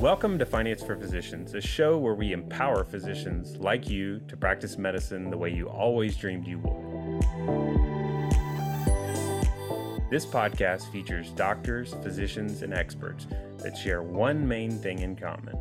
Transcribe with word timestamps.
Welcome 0.00 0.38
to 0.38 0.46
Finance 0.46 0.82
for 0.82 0.96
Physicians, 0.96 1.52
a 1.52 1.60
show 1.60 1.98
where 1.98 2.14
we 2.14 2.32
empower 2.32 2.84
physicians 2.84 3.58
like 3.58 3.86
you 3.86 4.18
to 4.28 4.36
practice 4.36 4.78
medicine 4.78 5.28
the 5.28 5.36
way 5.36 5.50
you 5.50 5.68
always 5.68 6.16
dreamed 6.16 6.46
you 6.46 6.58
would. 6.60 7.20
This 10.10 10.24
podcast 10.24 10.90
features 10.90 11.32
doctors, 11.32 11.92
physicians, 12.02 12.62
and 12.62 12.72
experts 12.72 13.26
that 13.58 13.76
share 13.76 14.02
one 14.02 14.48
main 14.48 14.70
thing 14.78 15.00
in 15.00 15.16
common. 15.16 15.54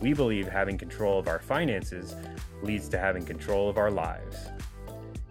We 0.00 0.14
believe 0.14 0.48
having 0.48 0.78
control 0.78 1.18
of 1.18 1.28
our 1.28 1.38
finances 1.38 2.14
leads 2.62 2.88
to 2.88 2.98
having 2.98 3.26
control 3.26 3.68
of 3.68 3.76
our 3.76 3.90
lives. 3.90 4.48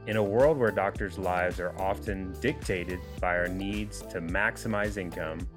In 0.05 0.17
a 0.17 0.23
world 0.23 0.59
where 0.59 0.69
doctors' 0.69 1.17
lives 1.17 1.59
are 1.59 1.73
often 1.81 2.39
dictated 2.41 2.99
by 3.19 3.37
our 3.37 3.47
needs 3.47 4.03
to 4.03 4.21
maximize 4.21 4.97
income, 4.97 5.47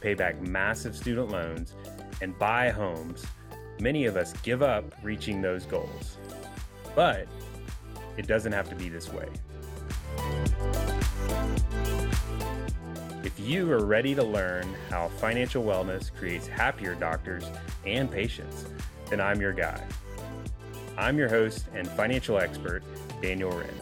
pay 0.00 0.14
back 0.14 0.40
massive 0.40 0.96
student 0.96 1.30
loans, 1.30 1.74
and 2.20 2.38
buy 2.38 2.70
homes, 2.70 3.24
many 3.80 4.06
of 4.06 4.16
us 4.16 4.32
give 4.42 4.62
up 4.62 4.84
reaching 5.02 5.40
those 5.40 5.64
goals. 5.66 6.18
But 6.94 7.26
it 8.16 8.26
doesn't 8.26 8.52
have 8.52 8.68
to 8.70 8.74
be 8.74 8.88
this 8.88 9.12
way. 9.12 9.28
If 13.24 13.38
you 13.38 13.70
are 13.72 13.84
ready 13.84 14.14
to 14.14 14.22
learn 14.22 14.66
how 14.90 15.08
financial 15.08 15.62
wellness 15.62 16.12
creates 16.12 16.46
happier 16.46 16.94
doctors 16.94 17.44
and 17.86 18.10
patients, 18.10 18.64
then 19.10 19.20
I'm 19.20 19.40
your 19.40 19.52
guy. 19.52 19.82
I'm 20.96 21.18
your 21.18 21.28
host 21.28 21.66
and 21.74 21.88
financial 21.88 22.38
expert, 22.38 22.82
Daniel 23.20 23.50
Wren 23.50 23.80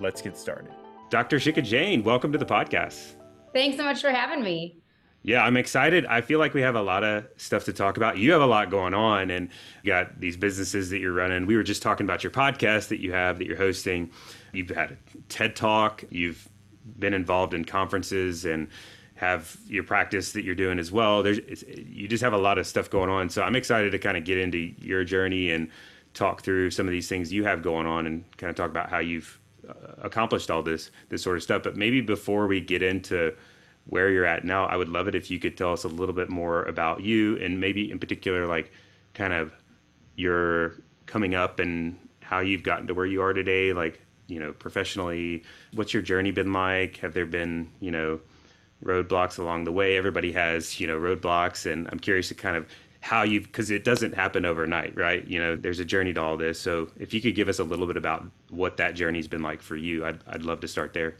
let's 0.00 0.22
get 0.22 0.36
started. 0.36 0.72
Dr. 1.10 1.36
Shikha 1.36 1.62
Jain, 1.62 2.02
welcome 2.02 2.32
to 2.32 2.38
the 2.38 2.46
podcast. 2.46 3.14
Thanks 3.52 3.76
so 3.76 3.84
much 3.84 4.00
for 4.00 4.10
having 4.10 4.42
me. 4.42 4.79
Yeah, 5.22 5.44
I'm 5.44 5.56
excited. 5.58 6.06
I 6.06 6.22
feel 6.22 6.38
like 6.38 6.54
we 6.54 6.62
have 6.62 6.76
a 6.76 6.82
lot 6.82 7.04
of 7.04 7.26
stuff 7.36 7.64
to 7.64 7.74
talk 7.74 7.98
about. 7.98 8.16
You 8.16 8.32
have 8.32 8.40
a 8.40 8.46
lot 8.46 8.70
going 8.70 8.94
on 8.94 9.30
and 9.30 9.50
you 9.82 9.92
got 9.92 10.18
these 10.18 10.36
businesses 10.36 10.88
that 10.90 10.98
you're 10.98 11.12
running. 11.12 11.46
We 11.46 11.56
were 11.56 11.62
just 11.62 11.82
talking 11.82 12.06
about 12.06 12.24
your 12.24 12.30
podcast 12.30 12.88
that 12.88 13.00
you 13.00 13.12
have 13.12 13.38
that 13.38 13.46
you're 13.46 13.56
hosting. 13.56 14.10
You've 14.52 14.70
had 14.70 14.92
a 14.92 14.96
TED 15.28 15.56
Talk, 15.56 16.04
you've 16.10 16.48
been 16.98 17.12
involved 17.12 17.52
in 17.52 17.64
conferences 17.66 18.46
and 18.46 18.68
have 19.14 19.58
your 19.66 19.84
practice 19.84 20.32
that 20.32 20.44
you're 20.44 20.54
doing 20.54 20.78
as 20.78 20.90
well. 20.90 21.22
There's 21.22 21.38
you 21.76 22.08
just 22.08 22.22
have 22.24 22.32
a 22.32 22.38
lot 22.38 22.56
of 22.56 22.66
stuff 22.66 22.88
going 22.88 23.10
on. 23.10 23.28
So 23.28 23.42
I'm 23.42 23.54
excited 23.54 23.92
to 23.92 23.98
kind 23.98 24.16
of 24.16 24.24
get 24.24 24.38
into 24.38 24.72
your 24.78 25.04
journey 25.04 25.50
and 25.50 25.68
talk 26.14 26.40
through 26.42 26.70
some 26.70 26.86
of 26.86 26.92
these 26.92 27.08
things 27.08 27.30
you 27.30 27.44
have 27.44 27.62
going 27.62 27.86
on 27.86 28.06
and 28.06 28.24
kind 28.38 28.48
of 28.48 28.56
talk 28.56 28.70
about 28.70 28.88
how 28.88 28.98
you've 28.98 29.38
uh, 29.68 29.74
accomplished 29.98 30.50
all 30.50 30.62
this 30.62 30.90
this 31.10 31.22
sort 31.22 31.36
of 31.36 31.42
stuff. 31.42 31.62
But 31.62 31.76
maybe 31.76 32.00
before 32.00 32.46
we 32.46 32.62
get 32.62 32.82
into 32.82 33.34
where 33.90 34.08
you're 34.08 34.24
at 34.24 34.44
now, 34.44 34.66
I 34.66 34.76
would 34.76 34.88
love 34.88 35.08
it 35.08 35.16
if 35.16 35.30
you 35.30 35.38
could 35.40 35.56
tell 35.56 35.72
us 35.72 35.82
a 35.82 35.88
little 35.88 36.14
bit 36.14 36.30
more 36.30 36.62
about 36.62 37.02
you 37.02 37.36
and 37.38 37.60
maybe 37.60 37.90
in 37.90 37.98
particular 37.98 38.46
like 38.46 38.72
kind 39.14 39.32
of 39.32 39.52
your 40.14 40.76
coming 41.06 41.34
up 41.34 41.58
and 41.58 41.98
how 42.20 42.38
you've 42.38 42.62
gotten 42.62 42.86
to 42.86 42.94
where 42.94 43.06
you 43.06 43.20
are 43.20 43.32
today, 43.32 43.72
like 43.72 44.00
you 44.28 44.38
know 44.38 44.52
professionally. 44.52 45.42
What's 45.74 45.92
your 45.92 46.02
journey 46.02 46.30
been 46.30 46.52
like? 46.52 46.98
Have 46.98 47.14
there 47.14 47.26
been 47.26 47.68
you 47.80 47.90
know 47.90 48.20
roadblocks 48.84 49.38
along 49.38 49.64
the 49.64 49.72
way? 49.72 49.96
Everybody 49.96 50.32
has 50.32 50.78
you 50.78 50.86
know 50.86 50.98
roadblocks, 50.98 51.70
and 51.70 51.88
I'm 51.90 51.98
curious 51.98 52.28
to 52.28 52.34
kind 52.34 52.56
of 52.56 52.66
how 53.00 53.22
you've, 53.22 53.44
because 53.44 53.70
it 53.70 53.82
doesn't 53.82 54.14
happen 54.14 54.44
overnight 54.44 54.94
right 54.94 55.26
you 55.26 55.40
know 55.40 55.56
there's 55.56 55.80
a 55.80 55.84
journey 55.86 56.12
to 56.12 56.20
all 56.20 56.36
this 56.36 56.60
so 56.60 56.86
if 56.98 57.14
you 57.14 57.20
could 57.22 57.34
give 57.34 57.48
us 57.48 57.58
a 57.58 57.64
little 57.64 57.86
bit 57.86 57.96
about 57.96 58.26
what 58.50 58.76
that 58.76 58.94
journey's 58.94 59.26
been 59.26 59.42
like 59.42 59.62
for 59.62 59.74
you 59.74 60.04
i'd, 60.04 60.18
I'd 60.26 60.42
love 60.42 60.60
to 60.60 60.68
start 60.68 60.92
there 60.92 61.16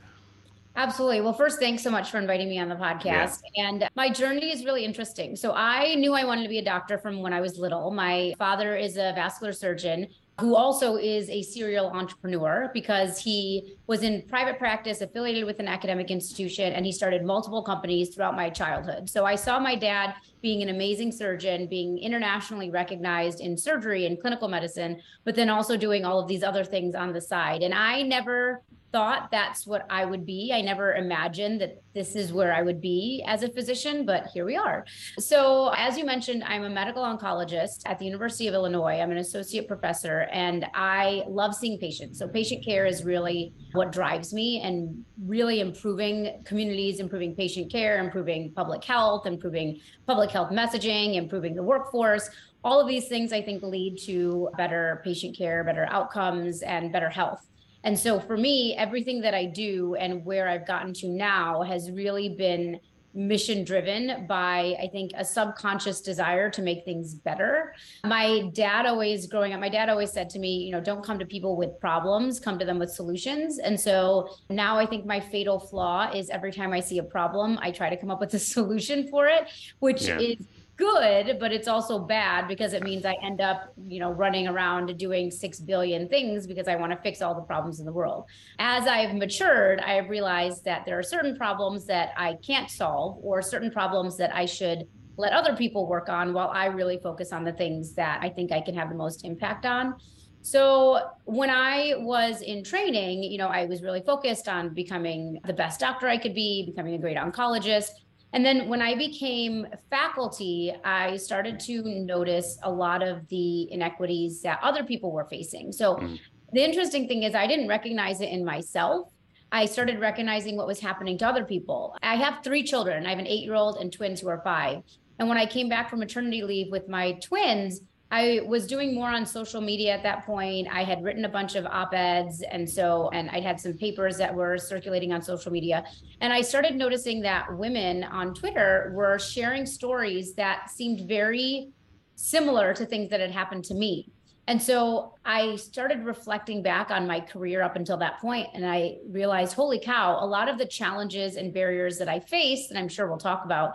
Absolutely. 0.77 1.21
Well, 1.21 1.33
first, 1.33 1.59
thanks 1.59 1.83
so 1.83 1.91
much 1.91 2.11
for 2.11 2.19
inviting 2.19 2.49
me 2.49 2.59
on 2.59 2.69
the 2.69 2.77
podcast. 2.77 3.41
Yeah. 3.55 3.69
And 3.69 3.89
my 3.97 4.09
journey 4.09 4.53
is 4.53 4.65
really 4.65 4.85
interesting. 4.85 5.37
So, 5.37 5.53
I 5.53 5.95
knew 5.97 6.15
I 6.15 6.25
wanted 6.25 6.45
to 6.45 6.49
be 6.49 6.59
a 6.59 6.65
doctor 6.65 6.97
from 6.97 7.21
when 7.21 7.33
I 7.33 7.41
was 7.41 7.59
little. 7.59 7.91
My 7.91 8.35
father 8.39 8.77
is 8.77 8.97
a 8.97 9.13
vascular 9.15 9.53
surgeon 9.53 10.07
who 10.41 10.57
also 10.57 10.97
is 10.97 11.29
a 11.29 11.43
serial 11.43 11.91
entrepreneur 11.91 12.71
because 12.73 13.19
he 13.19 13.77
was 13.87 14.03
in 14.03 14.23
private 14.23 14.59
practice 14.59 15.03
affiliated 15.03 15.45
with 15.45 15.61
an 15.61 15.69
academic 15.69 16.11
institution 16.11 16.73
and 16.73 16.87
he 16.87 16.93
started 16.93 17.23
multiple 17.23 17.63
companies 17.63 18.15
throughout 18.15 18.35
my 18.35 18.49
childhood. 18.49 19.09
So 19.09 19.27
I 19.27 19.35
saw 19.35 19.61
my 19.61 19.75
dad 19.75 20.15
being 20.41 20.63
an 20.63 20.71
amazing 20.71 21.13
surgeon, 21.13 21.67
being 21.67 21.99
internationally 21.99 22.71
recognized 22.71 23.41
in 23.41 23.57
surgery 23.57 24.07
and 24.07 24.19
clinical 24.19 24.49
medicine, 24.49 25.03
but 25.25 25.35
then 25.35 25.51
also 25.51 25.77
doing 25.77 26.07
all 26.07 26.19
of 26.19 26.27
these 26.27 26.43
other 26.43 26.65
things 26.65 26.95
on 26.95 27.13
the 27.13 27.21
side. 27.21 27.63
And 27.63 27.75
I 27.75 28.01
never 28.03 28.63
thought 28.93 29.31
that's 29.31 29.67
what 29.67 29.87
I 29.89 30.05
would 30.05 30.27
be. 30.27 30.53
I 30.53 30.61
never 30.61 30.95
imagined 30.95 31.61
that 31.61 31.83
this 31.95 32.15
is 32.17 32.33
where 32.33 32.53
I 32.53 32.63
would 32.63 32.81
be 32.81 33.25
as 33.27 33.43
a 33.43 33.49
physician, 33.49 34.05
but 34.05 34.27
here 34.29 34.45
we 34.45 34.57
are. 34.57 34.85
So, 35.19 35.73
as 35.77 35.97
you 35.97 36.05
mentioned, 36.05 36.45
I'm 36.45 36.65
a 36.65 36.71
medical 36.71 37.03
oncologist 37.03 37.83
at 37.87 37.99
the 37.99 38.05
University 38.05 38.49
of 38.49 38.55
Illinois. 38.55 39.01
I'm 39.01 39.11
an 39.11 39.19
associate 39.19 39.69
professor 39.69 40.29
and 40.33 40.67
I 40.75 41.25
love 41.29 41.55
seeing 41.55 41.79
patients. 41.79 42.19
So, 42.19 42.29
patient 42.29 42.65
care 42.65 42.87
is 42.87 43.05
really 43.05 43.53
what 43.73 43.93
drives 43.93 44.33
me 44.33 44.61
and 44.61 45.05
really 45.25 45.61
improving 45.61 46.43
communities, 46.45 47.01
improving 47.01 47.35
patient 47.35 47.71
care, 47.71 47.99
improving 47.99 48.53
public 48.53 48.85
health, 48.85 49.27
improving 49.27 49.81
public 50.07 50.31
health 50.31 50.51
messaging, 50.51 51.15
improving 51.17 51.55
the 51.55 51.63
workforce. 51.63 52.29
All 52.63 52.81
of 52.81 52.89
these 52.89 53.09
things 53.09 53.33
I 53.33 53.41
think 53.41 53.63
lead 53.63 53.99
to 54.05 54.51
better 54.57 55.01
patient 55.03 55.37
care, 55.37 55.65
better 55.65 55.87
outcomes, 55.91 56.63
and 56.63 56.93
better 56.93 57.09
health. 57.09 57.50
And 57.85 57.99
so 57.99 58.21
for 58.21 58.37
me, 58.37 58.75
everything 58.77 59.21
that 59.23 59.35
I 59.35 59.47
do 59.47 59.95
and 59.95 60.25
where 60.25 60.49
I've 60.49 60.67
gotten 60.67 60.93
to 60.95 61.09
now 61.09 61.63
has 61.63 61.91
really 61.91 62.29
been 62.29 62.81
mission 63.13 63.65
driven 63.65 64.25
by 64.29 64.77
i 64.81 64.87
think 64.87 65.11
a 65.17 65.25
subconscious 65.25 66.01
desire 66.01 66.49
to 66.49 66.63
make 66.63 66.85
things 66.85 67.13
better 67.13 67.75
my 68.05 68.49
dad 68.55 68.87
always 68.87 69.27
growing 69.27 69.53
up 69.53 69.59
my 69.59 69.69
dad 69.69 69.89
always 69.89 70.13
said 70.13 70.31
to 70.31 70.39
me 70.39 70.59
you 70.59 70.71
know 70.71 70.81
don't 70.81 71.05
come 71.05 71.19
to 71.19 71.27
people 71.27 71.57
with 71.57 71.79
problems 71.81 72.39
come 72.39 72.57
to 72.57 72.65
them 72.65 72.79
with 72.79 72.91
solutions 72.91 73.59
and 73.59 73.79
so 73.79 74.29
now 74.49 74.79
i 74.79 74.87
think 74.87 75.05
my 75.05 75.19
fatal 75.19 75.59
flaw 75.59 76.09
is 76.15 76.31
every 76.31 76.53
time 76.53 76.73
i 76.73 76.79
see 76.79 76.99
a 76.99 77.03
problem 77.03 77.59
i 77.61 77.71
try 77.71 77.91
to 77.91 77.97
come 77.97 78.13
up 78.13 78.21
with 78.21 78.33
a 78.35 78.39
solution 78.55 79.09
for 79.09 79.27
it 79.27 79.49
which 79.81 80.07
yeah. 80.07 80.19
is 80.19 80.47
good, 80.81 81.39
but 81.39 81.53
it's 81.53 81.69
also 81.69 81.99
bad 81.99 82.49
because 82.49 82.73
it 82.73 82.83
means 82.83 83.05
I 83.05 83.15
end 83.23 83.41
up, 83.41 83.73
you 83.87 84.01
know, 84.01 84.11
running 84.11 84.49
around 84.49 84.97
doing 84.99 85.31
6 85.31 85.61
billion 85.61 86.09
things 86.09 86.47
because 86.47 86.67
I 86.67 86.75
want 86.75 86.91
to 86.91 86.99
fix 86.99 87.23
all 87.23 87.35
the 87.35 87.43
problems 87.43 87.79
in 87.79 87.87
the 87.87 87.93
world. 87.93 88.25
As 88.59 88.87
I've 88.87 89.15
matured, 89.15 89.81
I 89.81 89.93
have 89.93 90.09
realized 90.09 90.65
that 90.65 90.85
there 90.87 90.99
are 90.99 91.03
certain 91.03 91.37
problems 91.37 91.85
that 91.87 92.13
I 92.17 92.37
can't 92.45 92.69
solve 92.69 93.19
or 93.23 93.43
certain 93.43 93.71
problems 93.71 94.17
that 94.17 94.35
I 94.35 94.47
should 94.47 94.89
let 95.17 95.33
other 95.33 95.55
people 95.55 95.87
work 95.87 96.09
on 96.09 96.33
while 96.33 96.49
I 96.49 96.67
really 96.67 96.99
focus 96.99 97.33
on 97.33 97.45
the 97.45 97.53
things 97.53 97.93
that 97.95 98.21
I 98.23 98.31
think 98.31 98.51
I 98.51 98.61
can 98.61 98.75
have 98.75 98.89
the 98.89 98.97
most 98.97 99.25
impact 99.25 99.67
on. 99.67 99.95
So 100.43 101.01
when 101.25 101.51
I 101.51 101.95
was 101.99 102.41
in 102.41 102.65
training, 102.65 103.23
you 103.23 103.37
know, 103.37 103.49
I 103.49 103.67
was 103.67 103.83
really 103.83 104.01
focused 104.01 104.49
on 104.49 104.73
becoming 104.73 105.39
the 105.45 105.53
best 105.53 105.79
doctor 105.79 106.09
I 106.09 106.17
could 106.17 106.35
be, 106.35 106.65
becoming 106.65 106.95
a 106.95 106.99
great 106.99 107.19
oncologist. 107.19 107.91
And 108.33 108.45
then 108.45 108.69
when 108.69 108.81
I 108.81 108.95
became 108.95 109.67
faculty, 109.91 110.73
I 110.85 111.17
started 111.17 111.59
to 111.61 111.83
notice 111.83 112.59
a 112.63 112.71
lot 112.71 113.03
of 113.03 113.27
the 113.29 113.71
inequities 113.73 114.43
that 114.43 114.61
other 114.63 114.85
people 114.85 115.11
were 115.13 115.25
facing. 115.25 115.73
So 115.73 115.97
mm. 115.97 116.19
the 116.53 116.63
interesting 116.63 117.09
thing 117.09 117.25
is, 117.25 117.35
I 117.35 117.47
didn't 117.47 117.69
recognize 117.69 118.21
it 118.21 118.29
in 118.29 118.45
myself. 118.45 119.11
I 119.53 119.67
started 119.67 119.99
recognizing 119.99 120.57
what 120.57 120.69
was 120.69 120.79
happening 120.79 121.19
to 121.19 121.27
other 121.27 121.45
people. 121.45 121.97
I 122.03 122.15
have 122.15 122.45
three 122.45 122.63
children. 122.63 123.05
I 123.05 123.11
have 123.11 123.19
an 123.19 123.27
eight 123.27 123.43
year 123.43 123.55
old 123.55 123.79
and 123.79 123.93
twins 123.93 124.21
who 124.21 124.29
are 124.29 124.41
five. 124.45 124.83
And 125.19 125.29
when 125.29 125.37
I 125.37 125.45
came 125.45 125.69
back 125.69 125.91
from 125.91 125.99
maternity 125.99 126.43
leave 126.43 126.71
with 126.71 126.89
my 126.89 127.13
twins, 127.23 127.81
I 128.11 128.41
was 128.47 128.67
doing 128.67 128.95
more 128.95 129.09
on 129.09 129.25
social 129.25 129.61
media 129.61 129.93
at 129.93 130.03
that 130.03 130.27
point. 130.27 130.67
I 130.71 130.83
had 130.83 131.05
written 131.05 131.25
a 131.25 131.29
bunch 131.29 131.55
of 131.55 131.65
op 131.67 131.95
eds. 131.95 132.43
And 132.51 132.69
so, 132.69 133.09
and 133.13 133.31
I 133.31 133.41
had 133.41 133.61
some 133.61 133.75
papers 133.75 134.17
that 134.19 134.35
were 134.35 134.59
circulating 134.59 135.13
on 135.13 135.23
social 135.23 135.53
media. 135.53 135.85
And 136.21 136.33
I 136.33 136.41
started 136.41 136.75
noticing 136.75 137.21
that 137.23 137.57
women 137.57 138.05
on 138.05 138.35
Twitter 138.35 138.93
were 138.95 139.19
sharing 139.19 139.65
stories 139.65 140.35
that 140.35 140.71
seemed 140.71 141.09
very 141.09 141.71
similar 142.17 142.75
to 142.75 142.85
things 142.85 143.11
that 143.11 143.21
had 143.21 143.31
happened 143.31 143.65
to 143.65 143.75
me. 143.75 144.11
And 144.47 144.61
so 144.61 145.15
I 145.25 145.55
started 145.55 146.05
reflecting 146.05 146.61
back 146.61 146.91
on 146.91 147.07
my 147.07 147.21
career 147.21 147.63
up 147.63 147.77
until 147.77 147.97
that 147.99 148.21
point, 148.21 148.49
and 148.53 148.67
I 148.67 148.97
realized, 149.09 149.55
holy 149.55 149.79
cow, 149.79 150.19
a 150.21 150.27
lot 150.27 150.49
of 150.49 150.59
the 150.59 150.67
challenges 150.67 151.37
and 151.37 151.55
barriers 151.55 151.99
that 151.99 152.09
I 152.09 152.19
faced, 152.19 152.71
and 152.71 152.79
I'm 152.79 152.89
sure 152.89 153.07
we'll 153.07 153.17
talk 153.17 153.45
about, 153.45 153.75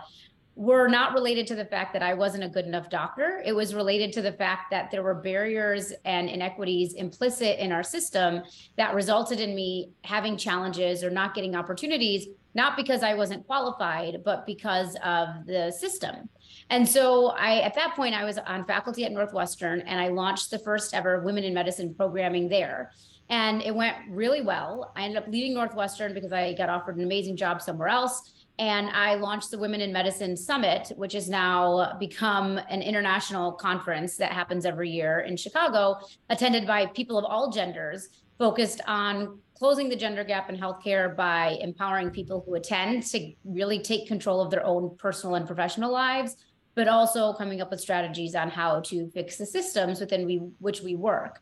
were 0.56 0.88
not 0.88 1.12
related 1.12 1.46
to 1.46 1.54
the 1.54 1.66
fact 1.66 1.92
that 1.92 2.02
I 2.02 2.14
wasn't 2.14 2.42
a 2.42 2.48
good 2.48 2.64
enough 2.64 2.88
doctor. 2.88 3.42
It 3.44 3.52
was 3.52 3.74
related 3.74 4.10
to 4.14 4.22
the 4.22 4.32
fact 4.32 4.70
that 4.70 4.90
there 4.90 5.02
were 5.02 5.14
barriers 5.14 5.92
and 6.06 6.30
inequities 6.30 6.94
implicit 6.94 7.58
in 7.58 7.72
our 7.72 7.82
system 7.82 8.42
that 8.78 8.94
resulted 8.94 9.38
in 9.38 9.54
me 9.54 9.90
having 10.02 10.38
challenges 10.38 11.04
or 11.04 11.10
not 11.10 11.34
getting 11.34 11.54
opportunities, 11.54 12.28
not 12.54 12.74
because 12.74 13.02
I 13.02 13.12
wasn't 13.12 13.46
qualified, 13.46 14.22
but 14.24 14.46
because 14.46 14.96
of 15.04 15.28
the 15.44 15.70
system. 15.70 16.30
And 16.70 16.88
so 16.88 17.28
I 17.32 17.60
at 17.60 17.74
that 17.74 17.94
point 17.94 18.14
I 18.14 18.24
was 18.24 18.38
on 18.38 18.64
faculty 18.64 19.04
at 19.04 19.12
Northwestern 19.12 19.82
and 19.82 20.00
I 20.00 20.08
launched 20.08 20.50
the 20.50 20.58
first 20.58 20.94
ever 20.94 21.20
women 21.20 21.44
in 21.44 21.52
medicine 21.52 21.94
programming 21.94 22.48
there. 22.48 22.92
And 23.28 23.60
it 23.60 23.74
went 23.74 23.96
really 24.08 24.40
well. 24.40 24.92
I 24.96 25.02
ended 25.02 25.22
up 25.22 25.28
leaving 25.28 25.52
Northwestern 25.52 26.14
because 26.14 26.32
I 26.32 26.54
got 26.54 26.70
offered 26.70 26.96
an 26.96 27.02
amazing 27.02 27.36
job 27.36 27.60
somewhere 27.60 27.88
else 27.88 28.32
and 28.58 28.88
I 28.90 29.16
launched 29.16 29.50
the 29.50 29.58
Women 29.58 29.80
in 29.80 29.92
Medicine 29.92 30.36
Summit, 30.36 30.90
which 30.96 31.12
has 31.12 31.28
now 31.28 31.96
become 31.98 32.58
an 32.70 32.80
international 32.80 33.52
conference 33.52 34.16
that 34.16 34.32
happens 34.32 34.64
every 34.64 34.90
year 34.90 35.20
in 35.20 35.36
Chicago, 35.36 35.98
attended 36.30 36.66
by 36.66 36.86
people 36.86 37.18
of 37.18 37.24
all 37.24 37.50
genders, 37.50 38.08
focused 38.38 38.80
on 38.86 39.38
closing 39.54 39.88
the 39.88 39.96
gender 39.96 40.24
gap 40.24 40.48
in 40.48 40.56
healthcare 40.56 41.14
by 41.14 41.58
empowering 41.60 42.10
people 42.10 42.42
who 42.46 42.54
attend 42.54 43.02
to 43.02 43.32
really 43.44 43.78
take 43.78 44.06
control 44.06 44.40
of 44.40 44.50
their 44.50 44.64
own 44.64 44.96
personal 44.98 45.34
and 45.34 45.46
professional 45.46 45.92
lives, 45.92 46.36
but 46.74 46.88
also 46.88 47.32
coming 47.34 47.60
up 47.60 47.70
with 47.70 47.80
strategies 47.80 48.34
on 48.34 48.50
how 48.50 48.80
to 48.80 49.10
fix 49.10 49.36
the 49.36 49.46
systems 49.46 50.00
within 50.00 50.26
we, 50.26 50.36
which 50.58 50.80
we 50.80 50.94
work. 50.94 51.40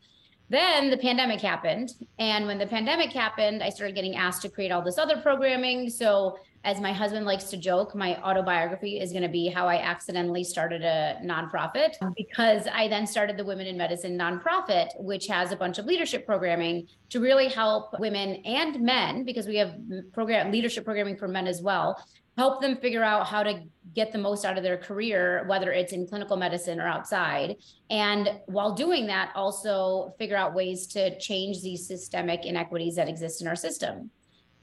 Then 0.49 0.89
the 0.91 0.97
pandemic 0.97 1.41
happened. 1.41 1.91
And 2.19 2.45
when 2.45 2.57
the 2.57 2.67
pandemic 2.67 3.11
happened, 3.11 3.63
I 3.63 3.69
started 3.69 3.95
getting 3.95 4.15
asked 4.15 4.43
to 4.43 4.49
create 4.49 4.71
all 4.71 4.81
this 4.81 4.97
other 4.97 5.17
programming. 5.17 5.89
So 5.89 6.37
as 6.65 6.81
my 6.81 6.91
husband 6.91 7.27
likes 7.27 7.45
to 7.45 7.57
joke, 7.57 7.93
my 7.93 8.19
autobiography 8.23 8.99
is 8.99 9.11
going 9.11 9.21
to 9.21 9.29
be 9.29 9.47
how 9.47 9.67
I 9.67 9.77
accidentally 9.77 10.43
started 10.43 10.81
a 10.81 11.19
nonprofit 11.23 11.93
oh. 12.01 12.11
because 12.17 12.67
I 12.73 12.87
then 12.87 13.05
started 13.05 13.37
the 13.37 13.45
Women 13.45 13.67
in 13.67 13.77
Medicine 13.77 14.17
nonprofit, 14.17 14.87
which 14.99 15.27
has 15.27 15.51
a 15.51 15.55
bunch 15.55 15.77
of 15.77 15.85
leadership 15.85 16.25
programming 16.25 16.87
to 17.11 17.19
really 17.19 17.49
help 17.49 17.97
women 17.99 18.41
and 18.45 18.81
men, 18.81 19.23
because 19.23 19.45
we 19.45 19.57
have 19.57 19.75
program 20.11 20.51
leadership 20.51 20.83
programming 20.83 21.17
for 21.17 21.27
men 21.27 21.45
as 21.45 21.61
well, 21.61 22.03
help 22.35 22.61
them 22.61 22.77
figure 22.77 23.03
out 23.03 23.27
how 23.27 23.43
to 23.43 23.61
get 23.93 24.11
the 24.11 24.17
most 24.17 24.43
out 24.43 24.57
of 24.57 24.63
their 24.63 24.77
career, 24.77 25.45
whether 25.47 25.71
it's 25.71 25.93
in 25.93 26.07
clinical 26.07 26.35
medicine 26.35 26.79
or 26.79 26.87
outside. 26.87 27.57
And 27.91 28.39
while 28.47 28.73
doing 28.73 29.05
that, 29.05 29.31
also 29.35 30.15
figure 30.17 30.35
out 30.35 30.55
ways 30.55 30.87
to 30.87 31.17
change 31.19 31.61
these 31.61 31.87
systemic 31.87 32.43
inequities 32.43 32.95
that 32.95 33.07
exist 33.07 33.39
in 33.41 33.47
our 33.47 33.55
system. 33.55 34.09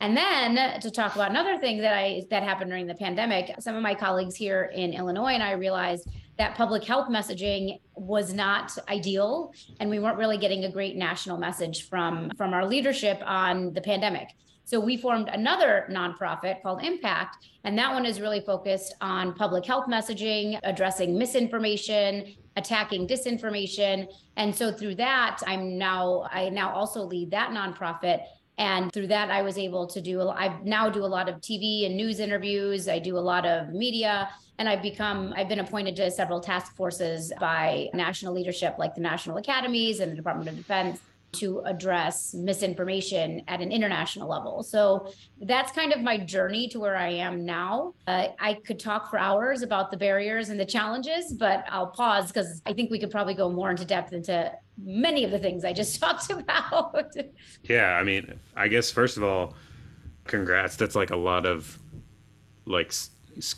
And 0.02 0.16
then 0.16 0.81
to 0.81 0.90
talk 0.90 1.14
about 1.14 1.31
another 1.31 1.58
thing 1.58 1.78
that 1.78 1.94
I 1.94 2.25
that 2.28 2.43
happened 2.43 2.70
during 2.70 2.88
the 2.88 2.94
pandemic, 2.94 3.54
some 3.60 3.76
of 3.76 3.82
my 3.82 3.94
colleagues 3.94 4.34
here 4.34 4.64
in 4.75 4.93
Illinois 4.93 5.34
and 5.34 5.43
I 5.44 5.52
realized 5.52 6.08
that 6.38 6.56
public 6.56 6.82
health 6.82 7.08
messaging 7.08 7.78
was 7.94 8.34
not 8.34 8.76
ideal 8.88 9.52
and 9.78 9.88
we 9.88 10.00
weren't 10.00 10.19
really 10.19 10.38
getting 10.38 10.64
a 10.64 10.72
great 10.72 10.96
national 10.96 11.38
message 11.38 11.88
from 11.88 12.32
from 12.37 12.52
our 12.52 12.66
leadership 12.66 13.22
on 13.25 13.72
the 13.75 13.81
pandemic. 13.81 14.31
So 14.64 14.81
we 14.81 14.96
formed 14.96 15.28
another 15.28 15.87
nonprofit 15.88 16.62
called 16.62 16.82
Impact, 16.82 17.37
and 17.62 17.78
that 17.78 17.93
one 17.93 18.04
is 18.04 18.20
really 18.20 18.40
focused 18.40 18.94
on 19.00 19.34
public 19.34 19.64
health 19.64 19.87
messaging, 19.88 20.58
addressing 20.64 21.16
misinformation, 21.16 22.34
attacking 22.56 23.06
disinformation. 23.06 24.08
And 24.37 24.52
so 24.52 24.72
through 24.72 24.96
that, 24.96 25.38
I'm 25.46 25.78
now 25.78 26.28
I 26.32 26.49
now 26.49 26.72
also 26.72 27.02
lead 27.02 27.31
that 27.31 27.50
nonprofit 27.50 28.22
and 28.58 28.93
through 28.93 29.06
that, 29.08 29.31
I 29.31 29.43
was 29.43 29.56
able 29.56 29.87
to 29.87 30.00
do, 30.00 30.28
I 30.28 30.58
now 30.62 30.90
do 30.90 31.04
a 31.04 31.06
lot 31.06 31.28
of 31.28 31.37
TV 31.40 31.87
and 31.87 31.96
news 31.96 32.20
interviews. 32.20 32.88
I 32.88 32.99
do 32.99 33.16
a 33.16 33.20
lot 33.20 33.46
of 33.46 33.70
media 33.70 34.28
and 34.58 34.69
I've 34.69 34.82
become, 34.82 35.32
I've 35.37 35.49
been 35.49 35.60
appointed 35.60 35.96
to 35.96 36.10
several 36.10 36.40
task 36.40 36.76
forces 36.76 37.32
by 37.40 37.88
national 37.94 38.34
leadership 38.34 38.76
like 38.78 38.94
the 38.94 39.00
National 39.00 39.38
Academies 39.38 40.00
and 40.00 40.12
the 40.12 40.16
Department 40.16 40.49
of 40.50 40.56
Defense 40.56 41.00
to 41.32 41.61
address 41.61 42.34
misinformation 42.34 43.43
at 43.49 43.61
an 43.61 43.73
international 43.73 44.29
level. 44.29 44.62
So 44.62 45.12
that's 45.40 45.73
kind 45.73 45.93
of 45.93 46.02
my 46.02 46.19
journey 46.19 46.69
to 46.69 46.79
where 46.79 46.96
I 46.96 47.08
am 47.08 47.44
now. 47.46 47.94
Uh, 48.06 48.29
I 48.38 48.55
could 48.55 48.79
talk 48.79 49.11
for 49.11 49.19
hours 49.19 49.62
about 49.62 49.90
the 49.90 49.96
barriers 49.96 50.50
and 50.50 50.61
the 50.61 50.67
challenges, 50.67 51.32
but 51.32 51.64
I'll 51.70 51.87
pause 51.87 52.29
because 52.29 52.61
I 52.67 52.75
think 52.75 52.90
we 52.90 52.99
could 52.99 53.11
probably 53.11 53.34
go 53.34 53.50
more 53.50 53.70
into 53.70 53.87
depth 53.87 54.12
into 54.12 54.52
many 54.79 55.25
of 55.25 55.31
the 55.31 55.38
things 55.38 55.64
I 55.64 55.73
just 55.73 55.99
talked 56.00 56.31
about. 56.31 57.14
yeah, 57.62 57.94
I 57.94 58.02
mean, 58.02 58.38
I 58.55 58.69
guess 58.69 58.90
first 58.90 59.17
of 59.17 59.25
all, 59.25 59.55
congrats. 60.25 60.76
That's 60.76 60.94
like 60.94 61.11
a 61.11 61.17
lot 61.17 61.46
of 61.46 61.78
like 62.67 62.93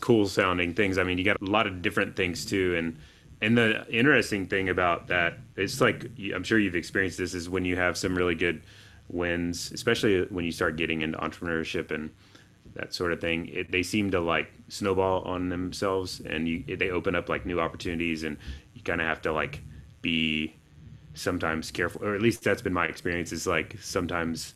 cool 0.01 0.29
sounding 0.29 0.75
things. 0.75 0.97
I 0.97 1.03
mean, 1.03 1.19
you 1.19 1.25
got 1.25 1.41
a 1.43 1.51
lot 1.51 1.67
of 1.67 1.83
different 1.83 2.15
things 2.15 2.45
too, 2.45 2.77
and 2.77 2.97
and 3.41 3.57
the 3.57 3.87
interesting 3.89 4.47
thing 4.47 4.69
about 4.69 5.09
that, 5.09 5.39
it's 5.57 5.81
like 5.81 6.11
I'm 6.35 6.45
sure 6.45 6.59
you've 6.59 6.77
experienced 6.77 7.19
this, 7.19 7.35
is 7.35 7.49
when 7.49 7.65
you 7.65 7.77
have 7.77 7.97
some 7.97 8.17
really 8.17 8.35
good 8.35 8.63
wins, 9.09 9.71
especially 9.73 10.23
when 10.27 10.45
you 10.45 10.53
start 10.53 10.77
getting 10.77 11.03
into 11.03 11.19
entrepreneurship 11.19 11.91
and 11.91 12.11
that 12.75 12.95
sort 12.95 13.13
of 13.13 13.21
thing. 13.21 13.49
It, 13.49 13.71
they 13.71 13.83
seem 13.83 14.11
to 14.13 14.21
like 14.21 14.53
snowball 14.69 15.23
on 15.23 15.49
themselves, 15.49 16.21
and 16.21 16.49
you 16.49 16.77
they 16.77 16.91
open 16.91 17.15
up 17.15 17.29
like 17.29 17.47
new 17.47 17.61
opportunities, 17.61 18.23
and 18.23 18.37
you 18.75 18.83
kind 18.83 19.01
of 19.01 19.07
have 19.07 19.23
to 19.23 19.33
like 19.33 19.61
be 20.03 20.55
sometimes 21.15 21.71
careful, 21.71 22.05
or 22.05 22.15
at 22.15 22.21
least 22.21 22.43
that's 22.43 22.63
been 22.63 22.73
my 22.73 22.87
experience. 22.87 23.33
Is 23.33 23.47
like 23.47 23.77
sometimes 23.81 24.55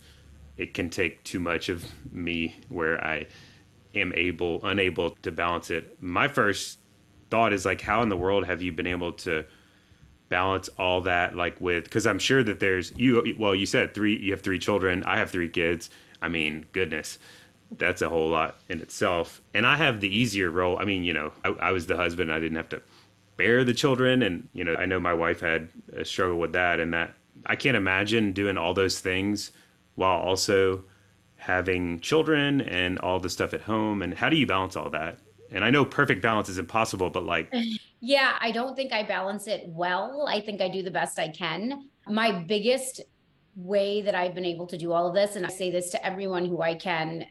it 0.56 0.74
can 0.74 0.90
take 0.90 1.22
too 1.24 1.40
much 1.40 1.68
of 1.68 1.84
me 2.12 2.56
where 2.68 3.02
I 3.04 3.26
am 3.94 4.12
able 4.14 4.60
unable 4.64 5.10
to 5.22 5.30
balance 5.30 5.70
it. 5.70 6.02
My 6.02 6.28
first 6.28 6.77
thought 7.30 7.52
is 7.52 7.64
like 7.64 7.80
how 7.80 8.02
in 8.02 8.08
the 8.08 8.16
world 8.16 8.46
have 8.46 8.62
you 8.62 8.72
been 8.72 8.86
able 8.86 9.12
to 9.12 9.44
balance 10.28 10.68
all 10.78 11.00
that 11.00 11.34
like 11.34 11.60
with 11.60 11.84
because 11.84 12.06
i'm 12.06 12.18
sure 12.18 12.42
that 12.42 12.60
there's 12.60 12.92
you 12.96 13.34
well 13.38 13.54
you 13.54 13.66
said 13.66 13.94
three 13.94 14.16
you 14.18 14.32
have 14.32 14.42
three 14.42 14.58
children 14.58 15.02
i 15.04 15.18
have 15.18 15.30
three 15.30 15.48
kids. 15.48 15.90
I 16.20 16.28
mean 16.28 16.66
goodness 16.72 17.18
that's 17.76 18.00
a 18.00 18.08
whole 18.08 18.30
lot 18.30 18.60
in 18.68 18.80
itself. 18.80 19.40
And 19.54 19.66
i 19.66 19.76
have 19.76 20.00
the 20.00 20.14
easier 20.14 20.50
role 20.50 20.78
i 20.78 20.84
mean 20.84 21.04
you 21.04 21.12
know 21.12 21.32
i, 21.44 21.48
I 21.48 21.72
was 21.72 21.86
the 21.86 21.96
husband 21.96 22.32
i 22.32 22.40
didn't 22.40 22.56
have 22.56 22.68
to 22.70 22.82
bear 23.36 23.64
the 23.64 23.74
children 23.74 24.22
and 24.22 24.48
you 24.52 24.64
know 24.64 24.74
i 24.74 24.84
know 24.84 24.98
my 24.98 25.14
wife 25.14 25.40
had 25.40 25.68
a 25.96 26.04
struggle 26.04 26.38
with 26.38 26.52
that 26.52 26.80
and 26.80 26.92
that 26.92 27.14
i 27.46 27.54
can't 27.56 27.76
imagine 27.76 28.32
doing 28.32 28.58
all 28.58 28.74
those 28.74 28.98
things 28.98 29.52
while 29.94 30.18
also 30.18 30.84
having 31.38 32.00
children 32.00 32.60
and 32.60 32.98
all 32.98 33.20
the 33.20 33.30
stuff 33.30 33.54
at 33.54 33.62
home. 33.62 34.02
And 34.02 34.14
how 34.14 34.28
do 34.28 34.36
you 34.36 34.46
balance 34.46 34.76
all 34.76 34.90
that 34.90 35.18
and 35.50 35.64
I 35.64 35.70
know 35.70 35.84
perfect 35.84 36.22
balance 36.22 36.48
is 36.48 36.58
impossible, 36.58 37.10
but 37.10 37.24
like. 37.24 37.52
Yeah, 38.00 38.36
I 38.40 38.52
don't 38.52 38.76
think 38.76 38.92
I 38.92 39.02
balance 39.02 39.48
it 39.48 39.64
well. 39.66 40.28
I 40.28 40.40
think 40.40 40.60
I 40.60 40.68
do 40.68 40.84
the 40.84 40.90
best 40.90 41.18
I 41.18 41.30
can. 41.30 41.88
My 42.06 42.30
biggest 42.30 43.00
way 43.56 44.02
that 44.02 44.14
I've 44.14 44.36
been 44.36 44.44
able 44.44 44.68
to 44.68 44.78
do 44.78 44.92
all 44.92 45.08
of 45.08 45.14
this, 45.14 45.34
and 45.34 45.44
I 45.44 45.48
say 45.48 45.72
this 45.72 45.90
to 45.90 46.06
everyone 46.06 46.44
who 46.44 46.62
I 46.62 46.76
can 46.76 47.26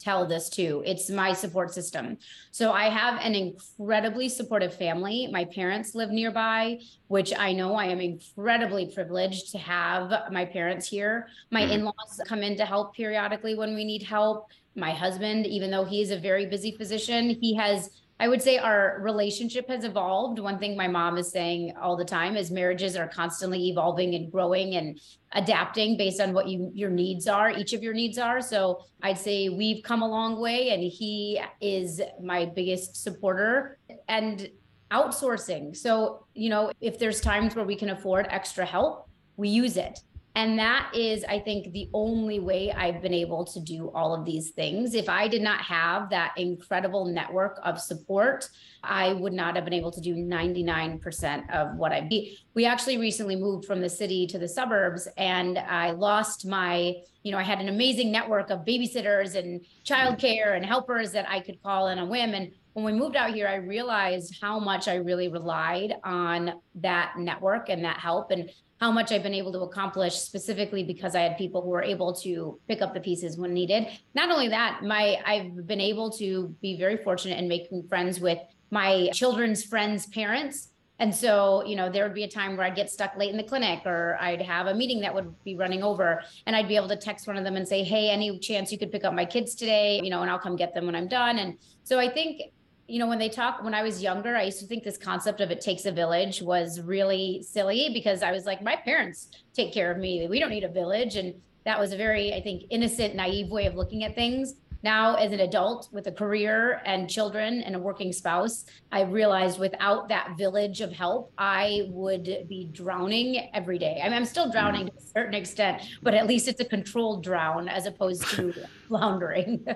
tell 0.00 0.26
this 0.26 0.48
to, 0.48 0.82
it's 0.86 1.10
my 1.10 1.32
support 1.32 1.72
system. 1.72 2.16
So 2.50 2.72
I 2.72 2.88
have 2.88 3.20
an 3.20 3.34
incredibly 3.34 4.28
supportive 4.28 4.74
family. 4.74 5.28
My 5.30 5.44
parents 5.44 5.94
live 5.94 6.10
nearby, 6.10 6.78
which 7.08 7.32
I 7.38 7.52
know 7.52 7.74
I 7.74 7.86
am 7.86 8.00
incredibly 8.00 8.90
privileged 8.92 9.52
to 9.52 9.58
have 9.58 10.32
my 10.32 10.44
parents 10.44 10.88
here. 10.88 11.28
My 11.50 11.62
mm-hmm. 11.62 11.72
in 11.72 11.84
laws 11.84 12.20
come 12.26 12.42
in 12.42 12.56
to 12.56 12.64
help 12.64 12.94
periodically 12.94 13.54
when 13.54 13.74
we 13.74 13.84
need 13.84 14.02
help 14.02 14.48
my 14.74 14.92
husband, 14.92 15.46
even 15.46 15.70
though 15.70 15.84
he 15.84 16.00
is 16.00 16.10
a 16.10 16.18
very 16.18 16.46
busy 16.46 16.76
physician, 16.76 17.30
he 17.40 17.54
has, 17.54 17.90
I 18.20 18.28
would 18.28 18.40
say 18.40 18.58
our 18.58 18.98
relationship 19.00 19.68
has 19.68 19.84
evolved. 19.84 20.38
One 20.38 20.58
thing 20.58 20.76
my 20.76 20.86
mom 20.86 21.18
is 21.18 21.30
saying 21.30 21.74
all 21.80 21.96
the 21.96 22.04
time 22.04 22.36
is 22.36 22.50
marriages 22.50 22.96
are 22.96 23.08
constantly 23.08 23.68
evolving 23.68 24.14
and 24.14 24.30
growing 24.30 24.76
and 24.76 25.00
adapting 25.32 25.96
based 25.96 26.20
on 26.20 26.32
what 26.32 26.48
you 26.48 26.70
your 26.74 26.90
needs 26.90 27.26
are, 27.26 27.50
each 27.50 27.72
of 27.72 27.82
your 27.82 27.94
needs 27.94 28.18
are. 28.18 28.40
So 28.40 28.84
I'd 29.02 29.18
say 29.18 29.48
we've 29.48 29.82
come 29.82 30.02
a 30.02 30.08
long 30.08 30.40
way 30.40 30.70
and 30.70 30.82
he 30.82 31.40
is 31.60 32.00
my 32.22 32.44
biggest 32.44 33.02
supporter 33.02 33.78
and 34.08 34.48
outsourcing. 34.90 35.76
So, 35.76 36.26
you 36.34 36.50
know, 36.50 36.72
if 36.80 36.98
there's 36.98 37.20
times 37.20 37.54
where 37.54 37.64
we 37.64 37.76
can 37.76 37.90
afford 37.90 38.26
extra 38.30 38.64
help, 38.64 39.08
we 39.36 39.48
use 39.48 39.76
it 39.76 40.00
and 40.36 40.58
that 40.60 40.92
is, 40.94 41.24
I 41.24 41.40
think, 41.40 41.72
the 41.72 41.88
only 41.92 42.38
way 42.38 42.70
I've 42.72 43.02
been 43.02 43.14
able 43.14 43.44
to 43.46 43.60
do 43.60 43.90
all 43.94 44.14
of 44.14 44.24
these 44.24 44.50
things. 44.50 44.94
If 44.94 45.08
I 45.08 45.26
did 45.26 45.42
not 45.42 45.60
have 45.62 46.10
that 46.10 46.34
incredible 46.36 47.04
network 47.04 47.58
of 47.64 47.80
support, 47.80 48.48
I 48.82 49.12
would 49.12 49.32
not 49.32 49.56
have 49.56 49.64
been 49.64 49.74
able 49.74 49.90
to 49.90 50.00
do 50.00 50.14
99% 50.14 51.50
of 51.50 51.76
what 51.76 51.92
I 51.92 52.02
be. 52.02 52.38
We 52.54 52.64
actually 52.64 52.98
recently 52.98 53.34
moved 53.34 53.64
from 53.64 53.80
the 53.80 53.88
city 53.88 54.26
to 54.28 54.38
the 54.38 54.48
suburbs 54.48 55.08
and 55.16 55.58
I 55.58 55.90
lost 55.90 56.46
my, 56.46 56.94
you 57.24 57.32
know, 57.32 57.38
I 57.38 57.42
had 57.42 57.60
an 57.60 57.68
amazing 57.68 58.12
network 58.12 58.50
of 58.50 58.60
babysitters 58.60 59.34
and 59.34 59.66
childcare 59.84 60.56
and 60.56 60.64
helpers 60.64 61.10
that 61.12 61.28
I 61.28 61.40
could 61.40 61.60
call 61.60 61.88
in 61.88 61.98
a 61.98 62.06
whim. 62.06 62.34
And 62.34 62.52
when 62.74 62.84
we 62.84 62.92
moved 62.92 63.16
out 63.16 63.34
here, 63.34 63.48
I 63.48 63.56
realized 63.56 64.38
how 64.40 64.60
much 64.60 64.86
I 64.86 64.94
really 64.94 65.26
relied 65.26 65.96
on 66.04 66.52
that 66.76 67.14
network 67.18 67.68
and 67.68 67.84
that 67.84 67.98
help. 67.98 68.30
And 68.30 68.48
how 68.80 68.90
much 68.90 69.12
I've 69.12 69.22
been 69.22 69.34
able 69.34 69.52
to 69.52 69.60
accomplish 69.60 70.16
specifically 70.16 70.82
because 70.82 71.14
I 71.14 71.20
had 71.20 71.36
people 71.36 71.60
who 71.60 71.68
were 71.68 71.82
able 71.82 72.14
to 72.14 72.58
pick 72.66 72.80
up 72.80 72.94
the 72.94 73.00
pieces 73.00 73.36
when 73.36 73.52
needed. 73.52 73.88
Not 74.14 74.30
only 74.30 74.48
that, 74.48 74.82
my 74.82 75.20
I've 75.26 75.66
been 75.66 75.80
able 75.80 76.10
to 76.12 76.54
be 76.62 76.78
very 76.78 76.96
fortunate 76.96 77.38
in 77.38 77.46
making 77.46 77.86
friends 77.88 78.20
with 78.20 78.38
my 78.70 79.10
children's 79.12 79.62
friends' 79.64 80.06
parents. 80.06 80.68
And 80.98 81.14
so, 81.14 81.64
you 81.64 81.76
know, 81.76 81.90
there 81.90 82.04
would 82.04 82.14
be 82.14 82.24
a 82.24 82.28
time 82.28 82.56
where 82.56 82.66
I'd 82.66 82.74
get 82.74 82.90
stuck 82.90 83.16
late 83.16 83.30
in 83.30 83.36
the 83.36 83.42
clinic 83.42 83.84
or 83.86 84.18
I'd 84.20 84.42
have 84.42 84.66
a 84.66 84.74
meeting 84.74 85.00
that 85.00 85.14
would 85.14 85.34
be 85.44 85.56
running 85.56 85.82
over 85.82 86.22
and 86.46 86.54
I'd 86.54 86.68
be 86.68 86.76
able 86.76 86.88
to 86.88 86.96
text 86.96 87.26
one 87.26 87.36
of 87.36 87.44
them 87.44 87.56
and 87.56 87.66
say, 87.66 87.82
Hey, 87.82 88.10
any 88.10 88.38
chance 88.38 88.72
you 88.72 88.78
could 88.78 88.92
pick 88.92 89.04
up 89.04 89.14
my 89.14 89.24
kids 89.24 89.54
today? 89.54 90.00
You 90.02 90.10
know, 90.10 90.22
and 90.22 90.30
I'll 90.30 90.38
come 90.38 90.56
get 90.56 90.74
them 90.74 90.86
when 90.86 90.94
I'm 90.94 91.08
done. 91.08 91.38
And 91.38 91.58
so 91.84 91.98
I 91.98 92.08
think 92.08 92.52
you 92.90 92.98
know, 92.98 93.06
when 93.06 93.18
they 93.18 93.28
talk, 93.28 93.62
when 93.62 93.74
I 93.74 93.82
was 93.82 94.02
younger, 94.02 94.36
I 94.36 94.42
used 94.42 94.60
to 94.60 94.66
think 94.66 94.82
this 94.82 94.98
concept 94.98 95.40
of 95.40 95.50
it 95.50 95.60
takes 95.60 95.86
a 95.86 95.92
village 95.92 96.42
was 96.42 96.80
really 96.80 97.42
silly 97.42 97.90
because 97.92 98.22
I 98.22 98.32
was 98.32 98.46
like, 98.46 98.62
my 98.62 98.76
parents 98.76 99.28
take 99.54 99.72
care 99.72 99.90
of 99.90 99.98
me. 99.98 100.26
We 100.28 100.40
don't 100.40 100.50
need 100.50 100.64
a 100.64 100.68
village. 100.68 101.16
And 101.16 101.34
that 101.64 101.78
was 101.78 101.92
a 101.92 101.96
very, 101.96 102.34
I 102.34 102.40
think, 102.40 102.64
innocent, 102.70 103.14
naive 103.14 103.50
way 103.50 103.66
of 103.66 103.74
looking 103.76 104.04
at 104.04 104.14
things. 104.14 104.54
Now 104.82 105.14
as 105.14 105.32
an 105.32 105.40
adult 105.40 105.88
with 105.92 106.06
a 106.06 106.12
career 106.12 106.80
and 106.84 107.08
children 107.08 107.62
and 107.62 107.76
a 107.76 107.78
working 107.78 108.12
spouse, 108.12 108.64
I 108.90 109.02
realized 109.02 109.58
without 109.58 110.08
that 110.08 110.36
village 110.38 110.80
of 110.80 110.92
help, 110.92 111.32
I 111.36 111.82
would 111.88 112.46
be 112.48 112.68
drowning 112.72 113.50
every 113.52 113.78
day. 113.78 114.00
I 114.02 114.04
mean, 114.04 114.14
I'm 114.14 114.24
still 114.24 114.48
mm. 114.48 114.52
drowning 114.52 114.86
to 114.86 114.92
a 114.96 115.00
certain 115.00 115.34
extent, 115.34 115.82
but 116.02 116.14
at 116.14 116.26
least 116.26 116.48
it's 116.48 116.60
a 116.60 116.64
controlled 116.64 117.22
drown 117.22 117.68
as 117.68 117.86
opposed 117.86 118.26
to 118.30 118.54
floundering. 118.88 119.66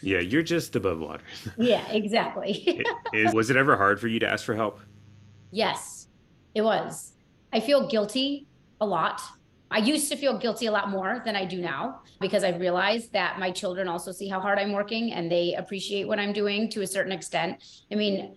yeah, 0.00 0.20
you're 0.20 0.42
just 0.42 0.76
above 0.76 1.00
water. 1.00 1.24
yeah, 1.56 1.86
exactly. 1.88 2.84
is, 3.12 3.34
was 3.34 3.50
it 3.50 3.56
ever 3.56 3.76
hard 3.76 4.00
for 4.00 4.08
you 4.08 4.20
to 4.20 4.28
ask 4.28 4.44
for 4.44 4.54
help? 4.54 4.80
Yes, 5.50 6.08
it 6.54 6.62
was. 6.62 7.12
I 7.52 7.60
feel 7.60 7.88
guilty 7.88 8.46
a 8.80 8.86
lot 8.86 9.20
I 9.72 9.78
used 9.78 10.10
to 10.10 10.16
feel 10.16 10.36
guilty 10.36 10.66
a 10.66 10.70
lot 10.70 10.90
more 10.90 11.22
than 11.24 11.34
I 11.34 11.46
do 11.46 11.60
now 11.60 12.02
because 12.20 12.44
I 12.44 12.50
realized 12.50 13.12
that 13.14 13.38
my 13.38 13.50
children 13.50 13.88
also 13.88 14.12
see 14.12 14.28
how 14.28 14.38
hard 14.38 14.58
I'm 14.58 14.72
working 14.72 15.14
and 15.14 15.32
they 15.32 15.54
appreciate 15.54 16.06
what 16.06 16.18
I'm 16.18 16.34
doing 16.34 16.68
to 16.70 16.82
a 16.82 16.86
certain 16.86 17.10
extent. 17.10 17.62
I 17.90 17.94
mean, 17.94 18.36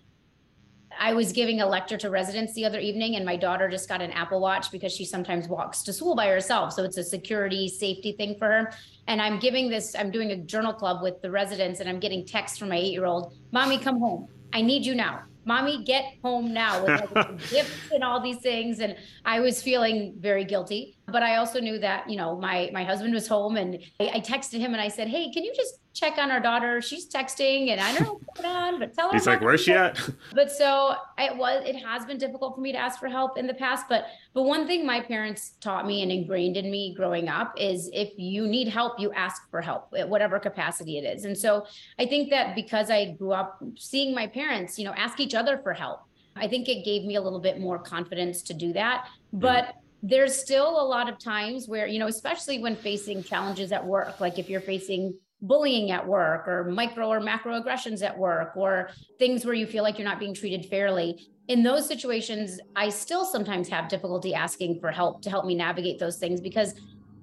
I 0.97 1.11
was 1.11 1.33
giving 1.33 1.59
a 1.59 1.67
lecture 1.67 1.97
to 1.97 2.09
residents 2.09 2.53
the 2.53 2.63
other 2.63 2.79
evening, 2.79 3.17
and 3.17 3.25
my 3.25 3.35
daughter 3.35 3.67
just 3.69 3.89
got 3.89 4.01
an 4.01 4.11
Apple 4.11 4.39
Watch 4.39 4.71
because 4.71 4.93
she 4.93 5.03
sometimes 5.03 5.49
walks 5.49 5.83
to 5.83 5.91
school 5.91 6.15
by 6.15 6.27
herself. 6.27 6.71
So 6.71 6.85
it's 6.85 6.95
a 6.95 7.03
security, 7.03 7.67
safety 7.67 8.13
thing 8.13 8.37
for 8.39 8.47
her. 8.47 8.71
And 9.07 9.21
I'm 9.21 9.37
giving 9.37 9.69
this, 9.69 9.93
I'm 9.93 10.09
doing 10.09 10.31
a 10.31 10.37
journal 10.37 10.71
club 10.71 11.03
with 11.03 11.21
the 11.21 11.29
residents, 11.29 11.81
and 11.81 11.89
I'm 11.89 11.99
getting 11.99 12.25
texts 12.25 12.57
from 12.57 12.69
my 12.69 12.77
eight 12.77 12.93
year 12.93 13.05
old 13.05 13.33
Mommy, 13.51 13.77
come 13.77 13.99
home. 13.99 14.29
I 14.53 14.61
need 14.61 14.85
you 14.85 14.95
now 14.95 15.23
mommy 15.45 15.83
get 15.83 16.05
home 16.23 16.53
now 16.53 16.83
with 16.83 17.11
like 17.15 17.49
gifts 17.49 17.91
and 17.93 18.03
all 18.03 18.19
these 18.19 18.37
things. 18.37 18.79
And 18.79 18.95
i 19.23 19.39
was 19.39 19.61
feeling 19.61 20.15
very 20.19 20.43
guilty. 20.43 20.97
But 21.07 21.23
i 21.23 21.37
also 21.37 21.59
knew 21.59 21.79
that 21.79 22.09
you 22.09 22.17
know 22.17 22.37
my 22.37 22.69
my 22.73 22.83
husband 22.83 23.13
was 23.13 23.27
home 23.27 23.55
and 23.57 23.79
I, 23.99 24.11
I 24.15 24.19
texted 24.19 24.59
him 24.59 24.73
and 24.73 24.81
i 24.81 24.87
said 24.87 25.07
hey 25.07 25.31
can 25.31 25.43
you 25.43 25.53
just 25.55 25.79
check 25.95 26.17
on 26.17 26.29
our 26.29 26.41
daughter. 26.41 26.81
She's 26.81 27.07
texting 27.07 27.69
and 27.69 27.79
I 27.79 27.93
don't 27.93 28.03
know 28.03 28.19
what's 28.25 28.41
going 28.41 28.53
on, 28.53 28.79
but 28.79 28.93
tell 28.93 29.07
her. 29.07 29.13
He's 29.13 29.25
like, 29.25 29.41
where's 29.41 29.61
she 29.61 29.71
at? 29.73 29.97
But 30.33 30.51
so 30.51 30.95
it 31.17 31.35
was, 31.35 31.63
it 31.65 31.77
has 31.77 32.05
been 32.05 32.17
difficult 32.17 32.55
for 32.55 32.61
me 32.61 32.73
to 32.73 32.77
ask 32.77 32.99
for 32.99 33.07
help 33.07 33.37
in 33.37 33.47
the 33.47 33.53
past. 33.53 33.85
But, 33.87 34.05
but 34.33 34.43
one 34.43 34.67
thing 34.67 34.85
my 34.85 34.99
parents 34.99 35.53
taught 35.61 35.87
me 35.87 36.03
and 36.03 36.11
ingrained 36.11 36.57
in 36.57 36.69
me 36.69 36.93
growing 36.93 37.29
up 37.29 37.53
is 37.57 37.89
if 37.93 38.11
you 38.17 38.45
need 38.45 38.67
help, 38.67 38.99
you 38.99 39.13
ask 39.13 39.49
for 39.49 39.61
help 39.61 39.93
at 39.97 40.07
whatever 40.07 40.37
capacity 40.37 40.97
it 40.97 41.05
is. 41.05 41.23
And 41.23 41.37
so 41.37 41.65
I 41.97 42.05
think 42.05 42.29
that 42.31 42.55
because 42.55 42.91
I 42.91 43.11
grew 43.11 43.31
up 43.31 43.63
seeing 43.77 44.13
my 44.13 44.27
parents, 44.27 44.77
you 44.77 44.83
know, 44.83 44.93
ask 44.97 45.21
each 45.21 45.33
other 45.33 45.57
for 45.59 45.73
help, 45.73 46.01
I 46.35 46.49
think 46.49 46.67
it 46.67 46.83
gave 46.83 47.05
me 47.05 47.15
a 47.15 47.21
little 47.21 47.39
bit 47.39 47.61
more 47.61 47.79
confidence 47.79 48.41
to 48.43 48.53
do 48.53 48.73
that. 48.73 49.05
Mm-hmm. 49.05 49.39
But 49.39 49.63
mm-hmm 49.63 49.79
there's 50.07 50.37
still 50.37 50.79
a 50.79 50.85
lot 50.85 51.09
of 51.09 51.17
times 51.17 51.67
where 51.67 51.87
you 51.87 51.97
know 51.97 52.05
especially 52.05 52.59
when 52.59 52.75
facing 52.75 53.23
challenges 53.23 53.71
at 53.71 53.83
work 53.83 54.19
like 54.19 54.37
if 54.37 54.49
you're 54.49 54.61
facing 54.61 55.15
bullying 55.47 55.91
at 55.91 56.05
work 56.05 56.47
or 56.47 56.65
micro 56.65 57.07
or 57.07 57.19
macro 57.19 57.55
aggressions 57.55 58.01
at 58.01 58.17
work 58.17 58.55
or 58.55 58.89
things 59.19 59.45
where 59.45 59.53
you 59.53 59.67
feel 59.67 59.83
like 59.83 59.97
you're 59.97 60.07
not 60.07 60.19
being 60.19 60.33
treated 60.33 60.65
fairly. 60.65 61.29
In 61.47 61.61
those 61.61 61.87
situations 61.87 62.59
i 62.75 62.89
still 62.89 63.23
sometimes 63.23 63.69
have 63.69 63.87
difficulty 63.87 64.33
asking 64.33 64.79
for 64.79 64.91
help 64.91 65.21
to 65.21 65.29
help 65.29 65.45
me 65.45 65.53
navigate 65.53 65.99
those 65.99 66.17
things 66.17 66.41
because 66.41 66.73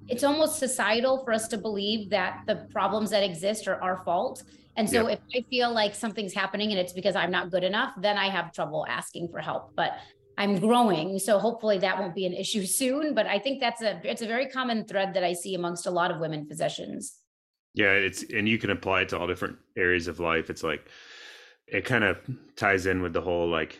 it's 0.09 0.25
almost 0.25 0.59
societal 0.59 1.25
for 1.25 1.33
us 1.33 1.49
to 1.49 1.59
believe 1.59 2.11
that 2.11 2.43
the 2.47 2.67
problems 2.73 3.11
that 3.11 3.23
exist 3.23 3.67
are 3.69 3.81
our 3.81 4.03
fault. 4.05 4.43
And 4.77 4.89
so 4.89 5.09
yep. 5.09 5.19
if 5.19 5.43
i 5.43 5.45
feel 5.51 5.73
like 5.73 5.95
something's 5.95 6.33
happening 6.33 6.71
and 6.71 6.79
it's 6.79 6.95
because 6.95 7.15
i'm 7.15 7.31
not 7.31 7.51
good 7.51 7.63
enough 7.63 7.93
then 7.99 8.17
i 8.17 8.31
have 8.31 8.53
trouble 8.53 8.87
asking 8.89 9.29
for 9.29 9.39
help 9.39 9.73
but 9.77 9.99
i'm 10.39 10.59
growing. 10.59 11.19
So 11.19 11.39
hopefully 11.39 11.79
that 11.79 11.99
won't 11.99 12.15
be 12.15 12.27
an 12.27 12.33
issue 12.33 12.65
soon 12.81 13.15
but 13.15 13.27
i 13.27 13.39
think 13.39 13.61
that's 13.61 13.83
a 13.83 14.01
it's 14.05 14.23
a 14.23 14.27
very 14.27 14.47
common 14.47 14.85
thread 14.85 15.13
that 15.15 15.25
i 15.25 15.33
see 15.33 15.55
amongst 15.55 15.87
a 15.87 15.91
lot 15.91 16.11
of 16.11 16.21
women 16.21 16.47
physicians 16.47 17.22
yeah, 17.75 17.93
it's 17.93 18.23
and 18.23 18.49
you 18.49 18.59
can 18.59 18.71
apply 18.71 19.03
it 19.03 19.09
to 19.11 19.19
all 19.19 19.27
different 19.27 19.59
areas 19.77 20.09
of 20.09 20.21
life. 20.21 20.51
It's 20.51 20.63
like 20.63 20.87
it 21.67 21.85
kind 21.85 22.05
of 22.05 22.19
ties 22.57 22.87
in 22.87 23.03
with 23.03 23.13
the 23.13 23.21
whole 23.21 23.49
like 23.49 23.79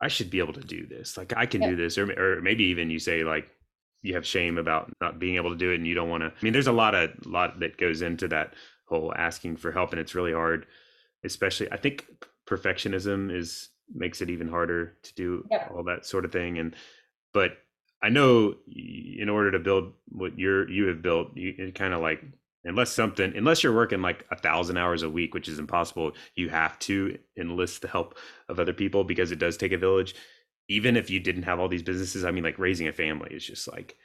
I 0.00 0.08
should 0.08 0.30
be 0.30 0.38
able 0.38 0.52
to 0.54 0.60
do 0.60 0.86
this. 0.86 1.16
Like 1.16 1.32
I 1.36 1.46
can 1.46 1.62
yeah. 1.62 1.70
do 1.70 1.76
this, 1.76 1.98
or 1.98 2.10
or 2.12 2.40
maybe 2.40 2.64
even 2.64 2.90
you 2.90 2.98
say 2.98 3.24
like 3.24 3.48
you 4.02 4.14
have 4.14 4.26
shame 4.26 4.58
about 4.58 4.90
not 5.00 5.18
being 5.18 5.36
able 5.36 5.50
to 5.50 5.56
do 5.56 5.72
it, 5.72 5.76
and 5.76 5.86
you 5.86 5.94
don't 5.94 6.10
want 6.10 6.22
to. 6.22 6.28
I 6.28 6.42
mean, 6.42 6.52
there's 6.52 6.66
a 6.66 6.72
lot 6.72 6.94
of 6.94 7.10
lot 7.26 7.60
that 7.60 7.78
goes 7.78 8.02
into 8.02 8.28
that 8.28 8.54
whole 8.86 9.14
asking 9.16 9.56
for 9.56 9.72
help, 9.72 9.92
and 9.92 10.00
it's 10.00 10.14
really 10.14 10.32
hard. 10.32 10.66
Especially, 11.24 11.70
I 11.70 11.76
think 11.76 12.06
perfectionism 12.48 13.34
is 13.34 13.68
makes 13.94 14.20
it 14.20 14.30
even 14.30 14.48
harder 14.48 14.96
to 15.02 15.14
do 15.14 15.44
yeah. 15.50 15.68
all 15.74 15.84
that 15.84 16.06
sort 16.06 16.24
of 16.24 16.32
thing. 16.32 16.58
And 16.58 16.74
but 17.32 17.52
I 18.02 18.08
know 18.08 18.54
in 18.66 19.28
order 19.28 19.50
to 19.52 19.58
build 19.58 19.92
what 20.08 20.38
you're 20.38 20.68
you 20.68 20.86
have 20.86 21.02
built, 21.02 21.36
you 21.36 21.72
kind 21.74 21.94
of 21.94 22.00
like 22.00 22.22
unless 22.64 22.90
something 22.90 23.34
unless 23.36 23.62
you're 23.62 23.74
working 23.74 24.02
like 24.02 24.26
a 24.30 24.36
thousand 24.36 24.76
hours 24.76 25.02
a 25.02 25.10
week 25.10 25.32
which 25.34 25.48
is 25.48 25.58
impossible 25.58 26.12
you 26.34 26.48
have 26.48 26.78
to 26.78 27.16
enlist 27.38 27.82
the 27.82 27.88
help 27.88 28.18
of 28.48 28.60
other 28.60 28.72
people 28.72 29.02
because 29.04 29.32
it 29.32 29.38
does 29.38 29.56
take 29.56 29.72
a 29.72 29.78
village. 29.78 30.14
Even 30.68 30.96
if 30.96 31.10
you 31.10 31.18
didn't 31.18 31.42
have 31.42 31.58
all 31.58 31.68
these 31.68 31.82
businesses 31.82 32.24
i 32.24 32.30
mean 32.30 32.44
like 32.44 32.58
raising 32.58 32.88
a 32.88 32.92
family 32.92 33.30
is 33.32 33.44
just 33.44 33.70
like 33.70 33.96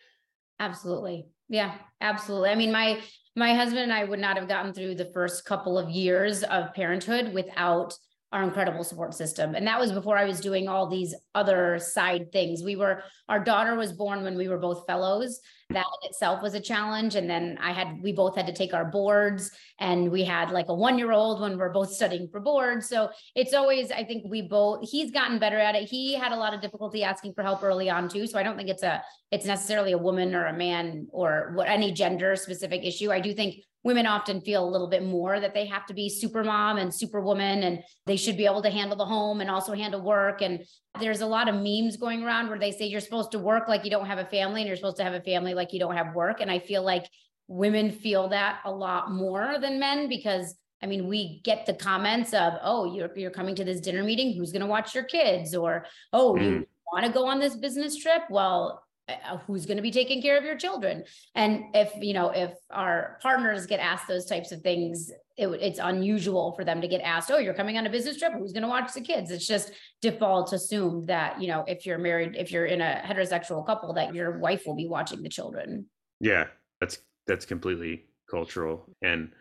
absolutely. 0.59 1.27
Yeah 1.49 1.75
absolutely. 2.01 2.49
I 2.49 2.55
mean 2.55 2.71
my 2.71 3.01
my 3.35 3.53
husband 3.53 3.83
and 3.83 3.93
i 3.93 4.03
would 4.03 4.19
not 4.19 4.37
have 4.37 4.47
gotten 4.47 4.73
through 4.73 4.95
the 4.95 5.11
first 5.13 5.45
couple 5.45 5.77
of 5.77 5.89
years 5.89 6.43
of 6.43 6.73
parenthood 6.73 7.33
without 7.33 7.93
our 8.35 8.43
incredible 8.43 8.83
support 8.83 9.13
system. 9.13 9.55
And 9.55 9.65
that 9.65 9.79
was 9.79 9.93
before 9.93 10.17
I 10.17 10.25
was 10.25 10.41
doing 10.41 10.67
all 10.67 10.87
these 10.87 11.15
other 11.33 11.79
side 11.79 12.33
things. 12.33 12.63
We 12.63 12.75
were, 12.75 13.01
our 13.29 13.41
daughter 13.41 13.75
was 13.75 13.93
born 13.93 14.23
when 14.23 14.35
we 14.35 14.49
were 14.49 14.57
both 14.57 14.85
fellows. 14.85 15.39
That 15.69 15.85
itself 16.03 16.43
was 16.43 16.53
a 16.53 16.59
challenge. 16.59 17.15
And 17.15 17.29
then 17.29 17.57
I 17.61 17.71
had, 17.71 18.01
we 18.03 18.11
both 18.11 18.35
had 18.35 18.45
to 18.47 18.53
take 18.53 18.73
our 18.73 18.83
boards 18.83 19.51
and 19.79 20.11
we 20.11 20.25
had 20.25 20.51
like 20.51 20.67
a 20.67 20.73
one 20.73 20.97
year 20.97 21.13
old 21.13 21.39
when 21.39 21.57
we're 21.57 21.71
both 21.71 21.93
studying 21.93 22.27
for 22.27 22.41
boards. 22.41 22.89
So 22.89 23.09
it's 23.35 23.53
always, 23.53 23.89
I 23.89 24.03
think 24.03 24.25
we 24.29 24.41
both, 24.41 24.89
he's 24.91 25.11
gotten 25.11 25.39
better 25.39 25.57
at 25.57 25.75
it. 25.75 25.87
He 25.87 26.13
had 26.13 26.33
a 26.33 26.37
lot 26.37 26.53
of 26.53 26.59
difficulty 26.59 27.05
asking 27.05 27.35
for 27.35 27.41
help 27.41 27.63
early 27.63 27.89
on 27.89 28.09
too. 28.09 28.27
So 28.27 28.37
I 28.37 28.43
don't 28.43 28.57
think 28.57 28.67
it's 28.67 28.83
a, 28.83 29.01
it's 29.31 29.45
necessarily 29.45 29.93
a 29.93 29.97
woman 29.97 30.35
or 30.35 30.47
a 30.47 30.53
man 30.53 31.07
or 31.09 31.53
what 31.55 31.69
any 31.69 31.93
gender 31.93 32.35
specific 32.35 32.83
issue. 32.83 33.13
I 33.13 33.21
do 33.21 33.33
think 33.33 33.63
women 33.85 34.07
often 34.07 34.41
feel 34.41 34.67
a 34.67 34.69
little 34.69 34.89
bit 34.89 35.05
more 35.05 35.39
that 35.39 35.53
they 35.53 35.67
have 35.67 35.85
to 35.85 35.93
be 35.93 36.09
super 36.09 36.43
mom 36.43 36.77
and 36.77 36.93
superwoman 36.93 37.61
and 37.63 37.83
they 38.07 38.17
should 38.17 38.35
be 38.35 38.47
able 38.47 38.63
to 38.63 38.69
handle 38.71 38.97
the 38.97 39.05
home 39.05 39.41
and 39.41 39.49
also 39.49 39.73
handle 39.73 40.01
work 40.01 40.41
and 40.41 40.65
there's 40.99 41.21
a 41.21 41.25
lot 41.25 41.47
of 41.47 41.53
memes 41.55 41.95
going 41.95 42.23
around 42.23 42.49
where 42.49 42.57
they 42.57 42.71
say 42.71 42.85
you're 42.85 42.99
supposed 42.99 43.31
to 43.31 43.39
work 43.39 43.67
like 43.67 43.85
you 43.85 43.91
don't 43.91 44.07
have 44.07 44.17
a 44.17 44.25
family 44.25 44.61
and 44.61 44.67
you're 44.67 44.75
supposed 44.75 44.97
to 44.97 45.03
have 45.03 45.13
a 45.13 45.21
family 45.21 45.53
like 45.53 45.71
you 45.71 45.79
don't 45.79 45.95
have 45.95 46.15
work 46.15 46.41
and 46.41 46.49
i 46.49 46.57
feel 46.57 46.83
like 46.83 47.05
women 47.47 47.91
feel 47.91 48.27
that 48.29 48.59
a 48.65 48.71
lot 48.71 49.11
more 49.11 49.57
than 49.61 49.79
men 49.79 50.09
because 50.09 50.55
I 50.83 50.87
mean, 50.87 51.07
we 51.07 51.41
get 51.43 51.65
the 51.65 51.73
comments 51.73 52.33
of, 52.33 52.53
"Oh, 52.61 52.93
you're 52.93 53.09
you're 53.17 53.31
coming 53.31 53.55
to 53.55 53.63
this 53.63 53.79
dinner 53.79 54.03
meeting. 54.03 54.33
Who's 54.33 54.51
going 54.51 54.61
to 54.61 54.67
watch 54.67 54.93
your 54.93 55.05
kids?" 55.05 55.55
Or, 55.55 55.85
"Oh, 56.13 56.33
mm. 56.33 56.59
you 56.59 56.67
want 56.91 57.05
to 57.05 57.11
go 57.11 57.25
on 57.25 57.39
this 57.39 57.55
business 57.55 57.95
trip?" 57.95 58.23
Well, 58.29 58.84
Uh, 59.07 59.13
uh, 59.29 59.37
who's 59.45 59.67
going 59.67 59.77
to 59.77 59.83
be 59.83 59.91
taking 59.91 60.19
care 60.19 60.35
of 60.35 60.43
your 60.43 60.57
children. 60.57 61.03
And 61.35 61.65
if 61.75 61.93
you 62.01 62.13
know 62.13 62.29
if 62.29 62.53
our 62.71 63.19
partners 63.21 63.67
get 63.67 63.79
asked 63.79 64.07
those 64.07 64.25
types 64.25 64.51
of 64.51 64.61
things 64.61 65.11
it, 65.37 65.47
it's 65.47 65.77
unusual 65.77 66.53
for 66.53 66.63
them 66.63 66.81
to 66.81 66.87
get 66.87 67.01
asked 67.01 67.29
oh 67.29 67.37
you're 67.37 67.53
coming 67.53 67.77
on 67.77 67.85
a 67.85 67.89
business 67.89 68.17
trip? 68.17 68.33
Who's 68.33 68.51
going 68.51 68.63
to 68.63 68.69
watch 68.69 68.93
the 68.93 69.01
kids? 69.01 69.29
It's 69.29 69.45
just 69.45 69.71
default 70.01 70.53
assumed 70.53 71.05
that 71.07 71.39
you 71.39 71.47
know 71.47 71.63
if 71.67 71.85
you're 71.85 71.99
married 71.99 72.35
if 72.35 72.51
you're 72.51 72.65
in 72.65 72.81
a 72.81 73.01
heterosexual 73.05 73.63
couple 73.63 73.93
that 73.93 74.15
your 74.15 74.39
wife 74.39 74.63
will 74.65 74.75
be 74.75 74.87
watching 74.87 75.21
the 75.21 75.29
children. 75.29 75.85
Yeah 76.19 76.47
that's 76.81 76.97
that's 77.27 77.45
completely 77.45 78.05
cultural. 78.29 78.89
And 79.03 79.31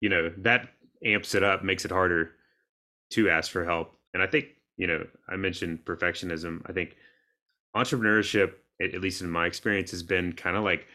you 0.00 0.10
know 0.10 0.32
that 0.38 0.68
amps 1.04 1.34
it 1.34 1.42
up 1.42 1.64
makes 1.64 1.84
it 1.84 1.90
harder 1.90 2.34
to 3.10 3.28
ask 3.30 3.50
for 3.50 3.64
help. 3.64 3.98
And 4.14 4.22
i 4.22 4.28
think 4.28 4.46
you 4.76 4.86
know 4.86 5.04
i 5.28 5.34
mentioned 5.34 5.84
perfectionism. 5.84 6.62
I 6.66 6.72
think 6.72 6.94
entrepreneurship 7.74 8.52
at 8.80 9.00
least 9.00 9.22
in 9.22 9.30
my 9.30 9.46
experience, 9.46 9.90
has 9.90 10.02
been 10.02 10.32
kind 10.32 10.56
of 10.56 10.64
like 10.64 10.86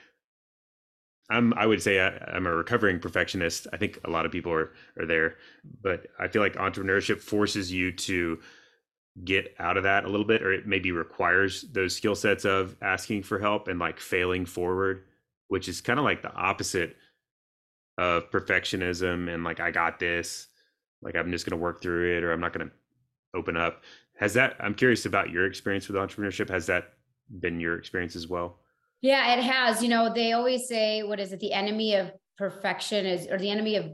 I'm 1.30 1.54
I 1.56 1.66
would 1.66 1.82
say 1.82 2.00
I, 2.00 2.36
am 2.36 2.48
a 2.48 2.56
recovering 2.56 3.00
perfectionist. 3.00 3.68
I 3.74 3.78
think 3.78 4.00
a 4.06 4.10
lot 4.10 4.26
of 4.26 4.32
people 4.32 4.52
are 4.52 4.72
are 4.98 5.06
there, 5.06 5.36
but 5.82 6.08
I 6.20 6.28
feel 6.28 6.42
like 6.42 6.56
entrepreneurship 6.56 7.20
forces 7.22 7.72
you 7.72 7.92
to 7.92 8.40
get 9.24 9.54
out 9.60 9.78
of 9.78 9.84
that 9.84 10.06
a 10.06 10.10
little 10.10 10.26
bit, 10.26 10.42
or 10.42 10.54
it 10.54 10.68
maybe 10.68 10.92
requires 10.92 11.64
those 11.74 11.96
skill 11.96 12.16
sets 12.16 12.46
of 12.46 12.76
asking 12.82 13.24
for 13.24 13.40
help 13.40 13.68
and 13.68 13.80
like 13.80 14.00
failing 14.00 14.46
forward, 14.46 15.04
which 15.50 15.68
is 15.68 15.82
kind 15.82 16.00
of 16.00 16.06
like 16.06 16.22
the 16.22 16.34
opposite 16.34 16.96
of 17.98 18.30
perfectionism 18.32 19.34
and 19.34 19.44
like 19.44 19.60
I 19.60 19.72
got 19.72 20.00
this, 20.00 20.48
like 21.02 21.16
I'm 21.16 21.32
just 21.32 21.50
gonna 21.50 21.62
work 21.62 21.82
through 21.82 22.18
it, 22.18 22.24
or 22.24 22.32
I'm 22.32 22.40
not 22.40 22.54
gonna 22.54 22.72
open 23.36 23.58
up. 23.58 23.84
Has 24.18 24.34
that? 24.36 24.56
I'm 24.62 24.76
curious 24.76 25.06
about 25.06 25.30
your 25.30 25.46
experience 25.46 25.88
with 25.90 25.98
entrepreneurship. 25.98 26.50
Has 26.50 26.68
that 26.68 26.94
been 27.30 27.60
your 27.60 27.78
experience 27.78 28.16
as 28.16 28.28
well? 28.28 28.60
Yeah, 29.02 29.36
it 29.36 29.44
has. 29.44 29.84
You 29.84 29.90
know, 29.90 30.14
they 30.14 30.34
always 30.34 30.68
say, 30.68 31.04
what 31.04 31.20
is 31.20 31.32
it? 31.32 31.40
The 31.40 31.54
enemy 31.54 31.96
of 31.96 32.12
perfection 32.38 33.06
is, 33.06 33.28
or 33.28 33.38
the 33.38 33.50
enemy 33.50 33.76
of 33.76 33.92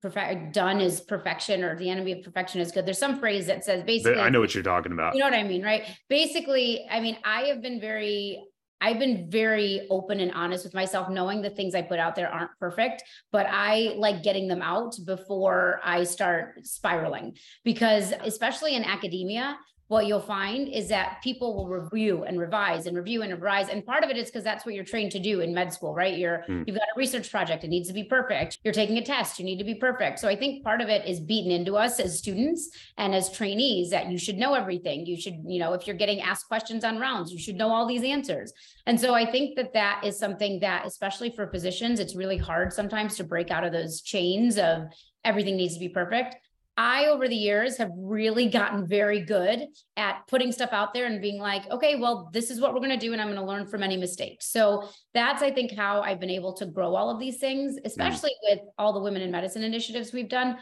perfect 0.00 0.54
done 0.54 0.80
is 0.80 1.00
perfection, 1.00 1.64
or 1.64 1.76
the 1.76 1.90
enemy 1.90 2.12
of 2.12 2.22
perfection 2.22 2.60
is 2.60 2.72
good. 2.72 2.86
There's 2.86 2.98
some 2.98 3.18
phrase 3.18 3.46
that 3.46 3.64
says 3.64 3.82
basically. 3.84 4.20
I 4.20 4.30
know 4.30 4.40
what 4.40 4.54
you're 4.54 4.62
talking 4.62 4.92
about. 4.92 5.14
You 5.14 5.20
know 5.20 5.26
what 5.26 5.34
I 5.34 5.42
mean, 5.42 5.62
right? 5.62 5.84
Basically, 6.08 6.86
I 6.90 7.00
mean, 7.00 7.18
I 7.24 7.42
have 7.42 7.60
been 7.60 7.80
very 7.80 8.42
I've 8.80 8.98
been 8.98 9.28
very 9.28 9.86
open 9.90 10.20
and 10.20 10.32
honest 10.32 10.64
with 10.64 10.74
myself, 10.74 11.10
knowing 11.10 11.42
the 11.42 11.50
things 11.50 11.74
I 11.74 11.82
put 11.82 11.98
out 11.98 12.14
there 12.14 12.28
aren't 12.28 12.52
perfect, 12.60 13.02
but 13.32 13.46
I 13.48 13.94
like 13.96 14.22
getting 14.22 14.46
them 14.46 14.62
out 14.62 14.96
before 15.04 15.80
I 15.82 16.04
start 16.04 16.64
spiraling. 16.64 17.36
Because, 17.64 18.12
especially 18.22 18.76
in 18.76 18.84
academia, 18.84 19.58
what 19.88 20.06
you'll 20.06 20.20
find 20.20 20.68
is 20.68 20.88
that 20.88 21.20
people 21.22 21.56
will 21.56 21.66
review 21.66 22.24
and 22.24 22.38
revise 22.38 22.86
and 22.86 22.96
review 22.96 23.22
and 23.22 23.32
revise. 23.32 23.70
And 23.70 23.84
part 23.84 24.04
of 24.04 24.10
it 24.10 24.18
is 24.18 24.26
because 24.26 24.44
that's 24.44 24.66
what 24.66 24.74
you're 24.74 24.84
trained 24.84 25.12
to 25.12 25.18
do 25.18 25.40
in 25.40 25.54
med 25.54 25.72
school, 25.72 25.94
right? 25.94 26.16
You're 26.16 26.44
mm. 26.48 26.64
you've 26.66 26.76
got 26.76 26.88
a 26.94 26.98
research 26.98 27.30
project, 27.30 27.64
it 27.64 27.68
needs 27.68 27.88
to 27.88 27.94
be 27.94 28.04
perfect. 28.04 28.58
You're 28.62 28.74
taking 28.74 28.98
a 28.98 29.04
test, 29.04 29.38
you 29.38 29.46
need 29.46 29.58
to 29.58 29.64
be 29.64 29.74
perfect. 29.74 30.18
So 30.18 30.28
I 30.28 30.36
think 30.36 30.62
part 30.62 30.82
of 30.82 30.90
it 30.90 31.06
is 31.08 31.20
beaten 31.20 31.50
into 31.50 31.76
us 31.76 31.98
as 32.00 32.18
students 32.18 32.70
and 32.98 33.14
as 33.14 33.32
trainees 33.32 33.90
that 33.90 34.10
you 34.10 34.18
should 34.18 34.36
know 34.36 34.52
everything. 34.54 35.06
You 35.06 35.18
should, 35.18 35.42
you 35.46 35.58
know, 35.58 35.72
if 35.72 35.86
you're 35.86 35.96
getting 35.96 36.20
asked 36.20 36.48
questions 36.48 36.84
on 36.84 36.98
rounds, 36.98 37.32
you 37.32 37.38
should 37.38 37.56
know 37.56 37.70
all 37.70 37.86
these 37.86 38.04
answers. 38.04 38.52
And 38.86 39.00
so 39.00 39.14
I 39.14 39.24
think 39.24 39.56
that 39.56 39.72
that 39.72 40.02
is 40.04 40.18
something 40.18 40.60
that, 40.60 40.86
especially 40.86 41.30
for 41.30 41.46
physicians, 41.50 41.98
it's 41.98 42.14
really 42.14 42.38
hard 42.38 42.74
sometimes 42.74 43.16
to 43.16 43.24
break 43.24 43.50
out 43.50 43.64
of 43.64 43.72
those 43.72 44.02
chains 44.02 44.58
of 44.58 44.82
everything 45.24 45.56
needs 45.56 45.74
to 45.74 45.80
be 45.80 45.88
perfect. 45.88 46.36
I, 46.78 47.06
over 47.06 47.26
the 47.26 47.34
years, 47.34 47.76
have 47.78 47.90
really 47.96 48.48
gotten 48.48 48.86
very 48.86 49.20
good 49.20 49.66
at 49.96 50.24
putting 50.28 50.52
stuff 50.52 50.70
out 50.72 50.94
there 50.94 51.06
and 51.06 51.20
being 51.20 51.40
like, 51.40 51.68
okay, 51.72 51.96
well, 51.96 52.30
this 52.32 52.52
is 52.52 52.60
what 52.60 52.72
we're 52.72 52.78
going 52.78 52.90
to 52.90 52.96
do, 52.96 53.12
and 53.12 53.20
I'm 53.20 53.26
going 53.26 53.40
to 53.40 53.44
learn 53.44 53.66
from 53.66 53.82
any 53.82 53.96
mistakes. 53.96 54.46
So 54.46 54.88
that's, 55.12 55.42
I 55.42 55.50
think, 55.50 55.74
how 55.74 56.02
I've 56.02 56.20
been 56.20 56.30
able 56.30 56.52
to 56.54 56.66
grow 56.66 56.94
all 56.94 57.10
of 57.10 57.18
these 57.18 57.38
things, 57.38 57.74
mm. 57.74 57.80
especially 57.84 58.30
mm. 58.30 58.50
with 58.50 58.60
all 58.78 58.92
the 58.92 59.00
women 59.00 59.22
in 59.22 59.32
medicine 59.32 59.64
initiatives 59.64 60.12
we've 60.12 60.28
done. 60.28 60.58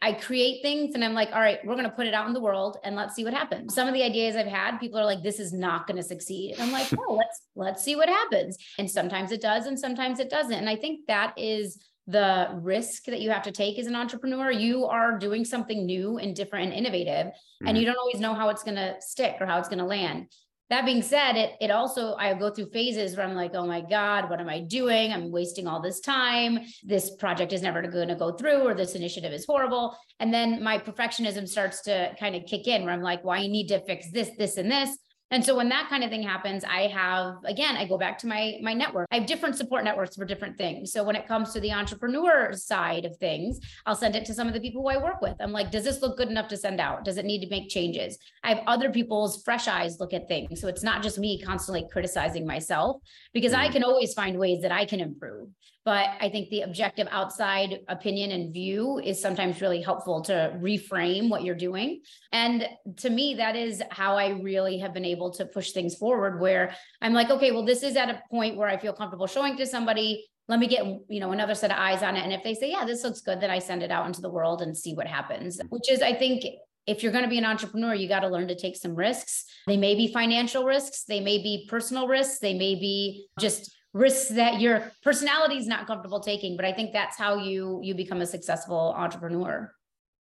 I 0.00 0.12
create 0.12 0.62
things 0.62 0.94
and 0.94 1.02
I'm 1.02 1.14
like, 1.14 1.30
all 1.32 1.40
right, 1.40 1.58
we're 1.64 1.74
going 1.74 1.86
to 1.88 1.90
put 1.90 2.06
it 2.06 2.12
out 2.12 2.26
in 2.26 2.34
the 2.34 2.42
world 2.42 2.76
and 2.84 2.94
let's 2.94 3.14
see 3.14 3.24
what 3.24 3.32
happens. 3.32 3.74
Some 3.74 3.88
of 3.88 3.94
the 3.94 4.02
ideas 4.02 4.36
I've 4.36 4.46
had, 4.46 4.76
people 4.76 5.00
are 5.00 5.04
like, 5.04 5.22
this 5.22 5.40
is 5.40 5.54
not 5.54 5.86
going 5.86 5.96
to 5.96 6.02
succeed. 6.02 6.52
And 6.52 6.60
I'm 6.60 6.72
like, 6.72 6.92
oh, 6.98 7.14
let's 7.14 7.40
let's 7.56 7.82
see 7.82 7.96
what 7.96 8.10
happens. 8.10 8.58
And 8.78 8.88
sometimes 8.88 9.32
it 9.32 9.40
does, 9.40 9.66
and 9.66 9.78
sometimes 9.78 10.20
it 10.20 10.28
doesn't. 10.28 10.52
And 10.52 10.68
I 10.68 10.76
think 10.76 11.06
that 11.06 11.32
is 11.38 11.82
the 12.08 12.48
risk 12.54 13.04
that 13.04 13.20
you 13.20 13.30
have 13.30 13.42
to 13.42 13.52
take 13.52 13.78
as 13.78 13.86
an 13.86 13.94
entrepreneur. 13.94 14.50
You 14.50 14.86
are 14.86 15.18
doing 15.18 15.44
something 15.44 15.84
new 15.84 16.16
and 16.16 16.34
different 16.34 16.66
and 16.66 16.74
innovative, 16.74 17.26
mm-hmm. 17.26 17.68
and 17.68 17.78
you 17.78 17.84
don't 17.84 17.98
always 17.98 18.18
know 18.18 18.32
how 18.32 18.48
it's 18.48 18.64
going 18.64 18.76
to 18.76 18.96
stick 19.00 19.36
or 19.40 19.46
how 19.46 19.58
it's 19.58 19.68
going 19.68 19.78
to 19.78 19.84
land. 19.84 20.26
That 20.70 20.84
being 20.84 21.02
said, 21.02 21.36
it 21.36 21.52
it 21.60 21.70
also 21.70 22.14
I 22.16 22.32
go 22.34 22.50
through 22.50 22.70
phases 22.70 23.16
where 23.16 23.26
I'm 23.26 23.34
like, 23.34 23.54
oh 23.54 23.66
my 23.66 23.82
God, 23.82 24.28
what 24.28 24.40
am 24.40 24.48
I 24.48 24.60
doing? 24.60 25.12
I'm 25.12 25.30
wasting 25.30 25.66
all 25.66 25.80
this 25.80 26.00
time. 26.00 26.60
This 26.82 27.14
project 27.16 27.52
is 27.52 27.62
never 27.62 27.82
going 27.82 28.08
to 28.08 28.14
go 28.14 28.32
through, 28.32 28.66
or 28.66 28.74
this 28.74 28.94
initiative 28.94 29.32
is 29.32 29.46
horrible. 29.46 29.96
And 30.18 30.32
then 30.32 30.62
my 30.62 30.78
perfectionism 30.78 31.46
starts 31.46 31.82
to 31.82 32.14
kind 32.18 32.34
of 32.34 32.46
kick 32.46 32.66
in, 32.66 32.84
where 32.84 32.92
I'm 32.92 33.02
like, 33.02 33.22
well, 33.22 33.38
I 33.38 33.46
need 33.46 33.68
to 33.68 33.80
fix 33.80 34.10
this, 34.10 34.30
this, 34.38 34.56
and 34.56 34.70
this. 34.70 34.96
And 35.30 35.44
so 35.44 35.56
when 35.56 35.68
that 35.68 35.88
kind 35.90 36.02
of 36.02 36.10
thing 36.10 36.22
happens, 36.22 36.64
I 36.64 36.86
have 36.88 37.36
again, 37.44 37.76
I 37.76 37.86
go 37.86 37.98
back 37.98 38.18
to 38.18 38.26
my 38.26 38.58
my 38.62 38.72
network. 38.72 39.06
I 39.10 39.16
have 39.16 39.26
different 39.26 39.56
support 39.56 39.84
networks 39.84 40.16
for 40.16 40.24
different 40.24 40.56
things. 40.56 40.92
So 40.92 41.04
when 41.04 41.16
it 41.16 41.28
comes 41.28 41.52
to 41.52 41.60
the 41.60 41.72
entrepreneur 41.72 42.52
side 42.54 43.04
of 43.04 43.16
things, 43.16 43.60
I'll 43.86 43.96
send 43.96 44.16
it 44.16 44.24
to 44.26 44.34
some 44.34 44.48
of 44.48 44.54
the 44.54 44.60
people 44.60 44.82
who 44.82 44.88
I 44.88 45.02
work 45.02 45.20
with. 45.20 45.36
I'm 45.40 45.52
like, 45.52 45.70
does 45.70 45.84
this 45.84 46.00
look 46.00 46.16
good 46.16 46.28
enough 46.28 46.48
to 46.48 46.56
send 46.56 46.80
out? 46.80 47.04
Does 47.04 47.18
it 47.18 47.26
need 47.26 47.40
to 47.42 47.50
make 47.50 47.68
changes? 47.68 48.18
I 48.42 48.54
have 48.54 48.64
other 48.66 48.90
people's 48.90 49.42
fresh 49.42 49.68
eyes 49.68 50.00
look 50.00 50.14
at 50.14 50.28
things. 50.28 50.60
So 50.60 50.68
it's 50.68 50.82
not 50.82 51.02
just 51.02 51.18
me 51.18 51.40
constantly 51.42 51.86
criticizing 51.92 52.46
myself 52.46 53.02
because 53.32 53.52
I 53.52 53.64
mm-hmm. 53.64 53.74
can 53.74 53.84
always 53.84 54.14
find 54.14 54.38
ways 54.38 54.62
that 54.62 54.72
I 54.72 54.86
can 54.86 55.00
improve. 55.00 55.48
But 55.88 56.10
I 56.20 56.28
think 56.28 56.50
the 56.50 56.60
objective 56.62 57.08
outside 57.10 57.80
opinion 57.88 58.30
and 58.32 58.52
view 58.52 58.98
is 59.02 59.22
sometimes 59.22 59.62
really 59.62 59.80
helpful 59.80 60.20
to 60.24 60.54
reframe 60.60 61.30
what 61.30 61.44
you're 61.44 61.54
doing. 61.54 62.02
And 62.30 62.68
to 62.98 63.08
me, 63.08 63.36
that 63.36 63.56
is 63.56 63.82
how 63.88 64.18
I 64.18 64.28
really 64.42 64.76
have 64.80 64.92
been 64.92 65.06
able 65.06 65.17
to 65.32 65.46
push 65.46 65.72
things 65.72 65.94
forward 65.96 66.40
where 66.40 66.74
I'm 67.02 67.12
like, 67.12 67.30
okay, 67.30 67.52
well, 67.52 67.64
this 67.64 67.82
is 67.82 67.96
at 67.96 68.08
a 68.08 68.22
point 68.30 68.56
where 68.56 68.68
I 68.68 68.76
feel 68.78 68.92
comfortable 68.92 69.26
showing 69.26 69.56
to 69.56 69.66
somebody. 69.66 70.26
Let 70.48 70.60
me 70.60 70.66
get, 70.66 70.86
you 71.08 71.20
know, 71.20 71.32
another 71.32 71.54
set 71.54 71.70
of 71.70 71.76
eyes 71.78 72.02
on 72.02 72.16
it. 72.16 72.24
And 72.24 72.32
if 72.32 72.42
they 72.42 72.54
say, 72.54 72.70
yeah, 72.70 72.84
this 72.84 73.04
looks 73.04 73.20
good, 73.20 73.40
then 73.40 73.50
I 73.50 73.58
send 73.58 73.82
it 73.82 73.90
out 73.90 74.06
into 74.06 74.22
the 74.22 74.30
world 74.30 74.62
and 74.62 74.76
see 74.76 74.94
what 74.94 75.06
happens, 75.06 75.60
which 75.68 75.90
is, 75.90 76.00
I 76.00 76.14
think, 76.14 76.44
if 76.86 77.02
you're 77.02 77.12
going 77.12 77.24
to 77.24 77.28
be 77.28 77.36
an 77.36 77.44
entrepreneur, 77.44 77.94
you 77.94 78.08
got 78.08 78.20
to 78.20 78.28
learn 78.28 78.48
to 78.48 78.54
take 78.54 78.74
some 78.74 78.94
risks. 78.94 79.44
They 79.66 79.76
may 79.76 79.94
be 79.94 80.10
financial 80.10 80.64
risks, 80.64 81.04
they 81.04 81.20
may 81.20 81.36
be 81.36 81.66
personal 81.68 82.08
risks, 82.08 82.38
they 82.38 82.54
may 82.54 82.76
be 82.76 83.26
just 83.38 83.70
risks 83.92 84.28
that 84.30 84.60
your 84.60 84.92
personality 85.02 85.56
is 85.56 85.66
not 85.66 85.86
comfortable 85.86 86.20
taking 86.20 86.56
but 86.56 86.64
i 86.66 86.72
think 86.72 86.92
that's 86.92 87.16
how 87.16 87.36
you 87.36 87.80
you 87.82 87.94
become 87.94 88.20
a 88.20 88.26
successful 88.26 88.94
entrepreneur 88.96 89.72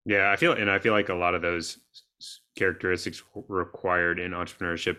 yeah 0.06 0.30
i 0.30 0.36
feel 0.36 0.52
and 0.52 0.70
i 0.70 0.78
feel 0.78 0.94
like 0.94 1.10
a 1.10 1.14
lot 1.14 1.34
of 1.34 1.42
those 1.42 1.78
characteristics 2.56 3.22
required 3.48 4.18
in 4.18 4.32
entrepreneurship 4.32 4.96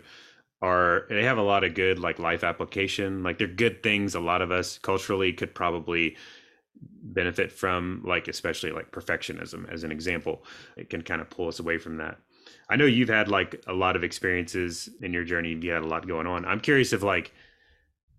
are 0.62 1.06
they 1.08 1.24
have 1.24 1.38
a 1.38 1.42
lot 1.42 1.64
of 1.64 1.74
good 1.74 1.98
like 1.98 2.20
life 2.20 2.44
application 2.44 3.24
like 3.24 3.38
they're 3.38 3.48
good 3.48 3.82
things 3.82 4.14
a 4.14 4.20
lot 4.20 4.42
of 4.42 4.52
us 4.52 4.78
culturally 4.78 5.32
could 5.32 5.54
probably 5.54 6.16
benefit 7.02 7.50
from 7.50 8.02
like 8.04 8.28
especially 8.28 8.70
like 8.70 8.90
perfectionism 8.92 9.70
as 9.72 9.84
an 9.84 9.92
example 9.92 10.44
it 10.76 10.90
can 10.90 11.02
kind 11.02 11.20
of 11.20 11.30
pull 11.30 11.48
us 11.48 11.58
away 11.58 11.78
from 11.78 11.96
that. 11.98 12.18
I 12.70 12.76
know 12.76 12.84
you've 12.84 13.08
had 13.08 13.28
like 13.28 13.62
a 13.66 13.72
lot 13.72 13.96
of 13.96 14.04
experiences 14.04 14.88
in 15.00 15.12
your 15.12 15.24
journey 15.24 15.58
you 15.60 15.70
had 15.70 15.82
a 15.82 15.86
lot 15.86 16.06
going 16.06 16.26
on. 16.26 16.44
I'm 16.44 16.60
curious 16.60 16.92
if 16.92 17.02
like 17.02 17.32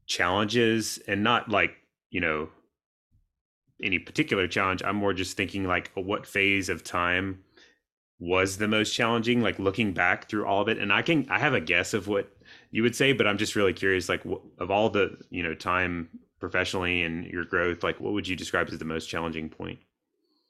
challenges 0.06 1.00
and 1.08 1.24
not 1.24 1.50
like 1.50 1.76
you 2.10 2.22
know 2.22 2.50
any 3.84 4.00
particular 4.00 4.48
challenge 4.48 4.82
i'm 4.84 4.96
more 4.96 5.14
just 5.14 5.38
thinking 5.38 5.66
like 5.66 5.92
what 5.96 6.26
phase 6.26 6.70
of 6.70 6.84
time 6.84 7.40
was 8.20 8.58
the 8.58 8.68
most 8.68 8.94
challenging 8.94 9.42
like 9.42 9.58
looking 9.60 9.94
back 9.94 10.28
through 10.28 10.46
all 10.46 10.62
of 10.62 10.68
it. 10.68 10.78
And 10.78 10.92
i 10.92 11.02
can 11.02 11.26
i 11.30 11.40
have 11.40 11.54
a 11.54 11.62
guess 11.62 11.94
of 11.94 12.08
what 12.08 12.30
you 12.72 12.84
would 12.84 12.96
say 12.96 13.14
but 13.14 13.26
i'm 13.26 13.38
just 13.38 13.56
really 13.56 13.74
curious 13.74 14.10
like 14.10 14.24
of 14.60 14.70
all 14.70 14.90
the 14.90 15.18
you 15.30 15.42
know 15.42 15.56
time 15.56 16.10
professionally 16.40 17.04
and 17.04 17.26
your 17.26 17.46
growth 17.46 17.84
like 17.84 18.00
what 18.00 18.14
would 18.14 18.28
you 18.28 18.36
describe 18.36 18.70
as 18.70 18.78
the 18.78 18.86
most 18.86 19.08
challenging 19.08 19.50
point 19.50 19.80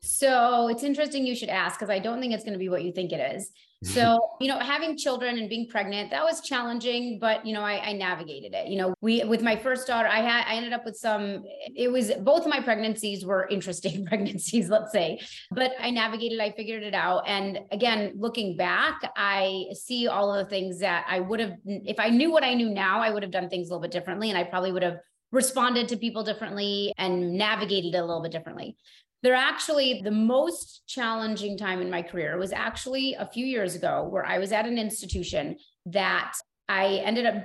so 0.01 0.69
it's 0.69 0.83
interesting 0.83 1.25
you 1.25 1.35
should 1.35 1.49
ask 1.49 1.77
because 1.77 1.89
I 1.89 1.99
don't 1.99 2.19
think 2.21 2.33
it's 2.33 2.43
going 2.43 2.53
to 2.53 2.59
be 2.59 2.69
what 2.69 2.83
you 2.83 2.91
think 2.91 3.11
it 3.11 3.35
is. 3.35 3.51
So, 3.81 4.31
you 4.41 4.49
know, 4.49 4.59
having 4.59 4.97
children 4.97 5.37
and 5.37 5.47
being 5.47 5.69
pregnant, 5.69 6.11
that 6.11 6.21
was 6.21 6.41
challenging, 6.41 7.17
but 7.17 7.45
you 7.45 7.53
know, 7.53 7.61
I, 7.61 7.79
I, 7.81 7.93
navigated 7.93 8.53
it. 8.53 8.67
You 8.67 8.77
know, 8.77 8.93
we 8.99 9.23
with 9.23 9.41
my 9.41 9.55
first 9.55 9.87
daughter, 9.87 10.09
I 10.09 10.19
had 10.19 10.43
I 10.49 10.55
ended 10.55 10.73
up 10.73 10.83
with 10.83 10.97
some, 10.97 11.45
it 11.73 11.89
was 11.89 12.11
both 12.19 12.41
of 12.41 12.47
my 12.47 12.61
pregnancies 12.61 13.23
were 13.23 13.47
interesting 13.47 14.05
pregnancies, 14.09 14.67
let's 14.67 14.91
say. 14.91 15.21
But 15.51 15.71
I 15.79 15.91
navigated, 15.91 16.41
I 16.41 16.51
figured 16.51 16.83
it 16.83 16.93
out. 16.93 17.23
And 17.25 17.61
again, 17.71 18.15
looking 18.17 18.57
back, 18.57 18.99
I 19.15 19.67
see 19.71 20.09
all 20.09 20.33
of 20.33 20.43
the 20.43 20.49
things 20.49 20.79
that 20.79 21.05
I 21.07 21.21
would 21.21 21.39
have, 21.39 21.53
if 21.65 22.01
I 22.01 22.09
knew 22.09 22.31
what 22.31 22.43
I 22.43 22.55
knew 22.55 22.69
now, 22.69 22.99
I 22.99 23.11
would 23.11 23.23
have 23.23 23.31
done 23.31 23.47
things 23.47 23.69
a 23.69 23.71
little 23.71 23.81
bit 23.81 23.91
differently. 23.91 24.27
And 24.27 24.37
I 24.37 24.43
probably 24.43 24.73
would 24.73 24.83
have 24.83 24.97
responded 25.31 25.87
to 25.87 25.95
people 25.95 26.23
differently 26.23 26.93
and 26.97 27.37
navigated 27.37 27.95
it 27.95 27.97
a 27.97 28.05
little 28.05 28.21
bit 28.21 28.33
differently. 28.33 28.75
They're 29.21 29.35
actually 29.35 30.01
the 30.03 30.11
most 30.11 30.83
challenging 30.87 31.57
time 31.57 31.81
in 31.81 31.89
my 31.89 32.01
career 32.01 32.37
was 32.37 32.53
actually 32.53 33.15
a 33.15 33.25
few 33.25 33.45
years 33.45 33.75
ago 33.75 34.07
where 34.09 34.25
I 34.25 34.37
was 34.37 34.51
at 34.51 34.65
an 34.65 34.77
institution 34.77 35.57
that 35.87 36.33
I 36.69 37.01
ended 37.03 37.25
up 37.25 37.43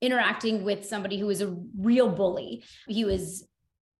interacting 0.00 0.64
with 0.64 0.86
somebody 0.86 1.18
who 1.18 1.26
was 1.26 1.40
a 1.40 1.56
real 1.76 2.08
bully. 2.08 2.62
He 2.86 3.04
was 3.04 3.48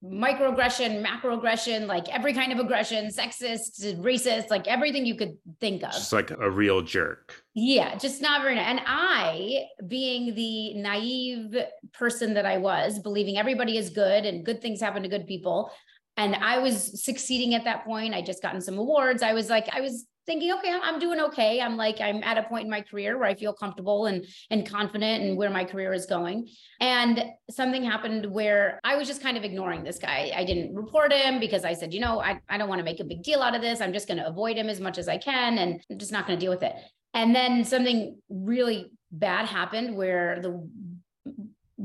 microaggression, 0.05 1.05
macroaggression, 1.05 1.87
like 1.87 2.09
every 2.14 2.33
kind 2.33 2.53
of 2.53 2.61
aggression, 2.61 3.09
sexist, 3.09 3.83
racist, 4.01 4.49
like 4.49 4.69
everything 4.69 5.05
you 5.05 5.17
could 5.17 5.37
think 5.61 5.83
of. 5.83 5.91
Just 5.91 6.12
like 6.12 6.31
a 6.31 6.49
real 6.49 6.83
jerk. 6.83 7.43
Yeah, 7.55 7.97
just 7.97 8.23
not 8.23 8.43
very. 8.43 8.59
And 8.59 8.81
I, 8.87 9.64
being 9.88 10.37
the 10.37 10.75
naive 10.75 11.57
person 11.93 12.35
that 12.35 12.47
I 12.47 12.59
was, 12.59 13.01
believing 13.01 13.38
everybody 13.38 13.77
is 13.77 13.91
good 13.91 14.25
and 14.25 14.47
good 14.47 14.62
things 14.62 14.81
happen 14.81 15.03
to 15.03 15.09
good 15.09 15.27
people, 15.27 15.73
and 16.18 16.35
I 16.35 16.59
was 16.59 17.02
succeeding 17.02 17.54
at 17.54 17.64
that 17.64 17.85
point. 17.85 18.12
I 18.12 18.20
just 18.20 18.42
gotten 18.42 18.61
some 18.61 18.76
awards. 18.76 19.22
I 19.22 19.33
was 19.33 19.48
like, 19.48 19.68
I 19.72 19.81
was 19.81 20.04
thinking, 20.26 20.52
okay, 20.52 20.76
I'm 20.83 20.98
doing 20.98 21.20
okay. 21.20 21.61
I'm 21.61 21.76
like, 21.76 22.00
I'm 22.00 22.22
at 22.24 22.37
a 22.37 22.42
point 22.42 22.64
in 22.64 22.70
my 22.70 22.83
career 22.83 23.16
where 23.16 23.28
I 23.28 23.37
feel 23.37 23.54
comfortable 23.54 24.07
and 24.07 24.26
and 24.50 24.68
confident 24.68 25.22
and 25.22 25.38
where 25.38 25.48
my 25.48 25.64
career 25.64 25.92
is 25.94 26.07
going. 26.07 26.48
And 26.81 27.24
something 27.50 27.85
happened 27.85 28.26
where 28.26 28.81
I 28.83 28.96
was 28.96 29.07
just 29.07 29.22
kind 29.22 29.37
of 29.38 29.44
ignoring 29.44 29.85
this 29.85 29.98
guy. 29.98 30.33
I 30.35 30.44
didn't 30.44 30.74
report 30.74 31.12
him 31.12 31.38
because 31.38 31.64
I 31.64 31.72
said, 31.72 31.94
you 31.94 32.00
know, 32.00 32.20
I, 32.20 32.40
I 32.48 32.59
don't 32.59 32.68
want 32.68 32.81
to 32.81 32.85
make 32.85 32.98
a 32.98 33.04
big 33.04 33.22
deal 33.22 33.40
out 33.40 33.54
of 33.54 33.62
this. 33.62 33.81
I'm 33.81 33.92
just 33.92 34.09
going 34.09 34.18
to 34.18 34.26
avoid 34.26 34.57
him 34.57 34.68
as 34.68 34.81
much 34.81 34.98
as 34.98 35.09
I 35.09 35.18
can 35.18 35.57
and 35.57 35.81
I'm 35.88 35.98
just 35.98 36.12
not 36.12 36.26
going 36.26 36.38
to 36.38 36.44
deal 36.44 36.52
with 36.52 36.64
it. 36.64 36.74
And 37.14 37.35
then 37.35 37.64
something 37.64 38.18
really 38.28 38.90
bad 39.11 39.46
happened 39.46 39.96
where 39.96 40.40
the 40.42 40.68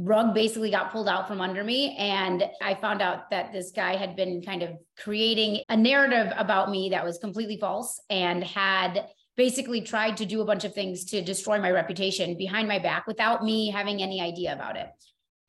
rug 0.04 0.34
basically 0.34 0.70
got 0.70 0.92
pulled 0.92 1.08
out 1.08 1.28
from 1.28 1.42
under 1.42 1.64
me. 1.64 1.96
And 1.98 2.44
I 2.62 2.76
found 2.76 3.02
out 3.02 3.30
that 3.32 3.54
this 3.54 3.72
guy 3.72 3.96
had 3.96 4.16
been 4.16 4.42
kind 4.42 4.62
of 4.62 4.72
creating 4.98 5.64
a 5.70 5.78
narrative 5.78 6.32
about 6.38 6.70
me 6.70 6.90
that 6.90 7.06
was 7.06 7.18
completely 7.18 7.58
false 7.58 8.02
and 8.10 8.44
had 8.44 9.08
basically 9.36 9.82
tried 9.82 10.18
to 10.18 10.26
do 10.26 10.42
a 10.42 10.46
bunch 10.46 10.64
of 10.64 10.74
things 10.74 11.06
to 11.06 11.22
destroy 11.22 11.60
my 11.60 11.72
reputation 11.72 12.38
behind 12.38 12.68
my 12.68 12.80
back 12.80 13.08
without 13.08 13.44
me 13.44 13.72
having 13.72 14.02
any 14.02 14.22
idea 14.22 14.54
about 14.54 14.78
it. 14.78 14.88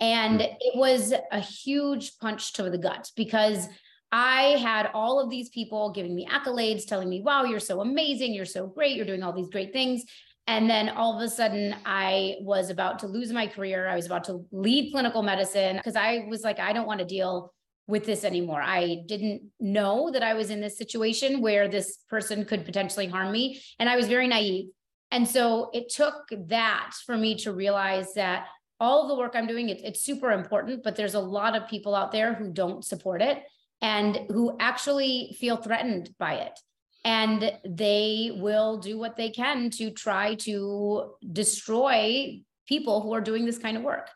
And 0.01 0.41
hmm. 0.41 0.47
it 0.61 0.77
was 0.77 1.13
a 1.33 1.41
huge 1.41 2.19
punch 2.19 2.55
to 2.55 2.71
the 2.71 2.79
gut 2.79 3.11
because 3.17 3.69
I 4.13 4.57
had 4.63 4.91
all 4.95 5.21
of 5.21 5.29
these 5.29 5.49
people 5.49 5.91
giving 5.91 6.15
me 6.15 6.27
accolades, 6.27 6.87
telling 6.87 7.09
me, 7.09 7.21
wow, 7.21 7.45
you're 7.45 7.59
so 7.59 7.81
amazing. 7.81 8.33
You're 8.33 8.45
so 8.45 8.67
great. 8.67 8.97
You're 8.97 9.07
doing 9.07 9.25
all 9.25 9.33
these 9.33 9.51
great 9.51 9.73
things. 9.73 10.05
And 10.47 10.69
then 10.69 10.91
all 10.91 11.17
of 11.17 11.23
a 11.23 11.29
sudden, 11.29 11.75
I 11.87 12.37
was 12.41 12.69
about 12.69 12.99
to 13.01 13.07
lose 13.07 13.33
my 13.33 13.47
career. 13.47 13.89
I 13.89 13.97
was 13.97 14.07
about 14.07 14.25
to 14.25 14.45
leave 14.53 14.93
clinical 14.93 15.23
medicine 15.23 15.77
because 15.77 15.97
I 15.97 16.27
was 16.29 16.43
like, 16.43 16.59
I 16.59 16.73
don't 16.73 16.87
want 16.87 17.01
to 17.01 17.07
deal 17.07 17.53
with 17.87 18.05
this 18.05 18.25
anymore. 18.25 18.63
I 18.63 19.03
didn't 19.07 19.43
know 19.61 20.11
that 20.11 20.23
I 20.23 20.35
was 20.35 20.51
in 20.51 20.61
this 20.61 20.77
situation 20.77 21.41
where 21.41 21.69
this 21.69 21.99
person 22.09 22.45
could 22.45 22.65
potentially 22.65 23.07
harm 23.07 23.33
me. 23.33 23.63
And 23.79 23.89
I 23.89 23.97
was 23.97 24.07
very 24.07 24.27
naive. 24.27 24.67
And 25.11 25.29
so 25.29 25.71
it 25.73 25.91
took 25.91 26.15
that 26.49 26.93
for 27.07 27.17
me 27.17 27.37
to 27.37 27.53
realize 27.53 28.15
that 28.15 28.47
all 28.81 29.09
the 29.09 29.15
work 29.15 29.33
I'm 29.35 29.47
doing, 29.47 29.69
it, 29.69 29.81
it's 29.85 30.03
super 30.03 30.33
important, 30.33 30.83
but 30.83 30.97
there's 30.97 31.15
a 31.15 31.21
lot 31.21 31.55
of 31.55 31.69
people 31.69 31.95
out 31.95 32.11
there 32.11 32.35
who 32.35 32.53
don't 32.53 32.85
support 32.85 33.23
it 33.23 33.43
and 33.81 34.21
who 34.29 34.57
actually 34.59 35.37
feel 35.39 35.57
threatened 35.57 36.11
by 36.19 36.35
it. 36.35 36.59
And 37.05 37.53
they 37.67 38.33
will 38.35 38.79
do 38.79 38.99
what 38.99 39.17
they 39.17 39.31
can 39.31 39.69
to 39.71 39.91
try 39.91 40.37
to 40.37 41.13
destroy 41.33 42.41
people 42.67 43.03
who 43.03 43.13
are 43.13 43.21
doing 43.21 43.45
this 43.45 43.59
kind 43.59 43.77
of 43.77 43.83
work. 43.83 44.09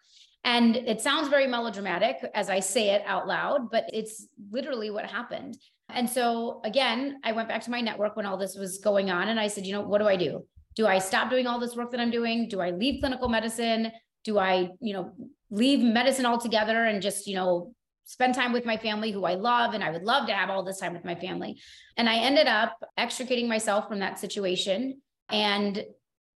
And 0.44 0.76
it 0.76 1.00
sounds 1.02 1.28
very 1.28 1.46
melodramatic 1.46 2.16
as 2.34 2.48
I 2.48 2.60
say 2.60 2.90
it 2.90 3.02
out 3.04 3.26
loud, 3.26 3.70
but 3.70 3.84
it's 3.92 4.26
literally 4.50 4.90
what 4.90 5.04
happened. 5.04 5.58
And 5.90 6.08
so 6.08 6.60
again, 6.64 7.20
I 7.24 7.32
went 7.32 7.48
back 7.48 7.62
to 7.64 7.70
my 7.70 7.80
network 7.80 8.16
when 8.16 8.24
all 8.24 8.38
this 8.38 8.56
was 8.56 8.78
going 8.78 9.10
on 9.10 9.28
and 9.28 9.38
I 9.38 9.48
said, 9.48 9.66
you 9.66 9.72
know, 9.72 9.82
what 9.82 9.98
do 9.98 10.08
I 10.08 10.16
do? 10.16 10.46
Do 10.76 10.86
I 10.86 10.98
stop 10.98 11.28
doing 11.28 11.46
all 11.46 11.58
this 11.58 11.76
work 11.76 11.90
that 11.90 12.00
I'm 12.00 12.10
doing? 12.10 12.48
Do 12.48 12.60
I 12.60 12.70
leave 12.70 13.00
clinical 13.00 13.28
medicine? 13.28 13.90
Do 14.24 14.38
I, 14.38 14.70
you 14.80 14.94
know, 14.94 15.12
leave 15.50 15.80
medicine 15.80 16.24
altogether 16.24 16.84
and 16.84 17.02
just, 17.02 17.26
you 17.26 17.34
know, 17.34 17.74
spend 18.08 18.34
time 18.34 18.54
with 18.54 18.64
my 18.64 18.78
family 18.78 19.10
who 19.10 19.26
I 19.26 19.34
love 19.34 19.74
and 19.74 19.84
I 19.84 19.90
would 19.90 20.02
love 20.02 20.26
to 20.28 20.32
have 20.32 20.48
all 20.48 20.62
this 20.62 20.80
time 20.80 20.94
with 20.94 21.04
my 21.04 21.14
family. 21.14 21.60
And 21.98 22.08
I 22.08 22.16
ended 22.16 22.46
up 22.46 22.82
extricating 22.96 23.48
myself 23.48 23.86
from 23.86 23.98
that 23.98 24.18
situation 24.18 25.02
and 25.28 25.84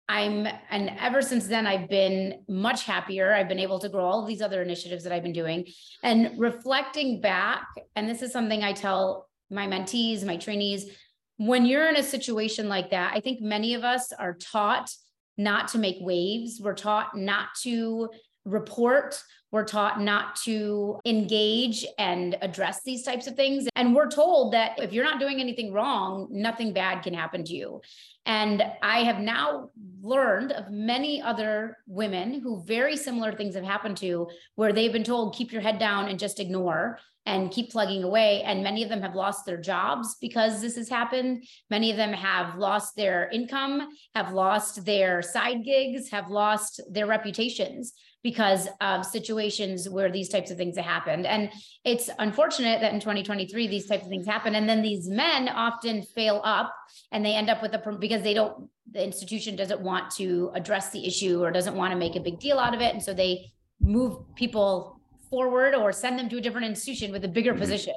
I'm, 0.07 0.47
and 0.71 0.91
ever 0.99 1.21
since 1.21 1.45
then, 1.45 1.67
I've 1.67 1.87
been 1.87 2.43
much 2.49 2.85
happier. 2.85 3.31
I've 3.31 3.47
been 3.47 3.59
able 3.59 3.77
to 3.77 3.89
grow 3.89 4.03
all 4.03 4.25
these 4.25 4.41
other 4.41 4.63
initiatives 4.63 5.03
that 5.03 5.13
I've 5.13 5.21
been 5.21 5.31
doing 5.31 5.67
and 6.01 6.31
reflecting 6.39 7.21
back. 7.21 7.67
And 7.95 8.09
this 8.09 8.23
is 8.23 8.33
something 8.33 8.63
I 8.63 8.73
tell 8.73 9.29
my 9.51 9.67
mentees, 9.67 10.25
my 10.25 10.37
trainees, 10.37 10.89
when 11.37 11.67
you're 11.67 11.87
in 11.87 11.97
a 11.97 12.03
situation 12.03 12.67
like 12.67 12.89
that, 12.89 13.13
I 13.15 13.19
think 13.19 13.41
many 13.41 13.75
of 13.75 13.83
us 13.83 14.11
are 14.11 14.33
taught 14.33 14.91
not 15.37 15.67
to 15.69 15.77
make 15.77 15.97
waves. 16.01 16.59
We're 16.61 16.73
taught 16.73 17.15
not 17.15 17.49
to 17.61 18.09
report. 18.45 19.21
We're 19.51 19.65
taught 19.65 19.99
not 19.99 20.35
to 20.43 20.99
engage 21.05 21.85
and 21.97 22.37
address 22.41 22.83
these 22.83 23.03
types 23.03 23.25
of 23.25 23.35
things. 23.35 23.67
And 23.75 23.95
we're 23.95 24.09
told 24.09 24.53
that 24.53 24.79
if 24.79 24.93
you're 24.93 25.03
not 25.03 25.19
doing 25.19 25.39
anything 25.39 25.73
wrong, 25.73 26.27
nothing 26.29 26.71
bad 26.71 27.01
can 27.01 27.13
happen 27.13 27.43
to 27.45 27.53
you. 27.53 27.81
And 28.25 28.63
I 28.83 28.99
have 28.99 29.19
now 29.19 29.71
learned 30.01 30.51
of 30.51 30.69
many 30.69 31.21
other 31.21 31.77
women 31.87 32.41
who 32.41 32.63
very 32.63 32.95
similar 32.95 33.31
things 33.31 33.55
have 33.55 33.63
happened 33.63 33.97
to, 33.97 34.27
where 34.55 34.71
they've 34.71 34.93
been 34.93 35.03
told, 35.03 35.35
keep 35.35 35.51
your 35.51 35.61
head 35.61 35.79
down 35.79 36.09
and 36.09 36.19
just 36.19 36.39
ignore 36.39 36.99
and 37.25 37.51
keep 37.51 37.71
plugging 37.71 38.03
away. 38.03 38.43
And 38.43 38.63
many 38.63 38.83
of 38.83 38.89
them 38.89 39.01
have 39.01 39.15
lost 39.15 39.45
their 39.45 39.59
jobs 39.59 40.15
because 40.21 40.61
this 40.61 40.75
has 40.75 40.89
happened. 40.89 41.43
Many 41.69 41.91
of 41.91 41.97
them 41.97 42.13
have 42.13 42.55
lost 42.55 42.95
their 42.95 43.29
income, 43.29 43.87
have 44.15 44.31
lost 44.31 44.85
their 44.85 45.21
side 45.21 45.63
gigs, 45.63 46.09
have 46.09 46.29
lost 46.29 46.81
their 46.91 47.07
reputations 47.07 47.93
because 48.23 48.67
of 48.81 49.05
situations 49.05 49.87
where 49.87 50.11
these 50.11 50.29
types 50.29 50.51
of 50.51 50.57
things 50.57 50.75
have 50.75 50.85
happened. 50.85 51.25
And 51.25 51.49
it's 51.85 52.09
unfortunate 52.19 52.81
that 52.81 52.93
in 52.93 52.99
2023, 52.99 53.67
these 53.67 53.87
types 53.87 54.03
of 54.03 54.09
things 54.09 54.27
happen. 54.27 54.55
And 54.55 54.67
then 54.67 54.81
these 54.81 55.07
men 55.07 55.47
often 55.47 56.03
fail 56.03 56.41
up 56.43 56.73
and 57.11 57.25
they 57.25 57.33
end 57.33 57.49
up 57.49 57.61
with 57.61 57.73
a, 57.73 57.97
because 57.97 58.21
they 58.21 58.33
don't, 58.33 58.69
the 58.91 59.03
institution 59.03 59.55
doesn't 59.55 59.79
want 59.79 60.11
to 60.15 60.51
address 60.53 60.89
the 60.89 61.05
issue 61.05 61.41
or 61.41 61.51
doesn't 61.51 61.75
want 61.75 61.93
to 61.93 61.97
make 61.97 62.15
a 62.15 62.19
big 62.19 62.39
deal 62.39 62.59
out 62.59 62.75
of 62.75 62.81
it. 62.81 62.93
And 62.93 63.01
so 63.01 63.13
they 63.13 63.51
move 63.79 64.17
people 64.35 64.99
forward 65.29 65.73
or 65.73 65.93
send 65.93 66.19
them 66.19 66.27
to 66.29 66.37
a 66.37 66.41
different 66.41 66.67
institution 66.67 67.11
with 67.11 67.23
a 67.23 67.27
bigger 67.27 67.51
mm-hmm. 67.51 67.61
position. 67.61 67.95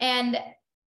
And 0.00 0.38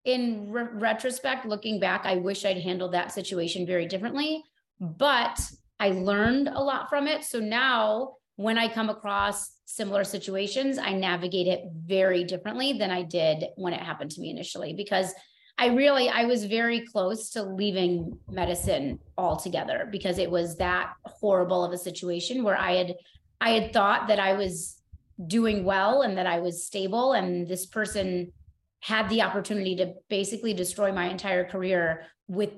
in 0.05 0.51
re- 0.51 0.67
retrospect, 0.73 1.45
looking 1.45 1.79
back, 1.79 2.05
I 2.05 2.15
wish 2.15 2.45
I'd 2.45 2.57
handled 2.57 2.93
that 2.93 3.11
situation 3.11 3.67
very 3.67 3.85
differently, 3.85 4.43
but 4.79 5.39
I 5.79 5.89
learned 5.89 6.47
a 6.47 6.61
lot 6.61 6.89
from 6.89 7.07
it. 7.07 7.23
So 7.23 7.39
now 7.39 8.15
when 8.41 8.57
I 8.57 8.67
come 8.67 8.89
across 8.89 9.51
similar 9.65 10.03
situations, 10.03 10.79
I 10.79 10.93
navigate 10.93 11.47
it 11.47 11.61
very 11.85 12.23
differently 12.23 12.73
than 12.73 12.89
I 12.89 13.03
did 13.03 13.45
when 13.55 13.73
it 13.73 13.79
happened 13.79 14.09
to 14.11 14.21
me 14.21 14.31
initially 14.31 14.73
because 14.73 15.13
I 15.59 15.67
really 15.67 16.09
I 16.09 16.25
was 16.25 16.45
very 16.45 16.81
close 16.87 17.29
to 17.31 17.43
leaving 17.43 18.17
medicine 18.29 18.99
altogether 19.15 19.87
because 19.91 20.17
it 20.17 20.31
was 20.31 20.57
that 20.57 20.93
horrible 21.05 21.63
of 21.63 21.71
a 21.71 21.77
situation 21.77 22.43
where 22.43 22.57
I 22.57 22.77
had 22.77 22.95
I 23.39 23.51
had 23.51 23.73
thought 23.73 24.07
that 24.07 24.19
I 24.19 24.33
was 24.33 24.81
doing 25.27 25.63
well 25.63 26.01
and 26.01 26.17
that 26.17 26.25
I 26.25 26.39
was 26.39 26.65
stable 26.65 27.13
and 27.13 27.47
this 27.47 27.67
person 27.67 28.31
had 28.79 29.07
the 29.09 29.21
opportunity 29.21 29.75
to 29.75 29.93
basically 30.09 30.55
destroy 30.55 30.91
my 30.91 31.09
entire 31.09 31.45
career 31.45 32.07
with 32.27 32.53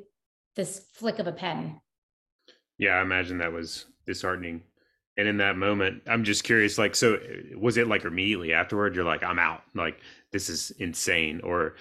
this 0.55 0.85
flick 0.93 1.19
of 1.19 1.27
a 1.27 1.33
pen. 1.33 1.81
Yeah, 2.77 2.91
I 2.91 3.01
imagine 3.01 3.39
that 3.39 3.51
was 3.51 3.85
disheartening 4.05 4.61
and 5.17 5.27
in 5.27 5.37
that 5.37 5.57
moment 5.57 6.01
i'm 6.07 6.23
just 6.23 6.43
curious 6.43 6.77
like 6.77 6.95
so 6.95 7.15
eh, 7.15 7.55
was 7.55 7.77
it 7.77 7.87
like 7.87 8.05
immediately 8.05 8.53
afterward 8.53 8.95
you're 8.95 9.05
like 9.05 9.23
i'm 9.23 9.39
out 9.39 9.63
like 9.75 9.99
this 10.31 10.49
is 10.49 10.71
insane 10.79 11.39
or 11.43 11.75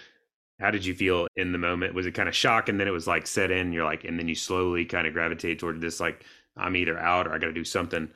how 0.62 0.71
did 0.71 0.87
you 0.87 0.95
feel 0.95 1.27
in 1.35 1.51
the 1.51 1.59
moment? 1.59 1.92
Was 1.92 2.07
it 2.07 2.12
kind 2.12 2.29
of 2.29 2.37
shock 2.37 2.68
and 2.68 2.79
then 2.79 2.87
it 2.87 2.92
was 2.92 3.09
like 3.09 3.27
set 3.27 3.51
in 3.51 3.73
you're 3.73 3.85
like 3.85 4.05
and 4.05 4.16
then 4.16 4.29
you 4.29 4.35
slowly 4.37 4.85
kind 4.85 5.07
of 5.09 5.12
gravitate 5.12 5.59
toward 5.59 5.81
this 5.81 5.99
like 5.99 6.25
i'm 6.57 6.77
either 6.77 6.99
out 6.99 7.27
or 7.27 7.35
i 7.35 7.38
gotta 7.38 7.53
do 7.53 7.64
something 7.64 8.09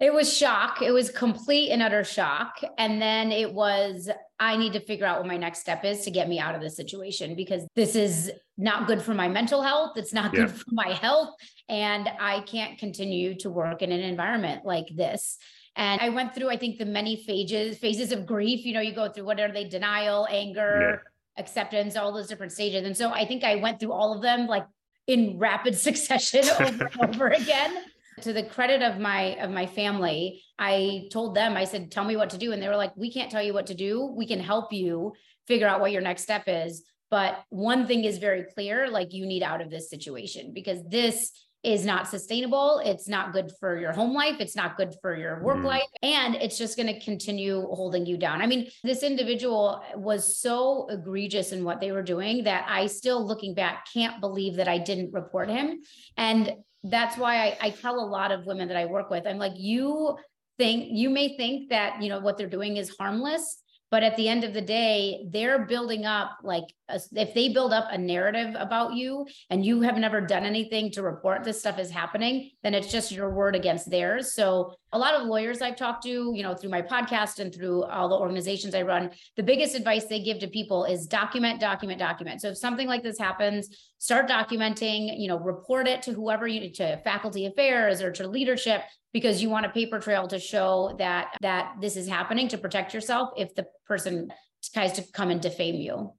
it 0.00 0.14
was 0.14 0.32
shock. 0.32 0.80
It 0.80 0.92
was 0.92 1.10
complete 1.10 1.70
and 1.70 1.82
utter 1.82 2.04
shock. 2.04 2.60
And 2.78 3.02
then 3.02 3.32
it 3.32 3.52
was, 3.52 4.08
I 4.38 4.56
need 4.56 4.72
to 4.74 4.80
figure 4.80 5.04
out 5.04 5.18
what 5.18 5.26
my 5.26 5.36
next 5.36 5.58
step 5.58 5.84
is 5.84 6.04
to 6.04 6.12
get 6.12 6.28
me 6.28 6.38
out 6.38 6.54
of 6.54 6.60
this 6.60 6.76
situation 6.76 7.34
because 7.34 7.66
this 7.74 7.96
is 7.96 8.30
not 8.56 8.86
good 8.86 9.02
for 9.02 9.12
my 9.12 9.26
mental 9.26 9.60
health. 9.60 9.96
It's 9.96 10.12
not 10.12 10.32
good 10.32 10.50
yeah. 10.50 10.54
for 10.54 10.70
my 10.70 10.92
health. 10.92 11.34
And 11.68 12.08
I 12.20 12.42
can't 12.42 12.78
continue 12.78 13.34
to 13.38 13.50
work 13.50 13.82
in 13.82 13.90
an 13.90 14.00
environment 14.00 14.64
like 14.64 14.86
this. 14.94 15.36
And 15.74 16.00
I 16.00 16.10
went 16.10 16.32
through, 16.32 16.50
I 16.50 16.56
think, 16.56 16.78
the 16.78 16.86
many 16.86 17.16
phases, 17.16 17.78
phases 17.78 18.12
of 18.12 18.24
grief. 18.24 18.64
You 18.64 18.74
know, 18.74 18.80
you 18.80 18.94
go 18.94 19.08
through 19.08 19.24
what 19.24 19.40
are 19.40 19.50
they? 19.50 19.64
Denial, 19.64 20.28
anger, 20.30 21.02
yeah. 21.02 21.42
acceptance, 21.42 21.96
all 21.96 22.12
those 22.12 22.28
different 22.28 22.52
stages. 22.52 22.86
And 22.86 22.96
so 22.96 23.10
I 23.10 23.24
think 23.26 23.42
I 23.42 23.56
went 23.56 23.80
through 23.80 23.92
all 23.92 24.14
of 24.14 24.22
them 24.22 24.46
like 24.46 24.66
in 25.08 25.38
rapid 25.38 25.76
succession 25.78 26.44
over 26.60 26.84
and 26.84 27.00
over 27.00 27.28
again 27.28 27.84
to 28.22 28.32
the 28.32 28.42
credit 28.42 28.82
of 28.82 28.98
my 28.98 29.36
of 29.36 29.50
my 29.50 29.66
family 29.66 30.42
i 30.58 31.06
told 31.10 31.34
them 31.34 31.56
i 31.56 31.64
said 31.64 31.90
tell 31.90 32.04
me 32.04 32.16
what 32.16 32.30
to 32.30 32.38
do 32.38 32.52
and 32.52 32.62
they 32.62 32.68
were 32.68 32.76
like 32.76 32.96
we 32.96 33.12
can't 33.12 33.30
tell 33.30 33.42
you 33.42 33.54
what 33.54 33.66
to 33.66 33.74
do 33.74 34.12
we 34.16 34.26
can 34.26 34.40
help 34.40 34.72
you 34.72 35.12
figure 35.46 35.66
out 35.66 35.80
what 35.80 35.92
your 35.92 36.02
next 36.02 36.22
step 36.22 36.44
is 36.46 36.82
but 37.10 37.42
one 37.48 37.86
thing 37.86 38.04
is 38.04 38.18
very 38.18 38.44
clear 38.54 38.88
like 38.88 39.12
you 39.12 39.26
need 39.26 39.42
out 39.42 39.60
of 39.60 39.70
this 39.70 39.88
situation 39.88 40.52
because 40.54 40.82
this 40.88 41.32
is 41.64 41.84
not 41.84 42.06
sustainable. 42.06 42.80
It's 42.84 43.08
not 43.08 43.32
good 43.32 43.50
for 43.58 43.78
your 43.78 43.92
home 43.92 44.14
life. 44.14 44.36
It's 44.38 44.54
not 44.54 44.76
good 44.76 44.94
for 45.02 45.16
your 45.16 45.42
work 45.42 45.58
mm 45.58 45.64
life. 45.64 45.82
And 46.02 46.36
it's 46.36 46.56
just 46.56 46.76
going 46.76 46.86
to 46.86 47.00
continue 47.00 47.62
holding 47.62 48.06
you 48.06 48.16
down. 48.16 48.40
I 48.40 48.46
mean, 48.46 48.70
this 48.84 49.02
individual 49.02 49.82
was 49.96 50.40
so 50.40 50.86
egregious 50.88 51.52
in 51.52 51.64
what 51.64 51.80
they 51.80 51.90
were 51.90 52.02
doing 52.02 52.44
that 52.44 52.64
I 52.68 52.86
still, 52.86 53.26
looking 53.26 53.54
back, 53.54 53.86
can't 53.92 54.20
believe 54.20 54.56
that 54.56 54.68
I 54.68 54.78
didn't 54.78 55.12
report 55.12 55.50
him. 55.50 55.80
And 56.16 56.52
that's 56.84 57.16
why 57.16 57.36
I, 57.36 57.58
I 57.60 57.70
tell 57.70 57.96
a 57.96 58.06
lot 58.06 58.30
of 58.30 58.46
women 58.46 58.68
that 58.68 58.76
I 58.76 58.86
work 58.86 59.10
with, 59.10 59.26
I'm 59.26 59.38
like, 59.38 59.54
you 59.56 60.16
think, 60.58 60.88
you 60.90 61.10
may 61.10 61.36
think 61.36 61.70
that, 61.70 62.02
you 62.02 62.08
know, 62.08 62.20
what 62.20 62.38
they're 62.38 62.48
doing 62.48 62.76
is 62.76 62.94
harmless 62.98 63.62
but 63.90 64.02
at 64.02 64.16
the 64.16 64.28
end 64.28 64.44
of 64.44 64.54
the 64.54 64.60
day 64.60 65.26
they're 65.30 65.66
building 65.66 66.04
up 66.06 66.38
like 66.42 66.64
a, 66.88 67.00
if 67.12 67.34
they 67.34 67.48
build 67.48 67.72
up 67.72 67.88
a 67.90 67.98
narrative 67.98 68.54
about 68.58 68.94
you 68.94 69.26
and 69.50 69.64
you 69.64 69.80
have 69.82 69.96
never 69.96 70.20
done 70.20 70.44
anything 70.44 70.90
to 70.90 71.02
report 71.02 71.44
this 71.44 71.60
stuff 71.60 71.78
is 71.78 71.90
happening 71.90 72.50
then 72.62 72.74
it's 72.74 72.90
just 72.90 73.12
your 73.12 73.30
word 73.30 73.54
against 73.54 73.90
theirs. 73.90 74.34
So 74.34 74.74
a 74.92 74.98
lot 74.98 75.14
of 75.14 75.26
lawyers 75.26 75.60
i've 75.60 75.76
talked 75.76 76.02
to 76.04 76.32
you 76.34 76.42
know 76.42 76.54
through 76.54 76.70
my 76.70 76.80
podcast 76.80 77.40
and 77.40 77.54
through 77.54 77.84
all 77.84 78.08
the 78.08 78.16
organizations 78.16 78.74
i 78.74 78.80
run 78.80 79.10
the 79.36 79.42
biggest 79.42 79.74
advice 79.74 80.06
they 80.06 80.22
give 80.22 80.38
to 80.38 80.48
people 80.48 80.84
is 80.84 81.06
document 81.06 81.60
document 81.60 81.98
document. 81.98 82.40
So 82.40 82.48
if 82.48 82.56
something 82.58 82.88
like 82.88 83.02
this 83.02 83.18
happens 83.18 83.68
start 83.98 84.28
documenting 84.28 85.18
you 85.18 85.28
know 85.28 85.38
report 85.38 85.86
it 85.86 86.02
to 86.02 86.12
whoever 86.12 86.46
you 86.46 86.72
to 86.72 86.96
faculty 87.02 87.46
affairs 87.46 88.00
or 88.00 88.10
to 88.12 88.26
leadership 88.26 88.82
because 89.18 89.42
you 89.42 89.50
want 89.50 89.66
a 89.66 89.68
paper 89.70 89.98
trail 89.98 90.28
to 90.28 90.38
show 90.38 90.94
that 90.96 91.36
that 91.40 91.74
this 91.80 91.96
is 91.96 92.06
happening 92.06 92.46
to 92.46 92.56
protect 92.56 92.94
yourself 92.94 93.30
if 93.36 93.52
the 93.56 93.66
person 93.84 94.32
tries 94.72 94.92
to 94.92 95.02
come 95.12 95.30
and 95.30 95.40
defame 95.40 95.74
you 95.74 96.12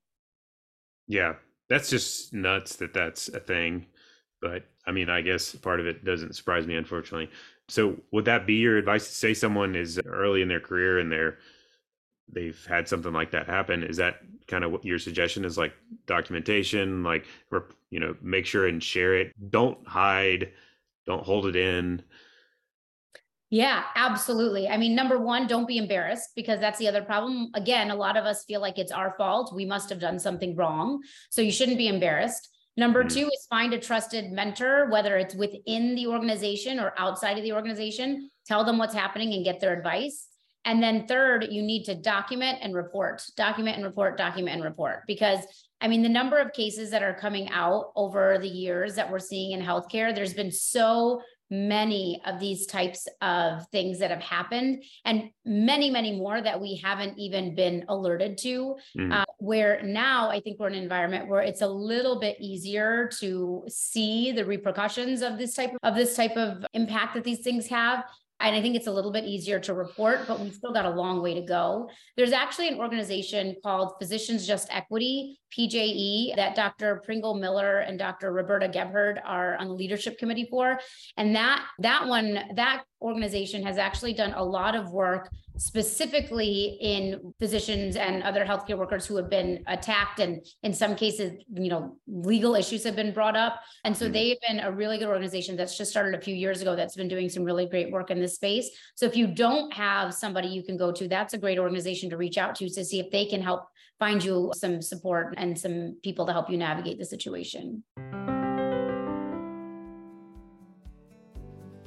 yeah 1.08 1.34
that's 1.70 1.90
just 1.90 2.34
nuts 2.34 2.76
that 2.76 2.94
that's 2.94 3.30
a 3.30 3.40
thing 3.40 3.86
but 4.42 4.66
i 4.86 4.92
mean 4.92 5.10
i 5.10 5.22
guess 5.22 5.56
part 5.56 5.80
of 5.80 5.88
it 5.88 6.04
doesn't 6.04 6.36
surprise 6.36 6.68
me 6.68 6.76
unfortunately 6.76 7.30
so 7.70 7.96
would 8.12 8.26
that 8.26 8.46
be 8.46 8.56
your 8.56 8.78
advice 8.78 9.08
say 9.08 9.34
someone 9.34 9.76
is 9.76 9.98
early 10.06 10.42
in 10.42 10.50
their 10.50 10.60
career 10.60 11.00
and 11.00 11.10
they're 11.10 11.38
they've 12.32 12.64
had 12.68 12.88
something 12.88 13.12
like 13.12 13.32
that 13.32 13.48
happen. 13.48 13.82
Is 13.82 13.98
that 13.98 14.20
kind 14.48 14.64
of 14.64 14.72
what 14.72 14.86
your 14.86 15.00
suggestion 15.00 15.46
is 15.46 15.58
like 15.58 15.74
documentation, 16.06 17.04
like, 17.04 17.26
you 17.90 18.00
know, 18.00 18.16
make 18.22 18.46
sure 18.46 18.68
and 18.68 18.84
share 18.84 19.16
it. 19.16 19.34
Don't 19.50 19.88
hide, 19.88 20.52
don't 21.08 21.24
hold 21.24 21.48
it 21.48 21.56
in. 21.56 22.04
Yeah, 23.52 23.84
absolutely. 23.96 24.68
I 24.68 24.78
mean, 24.78 24.94
number 24.94 25.18
one, 25.18 25.48
don't 25.48 25.68
be 25.68 25.78
embarrassed 25.78 26.30
because 26.36 26.60
that's 26.60 26.78
the 26.78 26.88
other 26.88 27.02
problem. 27.02 27.50
Again, 27.56 27.90
a 27.90 27.96
lot 27.96 28.16
of 28.16 28.26
us 28.26 28.46
feel 28.46 28.62
like 28.62 28.78
it's 28.78 28.92
our 28.92 29.16
fault. 29.18 29.56
We 29.56 29.66
must 29.66 29.90
have 29.90 30.00
done 30.00 30.20
something 30.20 30.56
wrong. 30.56 31.02
So 31.32 31.42
you 31.42 31.52
shouldn't 31.52 31.80
be 31.80 31.88
embarrassed. 31.88 32.48
Number 32.78 33.04
mm-hmm. 33.04 33.20
two 33.20 33.26
is 33.26 33.48
find 33.50 33.74
a 33.74 33.80
trusted 33.80 34.32
mentor, 34.32 34.90
whether 34.92 35.18
it's 35.18 35.34
within 35.34 35.96
the 35.96 36.08
organization 36.08 36.80
or 36.80 36.94
outside 36.98 37.38
of 37.38 37.44
the 37.44 37.54
organization. 37.54 38.30
Tell 38.46 38.64
them 38.64 38.78
what's 38.78 38.94
happening 38.94 39.34
and 39.34 39.44
get 39.44 39.60
their 39.60 39.76
advice. 39.76 40.28
And 40.66 40.84
then 40.84 41.08
third, 41.08 41.48
you 41.50 41.64
need 41.64 41.86
to 41.86 41.96
document 41.96 42.60
and 42.62 42.76
report, 42.76 43.24
document 43.36 43.78
and 43.78 43.86
report, 43.86 44.18
document 44.18 44.56
and 44.56 44.64
report. 44.64 45.04
Because 45.08 45.40
I 45.82 45.88
mean, 45.88 46.04
the 46.04 46.10
number 46.10 46.38
of 46.38 46.54
cases 46.54 46.92
that 46.92 47.02
are 47.02 47.14
coming 47.14 47.50
out 47.50 47.92
over 47.96 48.38
the 48.38 48.50
years 48.50 48.96
that 48.96 49.10
we're 49.10 49.20
seeing 49.20 49.54
in 49.54 49.66
healthcare, 49.66 50.14
there's 50.14 50.34
been 50.34 50.52
so 50.52 51.22
many 51.50 52.22
of 52.26 52.40
these 52.40 52.66
types 52.66 53.08
of 53.22 53.68
things 53.70 54.00
that 54.00 54.12
have 54.12 54.22
happened 54.22 54.84
and 55.06 55.30
many 55.46 55.90
many 55.90 56.16
more 56.16 56.42
that 56.42 56.60
we 56.60 56.76
haven't 56.76 57.18
even 57.18 57.56
been 57.56 57.84
alerted 57.90 58.38
to 58.38 58.76
mm. 58.98 59.14
uh, 59.14 59.26
where 59.40 59.82
now 59.84 60.30
i 60.30 60.40
think 60.40 60.60
we're 60.60 60.68
in 60.68 60.76
an 60.76 60.84
environment 60.84 61.28
where 61.28 61.42
it's 61.42 61.62
a 61.62 61.68
little 61.68 62.20
bit 62.20 62.38
easier 62.40 63.10
to 63.20 63.64
see 63.68 64.32
the 64.32 64.46
repercussions 64.46 65.22
of 65.22 65.38
this 65.38 65.56
type 65.56 65.72
of 65.84 65.96
this 65.96 66.16
type 66.16 66.38
of 66.38 66.66
impact 66.74 67.16
that 67.16 67.24
these 67.24 67.40
things 67.40 67.68
have 67.68 68.04
and 68.41 68.56
I 68.56 68.62
think 68.62 68.75
it's 68.75 68.88
a 68.88 68.91
little 68.91 69.12
bit 69.12 69.25
easier 69.25 69.60
to 69.62 69.73
report, 69.73 70.28
but 70.28 70.39
we've 70.39 70.54
still 70.54 70.71
got 70.71 70.86
a 70.86 70.89
long 70.89 71.21
way 71.21 71.34
to 71.34 71.41
go. 71.41 71.89
There's 72.15 72.32
actually 72.32 72.69
an 72.69 72.80
organization 72.80 73.56
called 73.62 73.93
Physicians 73.99 74.47
Just 74.47 74.67
Equity, 74.71 75.39
PJE, 75.58 76.36
that 76.36 76.56
Dr. 76.56 77.02
Pringle 77.04 77.36
Miller 77.36 77.80
and 77.80 77.99
Dr. 77.99 78.32
Roberta 78.32 78.69
Gebhard 78.69 79.19
are 79.25 79.58
on 79.58 79.67
the 79.67 79.73
leadership 79.73 80.17
committee 80.17 80.47
for. 80.49 80.80
And 81.17 81.36
that 81.36 81.65
that 81.80 82.08
one, 82.08 82.39
that 82.56 82.84
organization 83.02 83.63
has 83.63 83.78
actually 83.78 84.13
done 84.13 84.34
a 84.34 84.43
lot 84.43 84.75
of 84.75 84.91
work 84.91 85.30
specifically 85.60 86.78
in 86.80 87.34
physicians 87.38 87.98
and 87.98 88.24
other 88.24 88.45
healthcare 88.45 88.78
workers 88.78 89.06
who 89.06 89.17
have 89.17 89.30
been 89.30 89.62
attacked 89.67 90.19
and 90.19 90.45
in 90.63 90.74
some 90.74 90.95
cases 90.95 91.34
you 91.54 91.69
know 91.69 91.98
legal 92.08 92.56
issues 92.56 92.82
have 92.82 92.95
been 92.95 93.13
brought 93.13 93.36
up 93.36 93.60
and 93.84 93.95
so 93.95 94.06
mm-hmm. 94.06 94.13
they've 94.13 94.38
been 94.48 94.62
a 94.62 94.72
really 94.72 94.98
good 94.98 95.10
organization 95.10 95.58
that's 95.58 95.78
just 95.78 95.91
started 95.91 96.15
a 96.15 96.22
few 96.22 96.34
years 96.34 96.62
ago 96.62 96.78
that's 96.78 96.95
been 96.95 97.10
doing 97.10 97.28
some 97.28 97.43
really 97.43 97.65
great 97.65 97.91
work 97.91 98.10
in 98.10 98.22
this 98.22 98.36
space 98.36 98.69
so 98.95 99.06
if 99.06 99.17
you 99.17 99.28
don't 99.28 99.74
have 99.74 100.13
somebody 100.13 100.48
you 100.48 100.63
can 100.63 100.78
go 100.78 100.93
to 100.93 101.10
that's 101.10 101.34
a 101.34 101.38
great 101.38 101.60
organization 101.60 102.10
to 102.10 102.15
reach 102.15 102.38
out 102.38 102.56
to 102.56 102.69
to 102.69 102.86
see 102.86 103.02
if 103.02 103.12
they 103.12 103.26
can 103.26 103.41
help 103.41 103.67
find 104.00 104.24
you 104.24 104.50
some 104.56 104.82
support 104.82 105.34
and 105.36 105.60
some 105.60 105.98
people 106.04 106.26
to 106.26 106.32
help 106.32 106.50
you 106.50 106.58
navigate 106.58 106.98
the 106.98 107.06
situation 107.06 107.84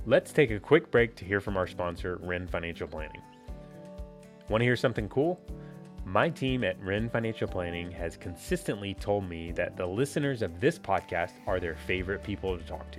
Let's 0.04 0.32
take 0.32 0.50
a 0.50 0.58
quick 0.58 0.90
break 0.90 1.14
to 1.14 1.24
hear 1.24 1.40
from 1.40 1.56
our 1.56 1.68
sponsor, 1.68 2.18
Wren 2.22 2.48
Financial 2.48 2.88
Planning. 2.88 3.22
Want 4.48 4.60
to 4.60 4.64
hear 4.64 4.76
something 4.76 5.08
cool? 5.08 5.40
My 6.04 6.28
team 6.28 6.64
at 6.64 6.82
Wren 6.82 7.08
Financial 7.08 7.46
Planning 7.46 7.90
has 7.92 8.16
consistently 8.16 8.92
told 8.94 9.28
me 9.28 9.52
that 9.52 9.76
the 9.76 9.86
listeners 9.86 10.42
of 10.42 10.60
this 10.60 10.78
podcast 10.78 11.32
are 11.46 11.60
their 11.60 11.76
favorite 11.76 12.24
people 12.24 12.58
to 12.58 12.64
talk 12.64 12.90
to. 12.90 12.98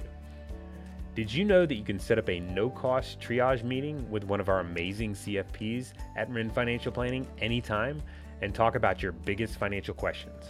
Did 1.13 1.32
you 1.32 1.43
know 1.43 1.65
that 1.65 1.75
you 1.75 1.84
can 1.84 1.99
set 1.99 2.17
up 2.17 2.29
a 2.29 2.39
no 2.39 2.69
cost 2.69 3.19
triage 3.19 3.63
meeting 3.63 4.10
with 4.10 4.23
one 4.23 4.39
of 4.39 4.49
our 4.49 4.62
amazing 4.62 5.13
CFPs 5.13 5.93
at 6.15 6.29
Wren 6.29 6.49
Financial 6.49 6.91
Planning 6.91 7.27
anytime 7.39 8.01
and 8.41 8.56
talk 8.56 8.75
about 8.75 9.03
your 9.03 9.12
biggest 9.12 9.60
financial 9.60 9.93
questions? 9.93 10.45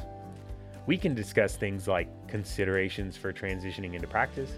We 0.85 0.97
can 0.97 1.15
discuss 1.15 1.57
things 1.57 1.87
like 1.87 2.07
considerations 2.27 3.17
for 3.17 3.33
transitioning 3.33 3.95
into 3.95 4.07
practice, 4.07 4.51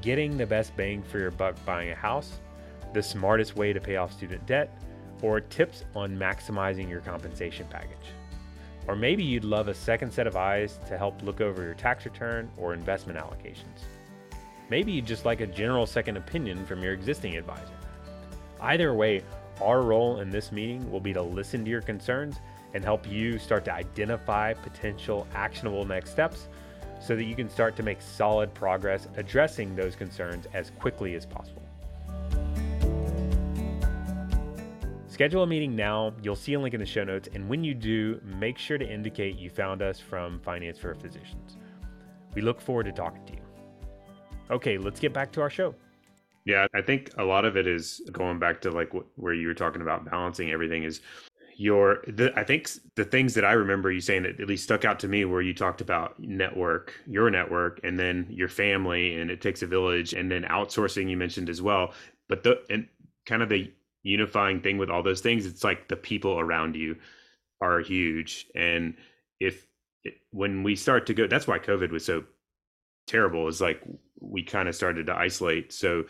getting 0.00 0.38
the 0.38 0.46
best 0.46 0.74
bang 0.76 1.02
for 1.02 1.18
your 1.18 1.30
buck 1.30 1.54
buying 1.66 1.90
a 1.90 1.94
house, 1.94 2.40
the 2.94 3.02
smartest 3.02 3.56
way 3.56 3.72
to 3.72 3.80
pay 3.80 3.96
off 3.96 4.12
student 4.12 4.44
debt, 4.46 4.76
or 5.26 5.40
tips 5.40 5.82
on 5.96 6.16
maximizing 6.16 6.88
your 6.88 7.00
compensation 7.00 7.66
package. 7.68 8.12
Or 8.86 8.94
maybe 8.94 9.24
you'd 9.24 9.42
love 9.42 9.66
a 9.66 9.74
second 9.74 10.12
set 10.12 10.28
of 10.28 10.36
eyes 10.36 10.78
to 10.86 10.96
help 10.96 11.20
look 11.24 11.40
over 11.40 11.64
your 11.64 11.74
tax 11.74 12.04
return 12.04 12.48
or 12.56 12.72
investment 12.72 13.18
allocations. 13.18 13.82
Maybe 14.70 14.92
you'd 14.92 15.06
just 15.06 15.24
like 15.24 15.40
a 15.40 15.46
general 15.46 15.84
second 15.84 16.16
opinion 16.16 16.64
from 16.64 16.80
your 16.80 16.92
existing 16.92 17.36
advisor. 17.36 17.74
Either 18.60 18.94
way, 18.94 19.22
our 19.60 19.82
role 19.82 20.20
in 20.20 20.30
this 20.30 20.52
meeting 20.52 20.88
will 20.92 21.00
be 21.00 21.12
to 21.12 21.22
listen 21.22 21.64
to 21.64 21.70
your 21.70 21.82
concerns 21.82 22.36
and 22.74 22.84
help 22.84 23.10
you 23.10 23.36
start 23.36 23.64
to 23.64 23.72
identify 23.72 24.54
potential 24.54 25.26
actionable 25.34 25.84
next 25.84 26.10
steps 26.10 26.46
so 27.00 27.16
that 27.16 27.24
you 27.24 27.34
can 27.34 27.50
start 27.50 27.74
to 27.74 27.82
make 27.82 28.00
solid 28.00 28.54
progress 28.54 29.08
addressing 29.16 29.74
those 29.74 29.96
concerns 29.96 30.46
as 30.54 30.70
quickly 30.78 31.16
as 31.16 31.26
possible. 31.26 31.55
Schedule 35.16 35.44
a 35.44 35.46
meeting 35.46 35.74
now. 35.74 36.12
You'll 36.22 36.36
see 36.36 36.52
a 36.52 36.60
link 36.60 36.74
in 36.74 36.80
the 36.80 36.84
show 36.84 37.02
notes. 37.02 37.26
And 37.32 37.48
when 37.48 37.64
you 37.64 37.72
do, 37.72 38.20
make 38.38 38.58
sure 38.58 38.76
to 38.76 38.86
indicate 38.86 39.38
you 39.38 39.48
found 39.48 39.80
us 39.80 39.98
from 39.98 40.38
Finance 40.40 40.78
for 40.78 40.94
Physicians. 40.94 41.56
We 42.34 42.42
look 42.42 42.60
forward 42.60 42.84
to 42.84 42.92
talking 42.92 43.24
to 43.24 43.32
you. 43.32 43.40
Okay, 44.50 44.76
let's 44.76 45.00
get 45.00 45.14
back 45.14 45.32
to 45.32 45.40
our 45.40 45.48
show. 45.48 45.74
Yeah, 46.44 46.66
I 46.74 46.82
think 46.82 47.12
a 47.16 47.24
lot 47.24 47.46
of 47.46 47.56
it 47.56 47.66
is 47.66 48.02
going 48.12 48.38
back 48.38 48.60
to 48.60 48.70
like 48.70 48.92
where 49.14 49.32
you 49.32 49.46
were 49.46 49.54
talking 49.54 49.80
about 49.80 50.04
balancing 50.04 50.50
everything 50.50 50.82
is 50.82 51.00
your 51.56 52.04
the, 52.06 52.38
I 52.38 52.44
think 52.44 52.68
the 52.96 53.04
things 53.06 53.32
that 53.36 53.44
I 53.46 53.52
remember 53.52 53.90
you 53.90 54.02
saying 54.02 54.24
that 54.24 54.38
at 54.38 54.46
least 54.46 54.64
stuck 54.64 54.84
out 54.84 54.98
to 54.98 55.08
me 55.08 55.24
where 55.24 55.40
you 55.40 55.54
talked 55.54 55.80
about 55.80 56.20
network, 56.20 56.92
your 57.06 57.30
network, 57.30 57.80
and 57.82 57.98
then 57.98 58.26
your 58.28 58.48
family, 58.48 59.18
and 59.18 59.30
it 59.30 59.40
takes 59.40 59.62
a 59.62 59.66
village, 59.66 60.12
and 60.12 60.30
then 60.30 60.42
outsourcing 60.42 61.08
you 61.08 61.16
mentioned 61.16 61.48
as 61.48 61.62
well. 61.62 61.94
But 62.28 62.42
the 62.42 62.60
and 62.68 62.86
kind 63.24 63.42
of 63.42 63.48
the 63.48 63.72
unifying 64.06 64.60
thing 64.60 64.78
with 64.78 64.90
all 64.90 65.02
those 65.02 65.20
things 65.20 65.46
it's 65.46 65.64
like 65.64 65.88
the 65.88 65.96
people 65.96 66.38
around 66.38 66.76
you 66.76 66.96
are 67.60 67.80
huge. 67.80 68.46
And 68.54 68.94
if 69.40 69.66
when 70.30 70.62
we 70.62 70.76
start 70.76 71.06
to 71.06 71.14
go 71.14 71.26
that's 71.26 71.48
why 71.48 71.58
covid 71.58 71.90
was 71.90 72.04
so 72.04 72.24
terrible 73.06 73.48
is 73.48 73.60
like 73.60 73.82
we 74.20 74.42
kind 74.42 74.68
of 74.68 74.74
started 74.74 75.06
to 75.06 75.16
isolate. 75.16 75.72
So 75.72 76.04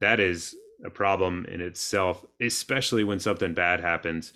that 0.00 0.20
is 0.20 0.54
a 0.84 0.90
problem 0.90 1.44
in 1.46 1.60
itself 1.60 2.24
especially 2.40 3.04
when 3.04 3.20
something 3.20 3.54
bad 3.54 3.80
happens 3.80 4.32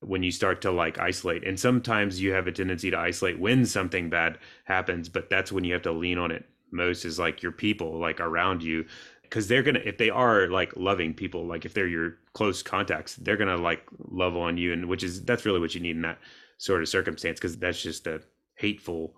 when 0.00 0.22
you 0.22 0.30
start 0.30 0.60
to 0.62 0.70
like 0.70 0.98
isolate. 0.98 1.44
And 1.44 1.58
sometimes 1.58 2.20
you 2.20 2.32
have 2.32 2.46
a 2.46 2.52
tendency 2.52 2.90
to 2.90 2.98
isolate 2.98 3.38
when 3.38 3.66
something 3.66 4.10
bad 4.10 4.38
happens 4.64 5.08
but 5.08 5.30
that's 5.30 5.52
when 5.52 5.64
you 5.64 5.72
have 5.72 5.82
to 5.82 5.92
lean 5.92 6.18
on 6.18 6.30
it 6.30 6.44
most 6.70 7.04
is 7.04 7.18
like 7.18 7.42
your 7.42 7.52
people 7.52 7.98
like 7.98 8.20
around 8.20 8.62
you 8.62 8.84
because 9.28 9.48
they're 9.48 9.62
gonna 9.62 9.80
if 9.84 9.98
they 9.98 10.10
are 10.10 10.48
like 10.48 10.76
loving 10.76 11.12
people 11.14 11.46
like 11.46 11.64
if 11.64 11.74
they're 11.74 11.86
your 11.86 12.16
close 12.32 12.62
contacts 12.62 13.16
they're 13.16 13.36
gonna 13.36 13.56
like 13.56 13.82
love 14.10 14.36
on 14.36 14.56
you 14.56 14.72
and 14.72 14.88
which 14.88 15.02
is 15.02 15.22
that's 15.24 15.44
really 15.44 15.60
what 15.60 15.74
you 15.74 15.80
need 15.80 15.96
in 15.96 16.02
that 16.02 16.18
sort 16.58 16.82
of 16.82 16.88
circumstance 16.88 17.38
because 17.38 17.56
that's 17.56 17.82
just 17.82 18.06
a 18.06 18.20
hateful 18.56 19.14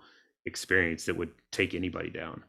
experience 0.46 1.05
that 1.05 1.16
would 1.16 1.31
take 1.51 1.75
anybody 1.75 2.11
down. 2.11 2.42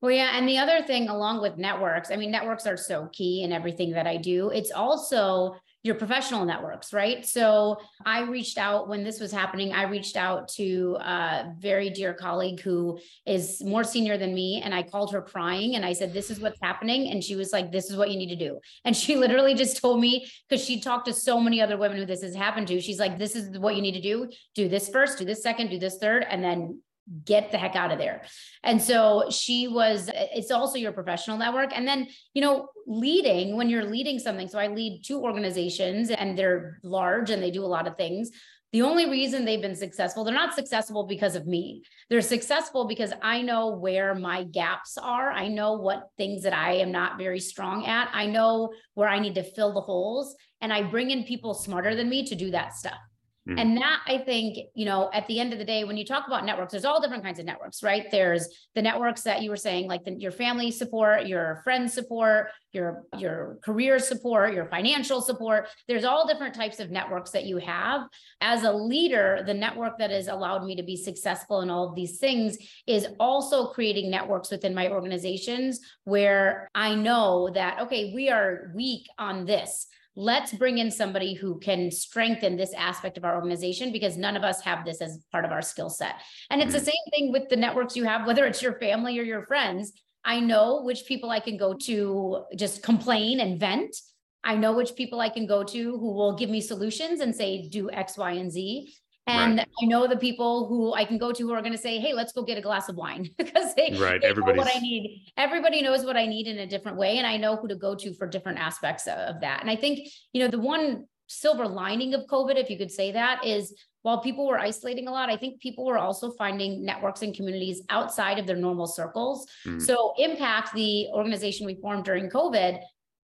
Well 0.00 0.12
yeah 0.12 0.36
and 0.36 0.48
the 0.48 0.58
other 0.58 0.82
thing 0.82 1.08
along 1.08 1.40
with 1.40 1.56
networks 1.56 2.10
i 2.10 2.16
mean 2.16 2.30
networks 2.30 2.66
are 2.66 2.76
so 2.76 3.08
key 3.12 3.42
in 3.42 3.52
everything 3.52 3.90
that 3.92 4.06
i 4.06 4.16
do. 4.16 4.50
It's 4.50 4.70
also 4.70 5.56
your 5.84 5.94
professional 5.94 6.46
networks, 6.46 6.94
right? 6.94 7.26
So 7.26 7.78
I 8.06 8.22
reached 8.22 8.56
out 8.56 8.88
when 8.88 9.04
this 9.04 9.20
was 9.20 9.30
happening. 9.30 9.74
I 9.74 9.82
reached 9.82 10.16
out 10.16 10.48
to 10.54 10.96
a 10.98 11.54
very 11.58 11.90
dear 11.90 12.14
colleague 12.14 12.60
who 12.60 12.98
is 13.26 13.62
more 13.62 13.84
senior 13.84 14.16
than 14.16 14.34
me. 14.34 14.62
And 14.64 14.74
I 14.74 14.82
called 14.82 15.12
her 15.12 15.20
crying 15.20 15.76
and 15.76 15.84
I 15.84 15.92
said, 15.92 16.14
This 16.14 16.30
is 16.30 16.40
what's 16.40 16.58
happening. 16.62 17.10
And 17.10 17.22
she 17.22 17.36
was 17.36 17.52
like, 17.52 17.70
This 17.70 17.90
is 17.90 17.96
what 17.96 18.10
you 18.10 18.16
need 18.16 18.30
to 18.30 18.36
do. 18.36 18.58
And 18.86 18.96
she 18.96 19.16
literally 19.24 19.54
just 19.54 19.78
told 19.78 20.00
me, 20.00 20.26
because 20.48 20.64
she 20.64 20.80
talked 20.80 21.06
to 21.06 21.12
so 21.12 21.38
many 21.38 21.60
other 21.60 21.76
women 21.76 21.98
who 21.98 22.06
this 22.06 22.22
has 22.22 22.34
happened 22.34 22.66
to, 22.68 22.80
she's 22.80 22.98
like, 22.98 23.18
This 23.18 23.36
is 23.36 23.58
what 23.58 23.76
you 23.76 23.82
need 23.82 23.92
to 23.92 24.00
do. 24.00 24.30
Do 24.54 24.70
this 24.70 24.88
first, 24.88 25.18
do 25.18 25.26
this 25.26 25.42
second, 25.42 25.68
do 25.68 25.78
this 25.78 25.98
third, 25.98 26.24
and 26.26 26.42
then 26.42 26.80
get 27.24 27.50
the 27.50 27.58
heck 27.58 27.76
out 27.76 27.92
of 27.92 27.98
there. 27.98 28.22
And 28.62 28.80
so 28.80 29.24
she 29.30 29.68
was, 29.68 30.10
it's 30.14 30.50
also 30.50 30.78
your 30.78 30.92
professional 30.92 31.36
network. 31.36 31.76
And 31.76 31.86
then, 31.86 32.08
you 32.32 32.42
know, 32.42 32.68
leading 32.86 33.56
when 33.56 33.68
you're 33.68 33.84
leading 33.84 34.18
something. 34.18 34.48
So 34.48 34.58
I 34.58 34.68
lead 34.68 35.02
two 35.04 35.20
organizations 35.20 36.10
and 36.10 36.38
they're 36.38 36.78
large 36.82 37.30
and 37.30 37.42
they 37.42 37.50
do 37.50 37.64
a 37.64 37.66
lot 37.66 37.86
of 37.86 37.96
things. 37.96 38.30
The 38.72 38.82
only 38.82 39.08
reason 39.08 39.44
they've 39.44 39.62
been 39.62 39.76
successful, 39.76 40.24
they're 40.24 40.34
not 40.34 40.54
successful 40.54 41.06
because 41.06 41.36
of 41.36 41.46
me. 41.46 41.84
They're 42.10 42.20
successful 42.20 42.88
because 42.88 43.12
I 43.22 43.40
know 43.40 43.76
where 43.76 44.16
my 44.16 44.42
gaps 44.42 44.98
are. 44.98 45.30
I 45.30 45.46
know 45.46 45.74
what 45.74 46.08
things 46.16 46.42
that 46.42 46.52
I 46.52 46.72
am 46.78 46.90
not 46.90 47.16
very 47.16 47.38
strong 47.38 47.86
at. 47.86 48.10
I 48.12 48.26
know 48.26 48.72
where 48.94 49.08
I 49.08 49.20
need 49.20 49.36
to 49.36 49.44
fill 49.44 49.74
the 49.74 49.80
holes. 49.80 50.34
And 50.60 50.72
I 50.72 50.82
bring 50.82 51.12
in 51.12 51.22
people 51.22 51.54
smarter 51.54 51.94
than 51.94 52.08
me 52.08 52.26
to 52.26 52.34
do 52.34 52.50
that 52.50 52.74
stuff. 52.74 52.98
Mm-hmm. 53.46 53.58
And 53.58 53.76
that 53.76 54.00
I 54.06 54.18
think, 54.18 54.56
you 54.74 54.86
know, 54.86 55.10
at 55.12 55.26
the 55.28 55.38
end 55.38 55.52
of 55.52 55.58
the 55.58 55.66
day, 55.66 55.84
when 55.84 55.98
you 55.98 56.04
talk 56.06 56.26
about 56.26 56.46
networks, 56.46 56.72
there's 56.72 56.86
all 56.86 57.02
different 57.02 57.22
kinds 57.22 57.38
of 57.38 57.44
networks, 57.44 57.82
right? 57.82 58.10
There's 58.10 58.48
the 58.74 58.80
networks 58.80 59.20
that 59.22 59.42
you 59.42 59.50
were 59.50 59.56
saying, 59.56 59.86
like 59.86 60.02
the, 60.04 60.14
your 60.14 60.32
family 60.32 60.70
support, 60.70 61.26
your 61.26 61.60
friends 61.62 61.92
support, 61.92 62.48
your 62.72 63.02
your 63.18 63.58
career 63.62 63.98
support, 63.98 64.54
your 64.54 64.64
financial 64.66 65.20
support. 65.20 65.68
There's 65.86 66.04
all 66.04 66.26
different 66.26 66.54
types 66.54 66.80
of 66.80 66.90
networks 66.90 67.32
that 67.32 67.44
you 67.44 67.58
have. 67.58 68.08
As 68.40 68.62
a 68.62 68.72
leader, 68.72 69.42
the 69.46 69.52
network 69.52 69.98
that 69.98 70.10
has 70.10 70.28
allowed 70.28 70.64
me 70.64 70.74
to 70.76 70.82
be 70.82 70.96
successful 70.96 71.60
in 71.60 71.68
all 71.68 71.90
of 71.90 71.94
these 71.94 72.18
things 72.18 72.56
is 72.86 73.08
also 73.20 73.66
creating 73.66 74.10
networks 74.10 74.50
within 74.50 74.74
my 74.74 74.88
organizations 74.88 75.80
where 76.04 76.70
I 76.74 76.94
know 76.94 77.50
that 77.52 77.80
okay, 77.82 78.12
we 78.14 78.30
are 78.30 78.72
weak 78.74 79.06
on 79.18 79.44
this 79.44 79.86
let's 80.16 80.52
bring 80.52 80.78
in 80.78 80.90
somebody 80.90 81.34
who 81.34 81.58
can 81.58 81.90
strengthen 81.90 82.56
this 82.56 82.72
aspect 82.74 83.18
of 83.18 83.24
our 83.24 83.34
organization 83.34 83.90
because 83.92 84.16
none 84.16 84.36
of 84.36 84.44
us 84.44 84.60
have 84.60 84.84
this 84.84 85.00
as 85.00 85.18
part 85.32 85.44
of 85.44 85.50
our 85.50 85.62
skill 85.62 85.90
set. 85.90 86.14
And 86.50 86.60
it's 86.60 86.72
the 86.72 86.78
mm-hmm. 86.78 86.84
same 86.86 87.10
thing 87.10 87.32
with 87.32 87.48
the 87.48 87.56
networks 87.56 87.96
you 87.96 88.04
have, 88.04 88.26
whether 88.26 88.46
it's 88.46 88.62
your 88.62 88.78
family 88.78 89.18
or 89.18 89.22
your 89.22 89.46
friends. 89.46 89.92
I 90.24 90.40
know 90.40 90.82
which 90.82 91.04
people 91.06 91.30
I 91.30 91.40
can 91.40 91.56
go 91.56 91.74
to 91.74 92.44
just 92.56 92.82
complain 92.82 93.40
and 93.40 93.58
vent. 93.58 93.94
I 94.42 94.56
know 94.56 94.72
which 94.72 94.94
people 94.94 95.20
I 95.20 95.30
can 95.30 95.46
go 95.46 95.64
to 95.64 95.98
who 95.98 96.12
will 96.12 96.36
give 96.36 96.50
me 96.50 96.60
solutions 96.60 97.20
and 97.20 97.34
say, 97.34 97.68
do 97.68 97.90
X, 97.90 98.16
Y, 98.16 98.32
and 98.32 98.52
Z. 98.52 98.94
And 99.26 99.58
right. 99.58 99.68
I 99.82 99.86
know 99.86 100.06
the 100.06 100.18
people 100.18 100.68
who 100.68 100.92
I 100.92 101.06
can 101.06 101.16
go 101.16 101.32
to 101.32 101.42
who 101.42 101.52
are 101.54 101.62
going 101.62 101.72
to 101.72 101.78
say, 101.78 101.98
"Hey, 101.98 102.12
let's 102.12 102.32
go 102.32 102.42
get 102.42 102.58
a 102.58 102.60
glass 102.60 102.90
of 102.90 102.96
wine," 102.96 103.30
because 103.38 103.74
they, 103.74 103.96
right. 103.98 104.20
they 104.20 104.34
know 104.34 104.52
what 104.52 104.74
I 104.74 104.78
need. 104.80 105.32
Everybody 105.38 105.80
knows 105.80 106.04
what 106.04 106.16
I 106.16 106.26
need 106.26 106.46
in 106.46 106.58
a 106.58 106.66
different 106.66 106.98
way, 106.98 107.16
and 107.16 107.26
I 107.26 107.38
know 107.38 107.56
who 107.56 107.68
to 107.68 107.74
go 107.74 107.94
to 107.94 108.12
for 108.14 108.26
different 108.26 108.58
aspects 108.58 109.06
of 109.06 109.40
that. 109.40 109.62
And 109.62 109.70
I 109.70 109.76
think 109.76 110.08
you 110.32 110.42
know 110.42 110.48
the 110.48 110.60
one 110.60 111.06
silver 111.26 111.66
lining 111.66 112.12
of 112.12 112.26
COVID, 112.26 112.56
if 112.56 112.68
you 112.68 112.76
could 112.76 112.90
say 112.90 113.12
that, 113.12 113.44
is 113.46 113.74
while 114.02 114.20
people 114.20 114.46
were 114.46 114.58
isolating 114.58 115.08
a 115.08 115.10
lot, 115.10 115.30
I 115.30 115.36
think 115.38 115.60
people 115.60 115.86
were 115.86 115.98
also 115.98 116.30
finding 116.32 116.84
networks 116.84 117.22
and 117.22 117.34
communities 117.34 117.82
outside 117.88 118.38
of 118.38 118.46
their 118.46 118.56
normal 118.56 118.86
circles. 118.86 119.46
Mm. 119.66 119.80
So, 119.80 120.12
Impact, 120.18 120.74
the 120.74 121.08
organization 121.08 121.64
we 121.64 121.76
formed 121.76 122.04
during 122.04 122.28
COVID, 122.28 122.80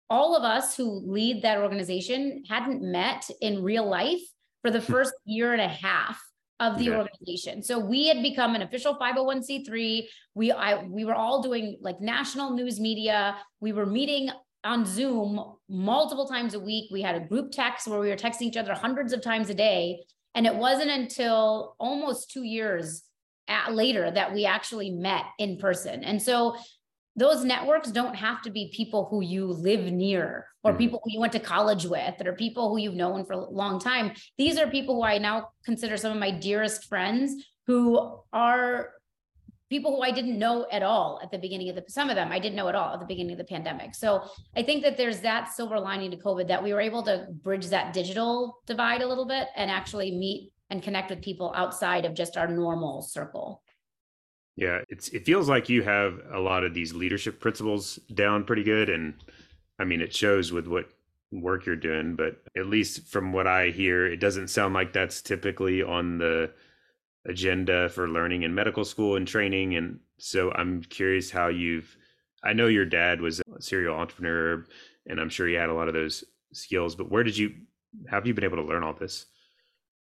all 0.09 0.35
of 0.35 0.43
us 0.43 0.75
who 0.75 1.03
lead 1.07 1.43
that 1.43 1.59
organization 1.59 2.43
hadn't 2.49 2.83
met 2.83 3.29
in 3.43 3.63
real 3.63 3.89
life 3.89 4.23
for 4.63 4.71
the 4.71 4.81
hmm. 4.81 4.93
first 4.93 5.15
year 5.25 5.53
and 5.53 5.63
a 5.63 5.69
half 5.69 6.21
of 6.61 6.79
the 6.79 6.95
organization. 6.95 7.63
So 7.63 7.79
we 7.79 8.07
had 8.07 8.23
become 8.23 8.55
an 8.55 8.61
official 8.61 8.95
501c3. 8.95 10.05
We 10.35 10.53
I 10.53 10.85
we 10.85 11.07
were 11.07 11.15
all 11.15 11.43
doing 11.43 11.79
like 11.81 12.01
national 12.03 12.53
news 12.53 12.79
media. 12.79 13.37
We 13.61 13.73
were 13.73 13.87
meeting 13.87 14.31
on 14.63 14.85
Zoom 14.85 15.43
multiple 15.71 16.29
times 16.29 16.53
a 16.53 16.61
week. 16.61 16.91
We 16.93 17.01
had 17.01 17.15
a 17.15 17.21
group 17.21 17.51
text 17.51 17.89
where 17.89 17.99
we 17.99 18.09
were 18.09 18.17
texting 18.17 18.43
each 18.43 18.59
other 18.59 18.75
hundreds 18.75 19.15
of 19.15 19.23
times 19.23 19.49
a 19.49 19.55
day. 19.55 20.05
And 20.35 20.47
it 20.47 20.55
wasn't 20.55 20.91
until 20.91 21.77
almost 21.81 22.31
two 22.31 22.45
years 22.45 23.03
at, 23.49 23.73
later 23.73 24.11
that 24.11 24.33
we 24.33 24.45
actually 24.45 24.91
met 24.91 25.25
in 25.39 25.57
person. 25.57 26.05
And 26.05 26.21
so 26.21 26.57
those 27.17 27.45
networks 27.45 27.91
don't 27.91 28.15
have 28.15 28.43
to 28.43 28.51
be 28.51 28.73
people 28.75 29.07
who 29.11 29.23
you 29.23 29.47
live 29.47 29.93
near 29.93 30.47
or 30.63 30.73
mm-hmm. 30.73 30.79
people 30.79 31.01
who 31.03 31.13
you 31.13 31.21
went 31.21 31.33
to 31.33 31.41
college 31.41 31.85
with 31.85 32.15
or 32.25 32.33
people 32.35 32.71
who 32.71 32.79
you've 32.79 32.95
known 32.95 33.25
for 33.25 33.33
a 33.33 33.51
long 33.51 33.79
time. 33.79 34.13
These 34.39 34.59
are 34.59 34.69
people 34.69 34.97
who 34.97 35.05
I 35.05 35.19
now 35.19 35.49
consider 35.65 35.97
some 35.97 36.13
of 36.13 36.19
my 36.19 36.31
dearest 36.31 36.89
friends 36.89 37.45
who 37.67 38.19
are 38.33 38.91
people 39.71 39.95
who 39.95 40.03
I 40.03 40.11
didn't 40.11 40.39
know 40.39 40.67
at 40.73 40.83
all 40.83 41.21
at 41.23 41.31
the 41.31 41.39
beginning 41.39 41.69
of 41.69 41.77
the 41.77 41.85
some 41.89 42.11
of 42.11 42.17
them 42.17 42.33
I 42.33 42.41
didn't 42.41 42.57
know 42.57 42.69
at 42.69 42.75
all 42.75 42.95
at 42.95 43.01
the 43.01 43.07
beginning 43.07 43.33
of 43.33 43.39
the 43.39 43.45
pandemic. 43.45 43.95
So 43.95 44.23
I 44.57 44.63
think 44.63 44.83
that 44.83 44.97
there's 44.97 45.21
that 45.21 45.53
silver 45.53 45.79
lining 45.79 46.11
to 46.11 46.17
COVID 46.17 46.49
that 46.49 46.63
we 46.63 46.73
were 46.73 46.81
able 46.81 47.03
to 47.05 47.27
bridge 47.31 47.67
that 47.69 47.93
digital 47.93 48.59
divide 48.67 49.03
a 49.03 49.07
little 49.07 49.27
bit 49.27 49.49
and 49.57 49.71
actually 49.71 50.11
meet 50.11 50.53
and 50.71 50.83
connect 50.83 51.11
with 51.11 51.23
people 51.23 51.53
outside 51.57 52.05
of 52.05 52.15
just 52.15 52.37
our 52.37 52.49
normal 52.49 53.03
circle. 53.03 53.63
Yeah, 54.61 54.83
it's 54.91 55.09
it 55.09 55.25
feels 55.25 55.49
like 55.49 55.71
you 55.71 55.83
have 55.85 56.21
a 56.33 56.39
lot 56.39 56.65
of 56.65 56.75
these 56.75 56.93
leadership 56.93 57.41
principles 57.41 57.97
down 58.13 58.45
pretty 58.45 58.63
good 58.63 58.91
and 58.91 59.15
I 59.79 59.85
mean 59.85 60.03
it 60.03 60.15
shows 60.15 60.53
with 60.53 60.67
what 60.67 60.91
work 61.33 61.65
you're 61.65 61.77
doing, 61.77 62.15
but 62.15 62.43
at 62.57 62.67
least 62.67 63.07
from 63.09 63.33
what 63.33 63.47
I 63.47 63.71
hear, 63.71 64.07
it 64.07 64.19
doesn't 64.19 64.49
sound 64.49 64.75
like 64.75 64.93
that's 64.93 65.23
typically 65.23 65.83
on 65.83 66.19
the 66.19 66.53
agenda 67.27 67.89
for 67.91 68.09
learning 68.09 68.43
in 68.45 68.55
medical 68.55 68.85
school 68.85 69.17
and 69.17 69.29
training 69.29 69.77
and 69.77 70.01
so 70.19 70.53
I'm 70.53 70.83
curious 70.83 71.31
how 71.31 71.49
you've 71.49 71.97
I 72.45 72.53
know 72.55 72.69
your 72.69 72.87
dad 72.87 73.21
was 73.23 73.41
a 73.41 73.63
serial 73.63 73.97
entrepreneur 73.97 74.67
and 75.09 75.21
I'm 75.21 75.31
sure 75.31 75.49
he 75.49 75.55
had 75.55 75.71
a 75.71 75.75
lot 75.75 75.89
of 75.89 75.95
those 75.95 76.25
skills, 76.53 76.97
but 76.97 77.11
where 77.11 77.25
did 77.25 77.39
you 77.39 77.55
have 78.11 78.27
you 78.27 78.35
been 78.35 78.45
able 78.45 78.59
to 78.59 78.65
learn 78.65 78.85
all 78.85 78.95
this? 78.95 79.27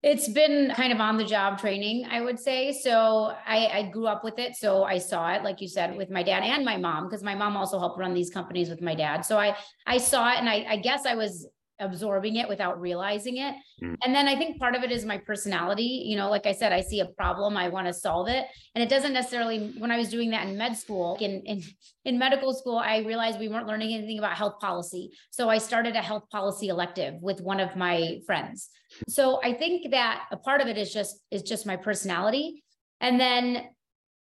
It's 0.03 0.29
been 0.29 0.73
kind 0.75 0.95
of 0.95 1.01
on 1.01 1.19
the 1.19 1.25
job 1.25 1.59
training, 1.59 2.07
I 2.11 2.23
would 2.23 2.41
say. 2.41 2.73
So 2.73 3.35
I, 3.47 3.67
I, 3.67 3.91
grew 3.91 4.07
up 4.07 4.25
with 4.25 4.39
it. 4.39 4.57
So 4.57 4.83
I 4.83 4.97
saw 4.97 5.31
it, 5.35 5.43
like 5.43 5.61
you 5.61 5.69
said, 5.69 5.95
with 5.95 6.09
my 6.09 6.23
dad 6.23 6.43
and 6.43 6.65
my 6.65 6.79
mom, 6.79 7.05
because 7.05 7.23
my 7.23 7.35
mom 7.35 7.55
also 7.55 7.79
helped 7.79 7.99
run 7.99 8.15
these 8.15 8.31
companies 8.31 8.71
with 8.71 8.81
my 8.81 8.95
dad. 8.95 9.27
So 9.27 9.39
I 9.39 9.55
I 9.87 9.99
saw 9.99 10.33
it 10.33 10.39
and 10.39 10.49
I, 10.49 10.65
I 10.69 10.77
guess 10.77 11.05
I 11.05 11.17
was 11.17 11.47
absorbing 11.81 12.37
it 12.37 12.49
without 12.49 12.81
realizing 12.81 13.39
it. 13.39 13.55
Mm. 13.83 13.97
And 14.05 14.15
then 14.15 14.29
I 14.29 14.37
think 14.37 14.59
part 14.59 14.75
of 14.75 14.83
it 14.83 14.93
is 14.93 15.05
my 15.05 15.19
personality. 15.19 16.05
You 16.07 16.17
know, 16.17 16.31
like 16.31 16.47
I 16.47 16.53
said, 16.53 16.73
I 16.73 16.81
see 16.81 17.01
a 17.01 17.07
problem, 17.07 17.57
I 17.57 17.69
want 17.69 17.87
to 17.87 17.93
solve 17.93 18.29
it. 18.29 18.47
And 18.75 18.83
it 18.83 18.89
doesn't 18.89 19.13
necessarily, 19.13 19.73
when 19.79 19.91
I 19.91 19.99
was 19.99 20.09
doing 20.09 20.31
that 20.31 20.47
in 20.47 20.57
med 20.57 20.77
school, 20.77 21.17
in, 21.21 21.43
in, 21.47 21.63
in 22.05 22.19
medical 22.19 22.55
school, 22.55 22.79
I 22.79 22.99
realized 22.99 23.41
we 23.41 23.49
weren't 23.49 23.67
learning 23.67 23.95
anything 23.95 24.19
about 24.19 24.37
health 24.37 24.61
policy. 24.61 25.11
So 25.31 25.49
I 25.49 25.59
started 25.59 25.97
a 25.97 26.03
health 26.03 26.29
policy 26.31 26.69
elective 26.69 27.15
with 27.21 27.41
one 27.41 27.61
of 27.61 27.75
my 27.77 28.21
friends. 28.27 28.69
So 29.09 29.41
I 29.43 29.55
think 29.55 29.91
that 29.91 30.27
a 30.31 30.37
part 30.37 30.61
of 30.61 30.69
it 30.69 30.77
is 30.79 30.93
just, 30.93 31.21
is 31.31 31.43
just 31.43 31.67
my 31.67 31.77
personality. 31.77 32.63
And 33.01 33.19
then 33.19 33.69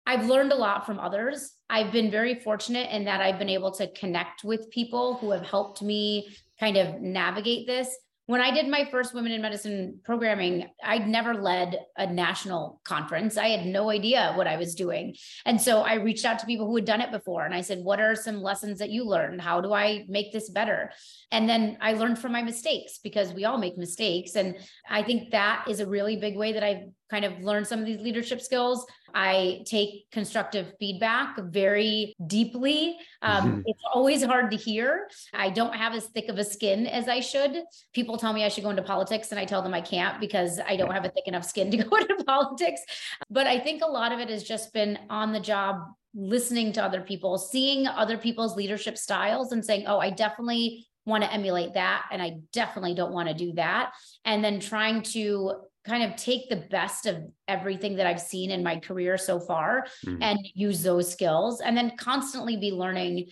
I've 0.05 0.27
learned 0.27 0.53
a 0.53 0.55
lot 0.55 0.85
from 0.85 0.99
others. 0.99 1.53
I've 1.69 1.91
been 1.91 2.09
very 2.09 2.35
fortunate 2.35 2.89
in 2.91 3.03
that 3.05 3.19
I've 3.19 3.37
been 3.37 3.49
able 3.49 3.71
to 3.71 3.91
connect 3.91 4.45
with 4.45 4.69
people 4.71 5.15
who 5.15 5.31
have 5.31 5.45
helped 5.45 5.81
me 5.81 6.29
kind 6.59 6.77
of 6.77 7.01
navigate 7.01 7.67
this. 7.67 7.95
When 8.27 8.41
I 8.41 8.51
did 8.51 8.67
my 8.67 8.83
first 8.91 9.13
Women 9.13 9.31
in 9.31 9.41
Medicine 9.41 10.01
programming, 10.03 10.69
I'd 10.83 11.07
never 11.07 11.33
led 11.33 11.79
a 11.95 12.11
national 12.11 12.81
conference. 12.83 13.37
I 13.37 13.47
had 13.47 13.65
no 13.65 13.89
idea 13.89 14.33
what 14.35 14.47
I 14.47 14.57
was 14.57 14.75
doing. 14.75 15.15
And 15.45 15.61
so 15.61 15.79
I 15.83 15.93
reached 15.93 16.25
out 16.25 16.37
to 16.39 16.45
people 16.45 16.67
who 16.67 16.75
had 16.75 16.83
done 16.83 16.99
it 16.99 17.09
before 17.09 17.45
and 17.45 17.53
I 17.53 17.61
said, 17.61 17.79
What 17.79 18.01
are 18.01 18.15
some 18.15 18.41
lessons 18.41 18.79
that 18.79 18.89
you 18.89 19.05
learned? 19.05 19.39
How 19.39 19.61
do 19.61 19.71
I 19.71 20.03
make 20.09 20.33
this 20.33 20.49
better? 20.49 20.91
And 21.31 21.47
then 21.47 21.77
I 21.79 21.93
learned 21.93 22.19
from 22.19 22.33
my 22.33 22.41
mistakes 22.41 22.99
because 23.01 23.31
we 23.31 23.45
all 23.45 23.57
make 23.57 23.77
mistakes. 23.77 24.35
And 24.35 24.57
I 24.89 25.03
think 25.03 25.31
that 25.31 25.63
is 25.69 25.79
a 25.79 25.87
really 25.87 26.17
big 26.17 26.35
way 26.35 26.51
that 26.51 26.63
I've 26.63 26.83
kind 27.09 27.23
of 27.23 27.39
learned 27.39 27.67
some 27.67 27.79
of 27.79 27.85
these 27.85 28.01
leadership 28.01 28.41
skills. 28.41 28.85
I 29.19 29.63
take 29.65 30.11
constructive 30.11 30.73
feedback 30.79 31.39
very 31.39 32.15
deeply. 32.27 32.99
Um, 33.23 33.49
mm-hmm. 33.49 33.61
It's 33.65 33.81
always 33.91 34.23
hard 34.23 34.51
to 34.51 34.57
hear. 34.57 35.09
I 35.33 35.49
don't 35.49 35.73
have 35.73 35.95
as 35.95 36.05
thick 36.05 36.29
of 36.29 36.37
a 36.37 36.43
skin 36.43 36.85
as 36.85 37.07
I 37.07 37.21
should. 37.21 37.63
People 37.95 38.19
tell 38.19 38.31
me 38.31 38.45
I 38.45 38.49
should 38.49 38.63
go 38.63 38.69
into 38.69 38.83
politics, 38.83 39.31
and 39.31 39.39
I 39.39 39.45
tell 39.45 39.63
them 39.63 39.73
I 39.73 39.81
can't 39.81 40.19
because 40.19 40.59
I 40.59 40.75
don't 40.75 40.91
have 40.91 41.03
a 41.03 41.09
thick 41.09 41.27
enough 41.27 41.45
skin 41.45 41.71
to 41.71 41.77
go 41.83 41.95
into 41.95 42.23
politics. 42.25 42.81
But 43.27 43.47
I 43.47 43.57
think 43.57 43.81
a 43.81 43.89
lot 43.89 44.11
of 44.11 44.19
it 44.19 44.29
has 44.29 44.43
just 44.43 44.71
been 44.71 44.99
on 45.09 45.33
the 45.33 45.39
job 45.39 45.81
listening 46.13 46.71
to 46.73 46.83
other 46.83 47.01
people, 47.01 47.39
seeing 47.39 47.87
other 47.87 48.19
people's 48.19 48.55
leadership 48.55 48.99
styles 48.99 49.51
and 49.51 49.65
saying, 49.65 49.85
oh, 49.87 49.97
I 49.97 50.11
definitely 50.11 50.85
want 51.07 51.23
to 51.23 51.33
emulate 51.33 51.73
that. 51.73 52.05
And 52.11 52.21
I 52.21 52.37
definitely 52.53 52.93
don't 52.93 53.13
want 53.13 53.29
to 53.29 53.33
do 53.33 53.53
that. 53.53 53.93
And 54.25 54.43
then 54.43 54.59
trying 54.59 55.01
to 55.13 55.53
kind 55.87 56.03
of 56.03 56.15
take 56.15 56.49
the 56.49 56.57
best 56.69 57.05
of 57.05 57.23
everything 57.47 57.95
that 57.95 58.05
I've 58.05 58.21
seen 58.21 58.51
in 58.51 58.63
my 58.63 58.77
career 58.77 59.17
so 59.17 59.39
far 59.39 59.87
mm-hmm. 60.05 60.21
and 60.21 60.39
use 60.53 60.83
those 60.83 61.11
skills 61.11 61.61
and 61.61 61.75
then 61.75 61.93
constantly 61.97 62.57
be 62.57 62.71
learning. 62.71 63.29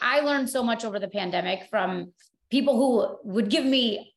I 0.00 0.20
learned 0.20 0.48
so 0.48 0.62
much 0.62 0.84
over 0.84 0.98
the 0.98 1.08
pandemic 1.08 1.68
from 1.68 2.12
people 2.50 2.76
who 2.76 3.30
would 3.30 3.50
give 3.50 3.64
me 3.64 4.14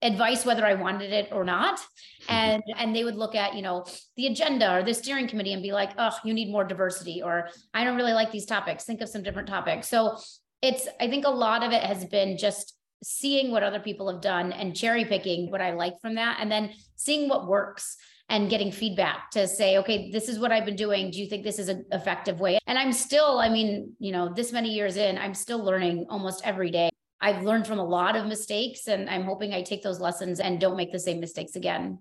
advice 0.00 0.44
whether 0.44 0.64
I 0.64 0.74
wanted 0.74 1.12
it 1.12 1.30
or 1.32 1.44
not. 1.44 1.80
And 2.26 2.62
and 2.78 2.96
they 2.96 3.04
would 3.04 3.16
look 3.16 3.34
at, 3.34 3.54
you 3.54 3.60
know, 3.60 3.84
the 4.16 4.28
agenda 4.28 4.74
or 4.74 4.82
the 4.82 4.94
steering 4.94 5.28
committee 5.28 5.52
and 5.52 5.62
be 5.62 5.72
like, 5.72 5.90
oh, 5.98 6.10
you 6.24 6.32
need 6.32 6.50
more 6.50 6.64
diversity, 6.64 7.22
or 7.22 7.50
I 7.74 7.84
don't 7.84 7.96
really 7.96 8.14
like 8.14 8.32
these 8.32 8.46
topics. 8.46 8.84
Think 8.84 9.02
of 9.02 9.10
some 9.10 9.22
different 9.22 9.46
topics. 9.46 9.88
So 9.88 10.16
it's 10.62 10.88
I 10.98 11.08
think 11.08 11.26
a 11.26 11.30
lot 11.30 11.62
of 11.62 11.72
it 11.72 11.82
has 11.82 12.06
been 12.06 12.38
just 12.38 12.78
seeing 13.02 13.50
what 13.50 13.62
other 13.62 13.80
people 13.80 14.10
have 14.10 14.20
done 14.20 14.52
and 14.52 14.76
cherry 14.76 15.04
picking 15.04 15.50
what 15.50 15.60
I 15.60 15.72
like 15.72 16.00
from 16.00 16.14
that, 16.14 16.38
and 16.40 16.50
then 16.50 16.72
seeing 16.96 17.28
what 17.28 17.46
works 17.46 17.96
and 18.30 18.48
getting 18.48 18.72
feedback 18.72 19.30
to 19.32 19.46
say, 19.46 19.76
okay, 19.78 20.10
this 20.10 20.30
is 20.30 20.38
what 20.38 20.50
I've 20.50 20.64
been 20.64 20.76
doing. 20.76 21.10
Do 21.10 21.20
you 21.20 21.26
think 21.26 21.44
this 21.44 21.58
is 21.58 21.68
an 21.68 21.84
effective 21.92 22.40
way? 22.40 22.58
And 22.66 22.78
I'm 22.78 22.92
still, 22.92 23.38
I 23.38 23.50
mean, 23.50 23.92
you 23.98 24.12
know, 24.12 24.32
this 24.32 24.50
many 24.50 24.70
years 24.70 24.96
in, 24.96 25.18
I'm 25.18 25.34
still 25.34 25.62
learning 25.62 26.06
almost 26.08 26.40
every 26.44 26.70
day. 26.70 26.88
I've 27.20 27.42
learned 27.42 27.66
from 27.66 27.78
a 27.78 27.84
lot 27.84 28.16
of 28.16 28.26
mistakes, 28.26 28.88
and 28.88 29.10
I'm 29.10 29.24
hoping 29.24 29.52
I 29.52 29.62
take 29.62 29.82
those 29.82 30.00
lessons 30.00 30.40
and 30.40 30.58
don't 30.58 30.76
make 30.76 30.92
the 30.92 30.98
same 30.98 31.20
mistakes 31.20 31.56
again. 31.56 31.98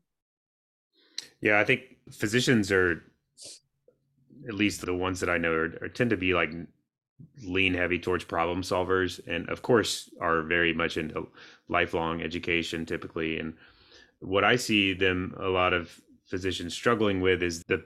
Yeah, 1.41 1.59
I 1.59 1.65
think 1.65 1.81
physicians 2.11 2.71
are, 2.71 3.03
at 4.47 4.53
least 4.53 4.85
the 4.85 4.93
ones 4.93 5.19
that 5.19 5.29
I 5.29 5.37
know, 5.37 5.51
are, 5.51 5.77
are 5.81 5.89
tend 5.89 6.09
to 6.11 6.17
be 6.17 6.33
like 6.33 6.51
lean 7.43 7.74
heavy 7.74 7.99
towards 7.99 8.24
problem 8.24 8.61
solvers 8.61 9.19
and 9.28 9.49
of 9.49 9.61
course 9.61 10.09
are 10.21 10.41
very 10.41 10.74
much 10.74 10.97
into 10.97 11.28
lifelong 11.67 12.21
education 12.21 12.86
typically. 12.86 13.39
And 13.39 13.53
what 14.19 14.43
I 14.43 14.55
see 14.55 14.93
them 14.93 15.36
a 15.39 15.49
lot 15.49 15.74
of 15.74 15.99
physicians 16.26 16.74
struggling 16.74 17.21
with 17.21 17.43
is 17.43 17.63
the 17.67 17.84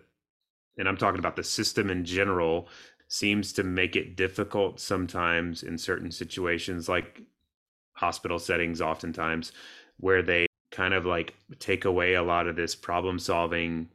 and 0.77 0.87
I'm 0.87 0.97
talking 0.97 1.19
about 1.19 1.35
the 1.35 1.43
system 1.43 1.89
in 1.89 2.05
general 2.05 2.69
seems 3.07 3.53
to 3.53 3.63
make 3.63 3.95
it 3.95 4.15
difficult 4.15 4.79
sometimes 4.79 5.63
in 5.63 5.77
certain 5.77 6.11
situations 6.11 6.87
like 6.87 7.21
hospital 7.93 8.37
settings 8.37 8.81
oftentimes 8.81 9.51
where 9.99 10.21
they 10.21 10.45
kind 10.71 10.93
of 10.93 11.05
like 11.05 11.33
take 11.59 11.85
away 11.85 12.13
a 12.13 12.23
lot 12.23 12.47
of 12.47 12.55
this 12.55 12.75
problem 12.75 13.17
solving 13.17 13.89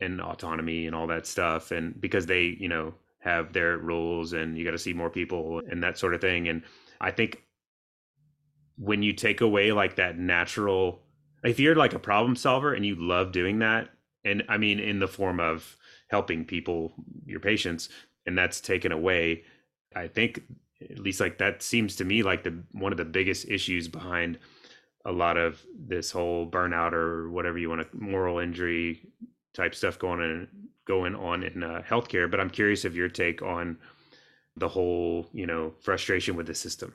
and 0.00 0.20
autonomy 0.20 0.86
and 0.86 0.94
all 0.94 1.06
that 1.06 1.26
stuff. 1.26 1.70
And 1.70 1.98
because 2.00 2.26
they 2.26 2.56
you 2.58 2.68
know 2.68 2.94
have 3.22 3.52
their 3.52 3.78
rules 3.78 4.32
and 4.32 4.58
you 4.58 4.64
got 4.64 4.72
to 4.72 4.78
see 4.78 4.92
more 4.92 5.10
people 5.10 5.62
and 5.70 5.82
that 5.82 5.98
sort 5.98 6.14
of 6.14 6.20
thing. 6.20 6.48
And 6.48 6.62
i 7.02 7.10
think 7.10 7.42
when 8.78 9.02
you 9.02 9.12
take 9.12 9.42
away 9.42 9.72
like 9.72 9.96
that 9.96 10.18
natural 10.18 11.02
if 11.44 11.60
you're 11.60 11.74
like 11.74 11.92
a 11.92 11.98
problem 11.98 12.34
solver 12.34 12.72
and 12.72 12.86
you 12.86 12.94
love 12.94 13.32
doing 13.32 13.58
that 13.58 13.90
and 14.24 14.42
i 14.48 14.56
mean 14.56 14.78
in 14.78 14.98
the 14.98 15.08
form 15.08 15.38
of 15.40 15.76
helping 16.08 16.44
people 16.44 16.92
your 17.26 17.40
patients 17.40 17.90
and 18.24 18.38
that's 18.38 18.60
taken 18.60 18.92
away 18.92 19.42
i 19.94 20.06
think 20.06 20.42
at 20.90 20.98
least 20.98 21.20
like 21.20 21.38
that 21.38 21.62
seems 21.62 21.96
to 21.96 22.04
me 22.04 22.22
like 22.22 22.42
the 22.42 22.62
one 22.72 22.92
of 22.92 22.98
the 22.98 23.04
biggest 23.04 23.48
issues 23.48 23.88
behind 23.88 24.38
a 25.04 25.12
lot 25.12 25.36
of 25.36 25.60
this 25.76 26.10
whole 26.10 26.48
burnout 26.48 26.92
or 26.92 27.30
whatever 27.30 27.58
you 27.58 27.68
want 27.68 27.80
to 27.80 27.96
moral 27.96 28.38
injury 28.38 29.02
type 29.52 29.74
stuff 29.74 29.98
going 29.98 30.20
on 30.20 30.48
going 30.86 31.14
on 31.14 31.42
in 31.42 31.62
uh, 31.62 31.82
healthcare. 31.88 32.30
But 32.30 32.40
I'm 32.40 32.50
curious 32.50 32.84
of 32.84 32.96
your 32.96 33.08
take 33.08 33.42
on 33.42 33.78
the 34.56 34.68
whole, 34.68 35.28
you 35.32 35.46
know, 35.46 35.72
frustration 35.80 36.36
with 36.36 36.46
the 36.46 36.54
system. 36.54 36.94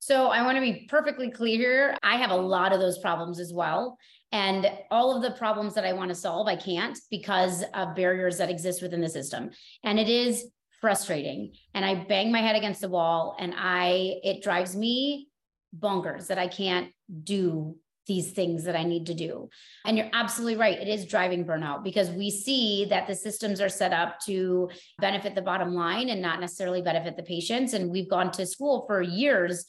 So 0.00 0.28
I 0.28 0.42
want 0.42 0.56
to 0.56 0.60
be 0.60 0.86
perfectly 0.88 1.30
clear. 1.30 1.96
I 2.02 2.16
have 2.16 2.30
a 2.30 2.36
lot 2.36 2.72
of 2.72 2.80
those 2.80 2.98
problems 2.98 3.40
as 3.40 3.52
well. 3.52 3.98
And 4.30 4.70
all 4.90 5.16
of 5.16 5.22
the 5.22 5.32
problems 5.32 5.74
that 5.74 5.84
I 5.84 5.92
want 5.92 6.10
to 6.10 6.14
solve, 6.14 6.46
I 6.46 6.56
can't 6.56 6.98
because 7.10 7.64
of 7.74 7.96
barriers 7.96 8.38
that 8.38 8.50
exist 8.50 8.82
within 8.82 9.00
the 9.00 9.08
system. 9.08 9.50
And 9.82 9.98
it 9.98 10.08
is 10.08 10.46
frustrating. 10.80 11.52
And 11.74 11.84
I 11.84 12.04
bang 12.04 12.30
my 12.30 12.40
head 12.40 12.54
against 12.54 12.80
the 12.80 12.88
wall 12.88 13.36
and 13.38 13.54
I, 13.56 14.20
it 14.22 14.42
drives 14.42 14.76
me 14.76 15.28
bonkers 15.76 16.28
that 16.28 16.38
I 16.38 16.46
can't 16.46 16.92
do 17.24 17.76
these 18.08 18.32
things 18.32 18.64
that 18.64 18.74
I 18.74 18.82
need 18.82 19.06
to 19.06 19.14
do. 19.14 19.48
And 19.84 19.96
you're 19.96 20.10
absolutely 20.12 20.56
right. 20.56 20.78
It 20.78 20.88
is 20.88 21.06
driving 21.06 21.44
burnout 21.44 21.84
because 21.84 22.10
we 22.10 22.30
see 22.30 22.86
that 22.86 23.06
the 23.06 23.14
systems 23.14 23.60
are 23.60 23.68
set 23.68 23.92
up 23.92 24.18
to 24.26 24.70
benefit 24.98 25.34
the 25.34 25.42
bottom 25.42 25.74
line 25.74 26.08
and 26.08 26.20
not 26.20 26.40
necessarily 26.40 26.82
benefit 26.82 27.16
the 27.16 27.22
patients. 27.22 27.74
And 27.74 27.90
we've 27.90 28.10
gone 28.10 28.32
to 28.32 28.46
school 28.46 28.84
for 28.86 29.02
years 29.02 29.66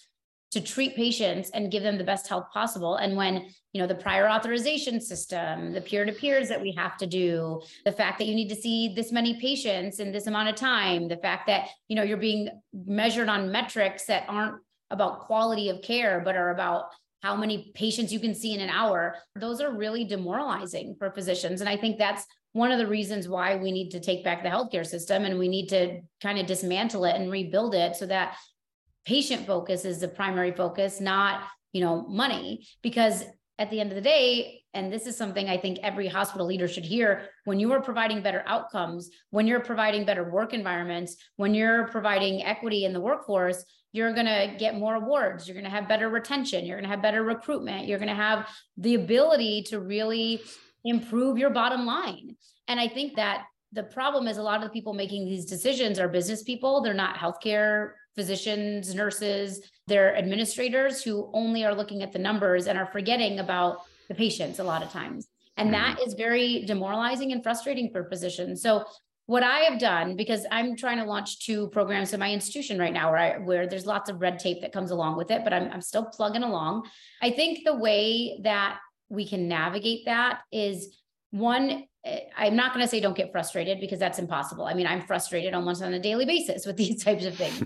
to 0.52 0.62
treat 0.62 0.96
patients 0.96 1.52
and 1.52 1.72
give 1.72 1.84
them 1.84 2.00
the 2.00 2.04
best 2.04 2.28
health 2.28 2.46
possible. 2.52 2.96
And 2.96 3.16
when, 3.16 3.46
you 3.72 3.82
know, 3.82 3.86
the 3.88 3.94
prior 3.94 4.28
authorization 4.28 5.00
system, 5.00 5.74
the 5.74 5.82
peer 5.82 6.06
to 6.06 6.12
peers 6.12 6.50
that 6.50 6.60
we 6.60 6.72
have 6.72 6.98
to 6.98 7.06
do, 7.06 7.62
the 7.86 7.92
fact 7.92 8.18
that 8.18 8.26
you 8.26 8.34
need 8.34 8.50
to 8.50 8.56
see 8.56 8.94
this 8.96 9.12
many 9.12 9.40
patients 9.40 10.00
in 10.00 10.12
this 10.12 10.26
amount 10.26 10.50
of 10.50 10.56
time, 10.56 11.08
the 11.08 11.18
fact 11.18 11.46
that, 11.48 11.68
you 11.88 11.96
know, 11.96 12.02
you're 12.02 12.18
being 12.18 12.50
measured 12.74 13.30
on 13.30 13.52
metrics 13.52 14.06
that 14.06 14.26
aren't 14.28 14.56
about 14.90 15.20
quality 15.20 15.70
of 15.70 15.84
care, 15.84 16.20
but 16.26 16.36
are 16.36 16.50
about 16.50 16.86
how 17.22 17.36
many 17.36 17.72
patients 17.76 18.14
you 18.14 18.20
can 18.20 18.34
see 18.34 18.54
in 18.54 18.62
an 18.62 18.70
hour, 18.70 19.16
those 19.36 19.62
are 19.62 19.76
really 19.76 20.06
demoralizing 20.06 20.96
for 20.98 21.12
physicians. 21.12 21.62
And 21.62 21.70
I 21.70 21.76
think 21.76 21.98
that's 21.98 22.26
one 22.54 22.72
of 22.72 22.80
the 22.80 22.88
reasons 22.88 23.28
why 23.28 23.56
we 23.58 23.72
need 23.72 23.90
to 23.92 24.00
take 24.00 24.24
back 24.24 24.42
the 24.42 24.50
healthcare 24.50 24.86
system 24.86 25.26
and 25.26 25.38
we 25.38 25.48
need 25.48 25.68
to 25.70 26.02
kind 26.22 26.40
of 26.40 26.46
dismantle 26.46 27.06
it 27.06 27.16
and 27.16 27.32
rebuild 27.32 27.76
it 27.76 27.96
so 27.96 28.06
that 28.06 28.36
patient 29.06 29.46
focus 29.46 29.86
is 29.86 30.00
the 30.00 30.08
primary 30.08 30.52
focus, 30.52 31.00
not, 31.00 31.44
you 31.74 31.82
know, 31.82 32.08
money. 32.08 32.68
Because 32.82 33.24
at 33.58 33.70
the 33.70 33.80
end 33.80 33.92
of 33.92 33.96
the 33.96 34.02
day, 34.02 34.59
and 34.74 34.94
this 34.94 35.08
is 35.08 35.18
something 35.18 35.50
I 35.50 35.58
think 35.58 35.80
every 35.82 36.08
hospital 36.08 36.46
leader 36.46 36.68
should 36.68 36.86
hear 36.86 37.30
when 37.46 37.60
you 37.60 37.72
are 37.72 37.82
providing 37.82 38.22
better 38.22 38.44
outcomes, 38.46 39.10
when 39.32 39.48
you're 39.48 39.60
providing 39.60 40.06
better 40.06 40.30
work 40.30 40.54
environments, 40.54 41.18
when 41.38 41.54
you're 41.54 41.88
providing 41.88 42.44
equity 42.44 42.86
in 42.86 42.94
the 42.94 43.02
workforce, 43.02 43.66
you're 43.92 44.14
going 44.14 44.28
to 44.28 44.56
get 44.60 44.78
more 44.78 44.96
awards. 44.96 45.48
You're 45.48 45.56
going 45.56 45.64
to 45.64 45.72
have 45.72 45.88
better 45.88 46.10
retention. 46.10 46.66
You're 46.66 46.78
going 46.78 46.90
to 46.90 46.96
have 46.96 47.02
better 47.02 47.24
recruitment. 47.24 47.88
You're 47.88 47.98
going 47.98 48.10
to 48.10 48.16
have 48.16 48.48
the 48.78 48.94
ability 48.96 49.64
to 49.70 49.80
really 49.80 50.42
improve 50.86 51.40
your 51.40 51.50
bottom 51.50 51.86
line. 51.86 52.36
And 52.68 52.80
I 52.80 52.88
think 52.88 53.16
that 53.16 53.46
the 53.72 53.84
problem 53.84 54.28
is 54.28 54.38
a 54.38 54.44
lot 54.44 54.58
of 54.58 54.64
the 54.64 54.70
people 54.74 54.94
making 54.94 55.26
these 55.26 55.46
decisions 55.46 56.00
are 56.00 56.08
business 56.08 56.44
people. 56.44 56.82
They're 56.82 56.94
not 56.94 57.18
healthcare 57.18 57.94
physicians, 58.16 58.94
nurses, 58.94 59.62
they're 59.88 60.16
administrators 60.18 61.02
who 61.02 61.30
only 61.34 61.64
are 61.64 61.74
looking 61.74 62.04
at 62.04 62.12
the 62.12 62.20
numbers 62.20 62.68
and 62.68 62.78
are 62.78 62.86
forgetting 62.88 63.40
about 63.40 63.82
the 64.10 64.16
patients 64.16 64.60
a 64.60 64.64
lot 64.64 64.84
of 64.84 64.92
times. 64.92 65.28
And 65.56 65.74
that 65.74 65.98
mm-hmm. 66.00 66.18
very 66.18 66.66
demoralizing 66.66 67.32
and 67.32 67.44
frustrating 67.44 67.92
for 67.92 68.10
physicians. 68.10 68.62
So 68.62 68.86
what 69.26 69.44
I 69.44 69.60
have 69.60 69.78
done, 69.78 70.16
because 70.16 70.46
I'm 70.50 70.76
trying 70.76 70.98
to 70.98 71.04
launch 71.04 71.46
two 71.46 71.68
programs 71.68 72.14
in 72.14 72.20
my 72.20 72.32
institution 72.34 72.80
right 72.80 72.92
now, 72.92 73.12
where 73.12 73.20
I, 73.20 73.38
where 73.38 73.68
there's 73.68 73.86
lots 73.86 74.10
of 74.10 74.22
red 74.22 74.40
tape 74.40 74.62
that 74.62 74.72
comes 74.72 74.90
along 74.90 75.18
with 75.18 75.30
it, 75.30 75.44
but 75.44 75.54
I'm, 75.54 75.70
I'm 75.72 75.82
still 75.82 76.06
plugging 76.06 76.42
along. 76.42 76.88
I 77.22 77.30
think 77.30 77.60
the 77.64 77.76
way 77.76 78.40
that 78.44 78.80
we 79.10 79.28
can 79.28 79.48
navigate 79.48 80.06
that 80.06 80.40
is 80.52 80.98
one, 81.32 81.84
eh, 82.06 82.22
I'm 82.38 82.56
not 82.56 82.74
going 82.74 82.84
to 82.84 82.90
say 82.90 83.00
don't 83.00 83.16
get 83.16 83.32
frustrated 83.32 83.80
because 83.80 84.00
that's 84.00 84.18
impossible. 84.18 84.66
I 84.66 84.74
mean, 84.74 84.88
I'm 84.88 85.02
frustrated 85.02 85.54
almost 85.54 85.84
on 85.84 85.94
a 85.94 86.00
daily 86.00 86.26
basis 86.26 86.66
with 86.66 86.78
these 86.78 87.04
types 87.04 87.26
of 87.26 87.36
things. 87.36 87.64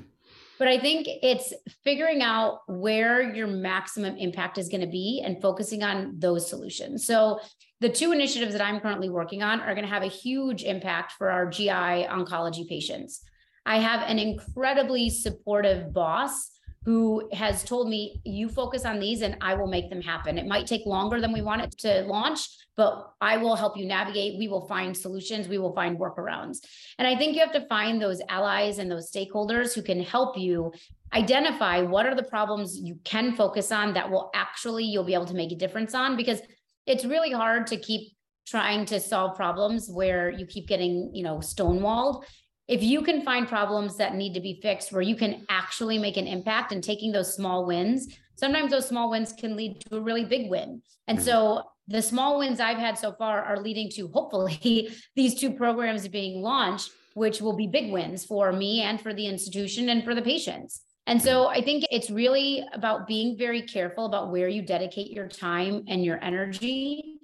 But 0.60 0.68
I 0.68 0.78
think 0.78 1.08
it's 1.08 1.54
figuring 1.84 2.22
out 2.22 2.60
where 2.68 3.34
your 3.34 3.48
maximum 3.48 4.18
impact 4.18 4.58
is 4.58 4.70
going 4.70 4.82
to 4.82 4.88
be 4.88 5.22
and 5.26 5.42
focusing 5.42 5.84
on 5.84 6.16
those 6.20 6.50
solutions. 6.50 7.06
So 7.06 7.40
the 7.82 7.90
two 7.90 8.12
initiatives 8.12 8.54
that 8.54 8.62
I'm 8.62 8.80
currently 8.80 9.10
working 9.10 9.44
on 9.44 9.60
are 9.62 9.74
going 9.74 9.86
to 9.86 9.94
have 9.94 10.04
a 10.04 10.08
huge 10.08 10.64
impact 10.64 11.14
for 11.14 11.30
our 11.30 11.50
GI 11.50 11.68
oncology 11.68 12.68
patients. 12.68 13.22
I 13.66 13.80
have 13.80 14.08
an 14.08 14.20
incredibly 14.20 15.10
supportive 15.10 15.94
boss 15.94 16.53
who 16.86 17.30
has 17.34 17.64
told 17.64 17.90
me, 17.90 18.22
you 18.26 18.50
focus 18.50 18.86
on 18.86 19.00
these 19.00 19.22
and 19.22 19.38
I 19.42 19.56
will 19.56 19.68
make 19.68 19.90
them 19.90 20.02
happen. 20.02 20.38
It 20.38 20.46
might 20.46 20.68
take 20.68 20.86
longer 20.86 21.22
than 21.22 21.32
we 21.32 21.42
want 21.42 21.62
it 21.62 21.72
to 21.80 22.02
launch, 22.02 22.42
but 22.76 23.14
I 23.22 23.38
will 23.38 23.56
help 23.56 23.78
you 23.78 23.86
navigate. 23.86 24.38
We 24.38 24.48
will 24.48 24.68
find 24.68 24.96
solutions, 24.96 25.48
we 25.48 25.58
will 25.58 25.74
find 25.74 25.98
workarounds. 25.98 26.58
And 27.00 27.08
I 27.08 27.16
think 27.16 27.36
you 27.36 27.42
have 27.42 27.54
to 27.54 27.68
find 27.68 28.02
those 28.02 28.22
allies 28.28 28.80
and 28.80 28.92
those 28.92 29.12
stakeholders 29.12 29.74
who 29.74 29.82
can 29.82 30.02
help 30.02 30.38
you 30.38 30.74
identify 31.14 31.82
what 31.82 32.06
are 32.06 32.16
the 32.16 32.24
problems 32.24 32.78
you 32.78 33.00
can 33.04 33.36
focus 33.36 33.72
on 33.72 33.94
that 33.94 34.10
will 34.10 34.30
actually 34.34 34.84
you'll 34.84 35.04
be 35.04 35.14
able 35.14 35.26
to 35.26 35.36
make 35.36 35.52
a 35.52 35.56
difference 35.56 35.94
on 35.94 36.18
because 36.18 36.42
it's 36.86 37.06
really 37.06 37.32
hard 37.32 37.68
to 37.68 37.78
keep 37.78 38.14
trying 38.46 38.86
to 38.86 39.00
solve 39.00 39.36
problems 39.36 39.90
where 39.90 40.30
you 40.30 40.46
keep 40.46 40.68
getting, 40.68 41.12
you 41.14 41.24
know, 41.24 41.38
stonewalled. 41.38 42.24
If 42.68 42.82
you 42.82 43.02
can 43.02 43.22
find 43.22 43.48
problems 43.48 43.98
that 43.98 44.16
need 44.16 44.34
to 44.36 44.40
be 44.40 44.60
fixed 44.62 44.92
where 44.92 45.02
you 45.02 45.16
can 45.16 45.46
actually 45.50 45.98
make 45.98 46.18
an 46.18 46.28
impact 46.28 46.72
and 46.72 46.84
taking 46.84 47.12
those 47.12 47.36
small 47.36 47.66
wins, 47.66 48.08
sometimes 48.36 48.72
those 48.72 48.88
small 48.88 49.10
wins 49.10 49.34
can 49.34 49.56
lead 49.56 49.82
to 49.82 49.98
a 49.98 50.02
really 50.02 50.26
big 50.26 50.50
win. 50.50 50.82
And 51.08 51.18
mm-hmm. 51.18 51.26
so 51.26 51.64
the 51.88 52.02
small 52.02 52.40
wins 52.40 52.60
I've 52.60 52.78
had 52.78 52.98
so 52.98 53.12
far 53.14 53.44
are 53.44 53.60
leading 53.60 53.90
to 53.92 54.08
hopefully 54.08 54.90
these 55.16 55.36
two 55.36 55.52
programs 55.52 56.08
being 56.08 56.42
launched, 56.42 56.92
which 57.16 57.42
will 57.42 57.56
be 57.56 57.68
big 57.68 57.92
wins 57.92 58.24
for 58.26 58.52
me 58.54 58.82
and 58.82 59.00
for 59.00 59.14
the 59.14 59.28
institution 59.28 59.90
and 59.90 60.04
for 60.04 60.16
the 60.16 60.22
patients. 60.22 60.82
And 61.06 61.22
so 61.22 61.48
I 61.48 61.62
think 61.62 61.84
it's 61.92 62.10
really 62.10 62.66
about 62.74 63.08
being 63.08 63.38
very 63.38 63.62
careful 63.62 64.06
about 64.06 64.32
where 64.32 64.48
you 64.48 64.62
dedicate 64.62 65.12
your 65.12 65.28
time 65.28 65.84
and 65.90 66.04
your 66.04 66.24
energy. 66.24 67.20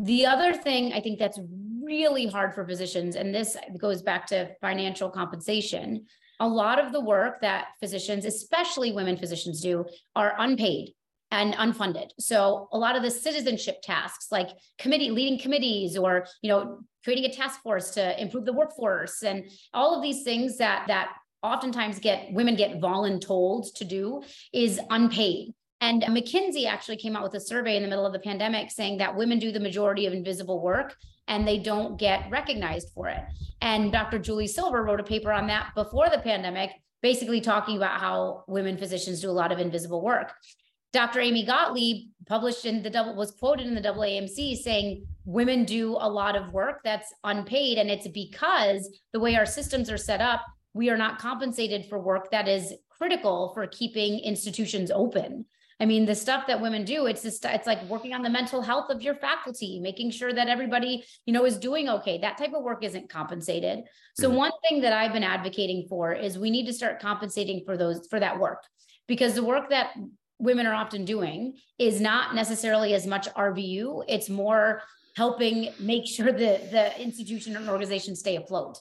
The 0.00 0.24
other 0.24 0.54
thing 0.54 0.94
I 0.94 1.00
think 1.02 1.18
that's 1.18 1.38
really 1.86 2.26
hard 2.26 2.54
for 2.54 2.66
physicians, 2.66 3.16
and 3.16 3.34
this 3.34 3.56
goes 3.78 4.02
back 4.02 4.26
to 4.26 4.50
financial 4.60 5.08
compensation. 5.08 6.04
A 6.40 6.48
lot 6.48 6.84
of 6.84 6.92
the 6.92 7.00
work 7.00 7.40
that 7.40 7.68
physicians, 7.80 8.26
especially 8.26 8.92
women 8.92 9.16
physicians, 9.16 9.62
do 9.62 9.86
are 10.14 10.34
unpaid 10.38 10.92
and 11.30 11.54
unfunded. 11.54 12.10
So 12.18 12.68
a 12.72 12.78
lot 12.78 12.96
of 12.96 13.02
the 13.02 13.10
citizenship 13.10 13.76
tasks 13.82 14.28
like 14.30 14.50
committee 14.78 15.10
leading 15.10 15.38
committees 15.38 15.96
or 15.96 16.26
you 16.42 16.50
know 16.50 16.80
creating 17.04 17.30
a 17.30 17.34
task 17.34 17.62
force 17.62 17.90
to 17.92 18.20
improve 18.20 18.44
the 18.44 18.52
workforce 18.52 19.22
and 19.22 19.50
all 19.72 19.94
of 19.94 20.02
these 20.02 20.22
things 20.22 20.58
that 20.58 20.84
that 20.88 21.12
oftentimes 21.42 21.98
get 21.98 22.32
women 22.32 22.56
get 22.56 22.80
voluntold 22.80 23.72
to 23.74 23.84
do 23.84 24.22
is 24.52 24.80
unpaid. 24.90 25.54
And 25.80 26.02
McKinsey 26.02 26.66
actually 26.66 26.96
came 26.96 27.14
out 27.14 27.22
with 27.22 27.34
a 27.34 27.40
survey 27.40 27.76
in 27.76 27.82
the 27.82 27.88
middle 27.88 28.06
of 28.06 28.12
the 28.12 28.18
pandemic 28.18 28.70
saying 28.70 28.98
that 28.98 29.14
women 29.14 29.38
do 29.38 29.52
the 29.52 29.60
majority 29.60 30.06
of 30.06 30.12
invisible 30.12 30.62
work 30.62 30.96
and 31.28 31.46
they 31.46 31.58
don't 31.58 31.98
get 31.98 32.30
recognized 32.30 32.90
for 32.94 33.08
it. 33.08 33.20
And 33.60 33.92
Dr. 33.92 34.18
Julie 34.18 34.46
Silver 34.46 34.82
wrote 34.84 35.00
a 35.00 35.04
paper 35.04 35.32
on 35.32 35.46
that 35.48 35.74
before 35.74 36.08
the 36.08 36.18
pandemic, 36.18 36.70
basically 37.02 37.40
talking 37.40 37.76
about 37.76 38.00
how 38.00 38.44
women 38.46 38.76
physicians 38.76 39.20
do 39.20 39.30
a 39.30 39.32
lot 39.32 39.52
of 39.52 39.58
invisible 39.58 40.02
work. 40.02 40.32
Dr. 40.92 41.20
Amy 41.20 41.44
Gottlieb 41.44 42.08
published 42.26 42.64
in 42.64 42.82
the 42.82 42.90
double 42.90 43.14
was 43.16 43.32
quoted 43.32 43.66
in 43.66 43.74
the 43.74 43.80
AAMC 43.82 44.56
saying 44.56 45.06
women 45.24 45.64
do 45.64 45.96
a 45.98 46.08
lot 46.08 46.36
of 46.36 46.52
work 46.52 46.80
that's 46.84 47.12
unpaid 47.24 47.78
and 47.78 47.90
it's 47.90 48.08
because 48.08 48.88
the 49.12 49.20
way 49.20 49.34
our 49.34 49.44
systems 49.44 49.90
are 49.90 49.98
set 49.98 50.20
up 50.20 50.42
we 50.76 50.90
are 50.90 50.96
not 50.96 51.18
compensated 51.18 51.86
for 51.86 51.98
work 51.98 52.30
that 52.30 52.46
is 52.46 52.74
critical 52.90 53.50
for 53.54 53.66
keeping 53.66 54.20
institutions 54.20 54.90
open. 54.90 55.46
I 55.78 55.84
mean, 55.84 56.06
the 56.06 56.14
stuff 56.14 56.46
that 56.46 56.60
women 56.60 56.84
do, 56.84 57.06
it's 57.06 57.22
just, 57.22 57.44
it's 57.44 57.66
like 57.66 57.82
working 57.84 58.14
on 58.14 58.22
the 58.22 58.30
mental 58.30 58.62
health 58.62 58.88
of 58.88 59.02
your 59.02 59.14
faculty, 59.14 59.78
making 59.78 60.10
sure 60.10 60.32
that 60.32 60.48
everybody, 60.48 61.04
you 61.26 61.34
know, 61.34 61.44
is 61.44 61.58
doing 61.58 61.88
okay. 61.88 62.18
That 62.18 62.38
type 62.38 62.54
of 62.54 62.62
work 62.62 62.82
isn't 62.82 63.10
compensated. 63.10 63.80
So 64.14 64.28
mm-hmm. 64.28 64.38
one 64.38 64.52
thing 64.66 64.80
that 64.80 64.94
I've 64.94 65.12
been 65.12 65.22
advocating 65.22 65.86
for 65.88 66.12
is 66.12 66.38
we 66.38 66.50
need 66.50 66.66
to 66.66 66.72
start 66.72 67.00
compensating 67.00 67.62
for 67.66 67.76
those, 67.76 68.06
for 68.08 68.18
that 68.20 68.38
work 68.38 68.62
because 69.06 69.34
the 69.34 69.44
work 69.44 69.68
that 69.68 69.90
women 70.38 70.66
are 70.66 70.74
often 70.74 71.04
doing 71.04 71.56
is 71.78 72.00
not 72.00 72.34
necessarily 72.34 72.94
as 72.94 73.06
much 73.06 73.28
RVU. 73.34 74.04
It's 74.08 74.30
more 74.30 74.82
helping 75.16 75.72
make 75.78 76.06
sure 76.06 76.32
that 76.32 76.70
the 76.70 77.00
institution 77.00 77.56
and 77.56 77.68
organization 77.68 78.16
stay 78.16 78.36
afloat. 78.36 78.78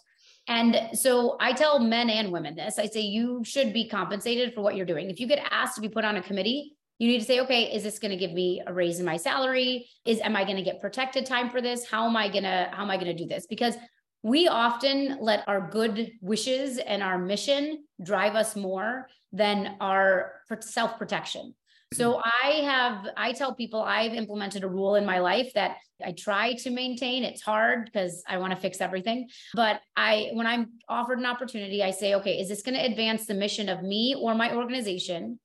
And 0.47 0.89
so 0.93 1.37
I 1.39 1.53
tell 1.53 1.79
men 1.79 2.09
and 2.09 2.31
women 2.31 2.55
this 2.55 2.77
I 2.77 2.85
say, 2.85 3.01
you 3.01 3.43
should 3.43 3.73
be 3.73 3.89
compensated 3.89 4.53
for 4.53 4.61
what 4.61 4.75
you're 4.75 4.85
doing. 4.85 5.09
If 5.09 5.19
you 5.19 5.27
get 5.27 5.45
asked 5.49 5.75
to 5.75 5.81
be 5.81 5.89
put 5.89 6.05
on 6.05 6.17
a 6.17 6.21
committee, 6.21 6.73
you 6.97 7.07
need 7.07 7.19
to 7.19 7.25
say, 7.25 7.41
okay, 7.41 7.63
is 7.73 7.83
this 7.83 7.99
going 7.99 8.11
to 8.11 8.17
give 8.17 8.31
me 8.31 8.61
a 8.65 8.73
raise 8.73 8.99
in 8.99 9.05
my 9.05 9.17
salary? 9.17 9.87
Is 10.05 10.21
am 10.21 10.35
I 10.35 10.43
going 10.43 10.57
to 10.57 10.63
get 10.63 10.79
protected 10.79 11.25
time 11.25 11.49
for 11.49 11.61
this? 11.61 11.89
How 11.89 12.07
am 12.07 12.15
I 12.15 12.29
going 12.29 12.43
to 12.43 12.69
how 12.71 12.83
am 12.83 12.91
I 12.91 12.95
going 12.97 13.15
to 13.15 13.23
do 13.23 13.27
this? 13.27 13.45
Because 13.47 13.75
we 14.23 14.47
often 14.47 15.17
let 15.19 15.47
our 15.47 15.69
good 15.69 16.11
wishes 16.21 16.79
and 16.79 17.03
our 17.03 17.19
mission 17.19 17.83
drive 18.03 18.35
us 18.35 18.55
more 18.55 19.07
than 19.31 19.75
our 19.79 20.41
self 20.61 20.97
protection. 20.97 21.53
So 21.93 22.13
mm-hmm. 22.13 22.29
I 22.43 22.49
have, 22.63 23.07
I 23.15 23.33
tell 23.33 23.53
people 23.53 23.81
I've 23.81 24.13
implemented 24.13 24.63
a 24.63 24.67
rule 24.67 24.95
in 24.95 25.05
my 25.05 25.19
life 25.19 25.51
that 25.53 25.77
I 26.03 26.13
try 26.13 26.53
to 26.53 26.71
maintain. 26.71 27.23
It's 27.23 27.41
hard 27.41 27.85
because 27.85 28.23
I 28.27 28.37
want 28.37 28.51
to 28.51 28.59
fix 28.59 28.81
everything. 28.81 29.29
But 29.53 29.79
I, 29.95 30.29
when 30.33 30.47
I'm 30.47 30.71
offered 30.89 31.19
an 31.19 31.25
opportunity, 31.25 31.83
I 31.83 31.91
say, 31.91 32.15
okay, 32.15 32.39
is 32.39 32.49
this 32.49 32.63
going 32.63 32.75
to 32.75 32.83
advance 32.83 33.27
the 33.27 33.33
mission 33.33 33.69
of 33.69 33.83
me 33.83 34.15
or 34.17 34.33
my 34.33 34.55
organization? 34.55 35.39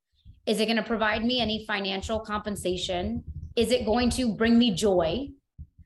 Is 0.51 0.59
it 0.59 0.67
going 0.67 0.79
to 0.79 0.83
provide 0.83 1.25
me 1.25 1.41
any 1.41 1.65
financial 1.65 2.19
compensation? 2.19 3.23
Is 3.55 3.71
it 3.71 3.87
going 3.87 4.11
to 4.11 4.35
bring 4.35 4.59
me 4.59 4.75
joy? 4.75 5.29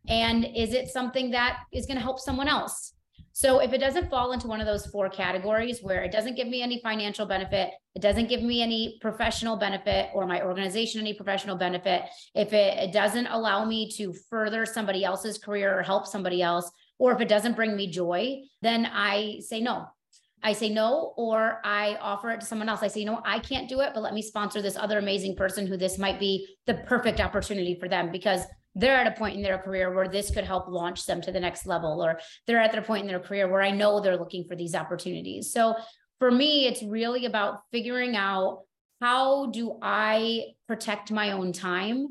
And 0.09 0.47
is 0.57 0.73
it 0.73 0.89
something 0.89 1.33
that 1.33 1.59
is 1.71 1.85
going 1.85 1.99
to 1.99 2.03
help 2.03 2.19
someone 2.19 2.49
else? 2.49 2.95
So 3.33 3.59
if 3.59 3.75
it 3.75 3.79
doesn't 3.79 4.09
fall 4.09 4.33
into 4.33 4.47
one 4.47 4.63
of 4.63 4.67
those 4.67 4.87
four 4.87 5.11
categories 5.11 5.81
where 5.83 6.03
it 6.03 6.13
doesn't 6.13 6.37
give 6.37 6.49
me 6.49 6.63
any 6.63 6.81
financial 6.81 7.27
benefit, 7.27 7.73
it 7.95 8.01
doesn't 8.01 8.31
give 8.31 8.43
me 8.43 8.63
any 8.63 8.97
professional 9.03 9.59
benefit 9.59 10.09
or 10.15 10.27
my 10.27 10.41
organization 10.41 10.99
any 10.99 11.13
professional 11.13 11.57
benefit, 11.57 12.05
if 12.35 12.55
it, 12.55 12.79
it 12.79 12.93
doesn't 12.93 13.27
allow 13.27 13.67
me 13.67 13.91
to 13.99 14.15
further 14.31 14.65
somebody 14.65 15.05
else's 15.05 15.37
career 15.37 15.79
or 15.79 15.83
help 15.83 16.07
somebody 16.07 16.41
else, 16.41 16.71
or 16.99 17.13
if 17.13 17.21
it 17.21 17.29
doesn't 17.29 17.55
bring 17.55 17.77
me 17.77 17.87
joy, 17.91 18.41
then 18.63 18.89
I 18.91 19.41
say 19.41 19.61
no. 19.61 19.89
I 20.45 20.53
say 20.53 20.69
no, 20.69 21.15
or 21.17 21.61
I 21.65 21.97
offer 22.03 22.31
it 22.31 22.41
to 22.41 22.47
someone 22.47 22.69
else. 22.69 22.83
I 22.83 22.89
say, 22.89 23.01
you 23.01 23.07
know, 23.07 23.23
I 23.25 23.39
can't 23.39 23.69
do 23.69 23.81
it, 23.81 23.93
but 23.95 24.03
let 24.03 24.13
me 24.13 24.21
sponsor 24.21 24.61
this 24.61 24.77
other 24.77 24.99
amazing 24.99 25.37
person 25.37 25.67
who 25.67 25.79
this 25.79 25.99
might 25.99 26.21
be 26.21 26.47
the 26.67 26.75
perfect 26.75 27.19
opportunity 27.19 27.79
for 27.81 27.89
them 27.89 28.13
because 28.13 28.43
they're 28.75 28.97
at 28.97 29.07
a 29.07 29.19
point 29.19 29.37
in 29.37 29.43
their 29.43 29.57
career 29.57 29.95
where 29.95 30.07
this 30.07 30.31
could 30.31 30.45
help 30.45 30.69
launch 30.69 31.07
them 31.07 31.23
to 31.23 31.33
the 31.33 31.41
next 31.41 31.65
level, 31.65 32.05
or 32.05 32.21
they're 32.47 32.61
at 32.61 32.73
their 32.73 32.83
point 32.83 33.03
in 33.03 33.09
their 33.09 33.21
career 33.21 33.51
where 33.51 33.63
I 33.63 33.71
know 33.71 34.01
they're 34.01 34.19
looking 34.19 34.45
for 34.45 34.55
these 34.55 34.75
opportunities. 34.75 35.51
So 35.51 35.75
for 36.19 36.31
me, 36.31 36.67
it's 36.67 36.83
really 36.83 37.25
about 37.25 37.61
figuring 37.73 38.15
out 38.15 38.65
how 39.01 39.47
do 39.47 39.79
I 39.81 40.43
protect 40.67 41.11
my 41.11 41.33
own 41.33 41.53
time 41.53 42.09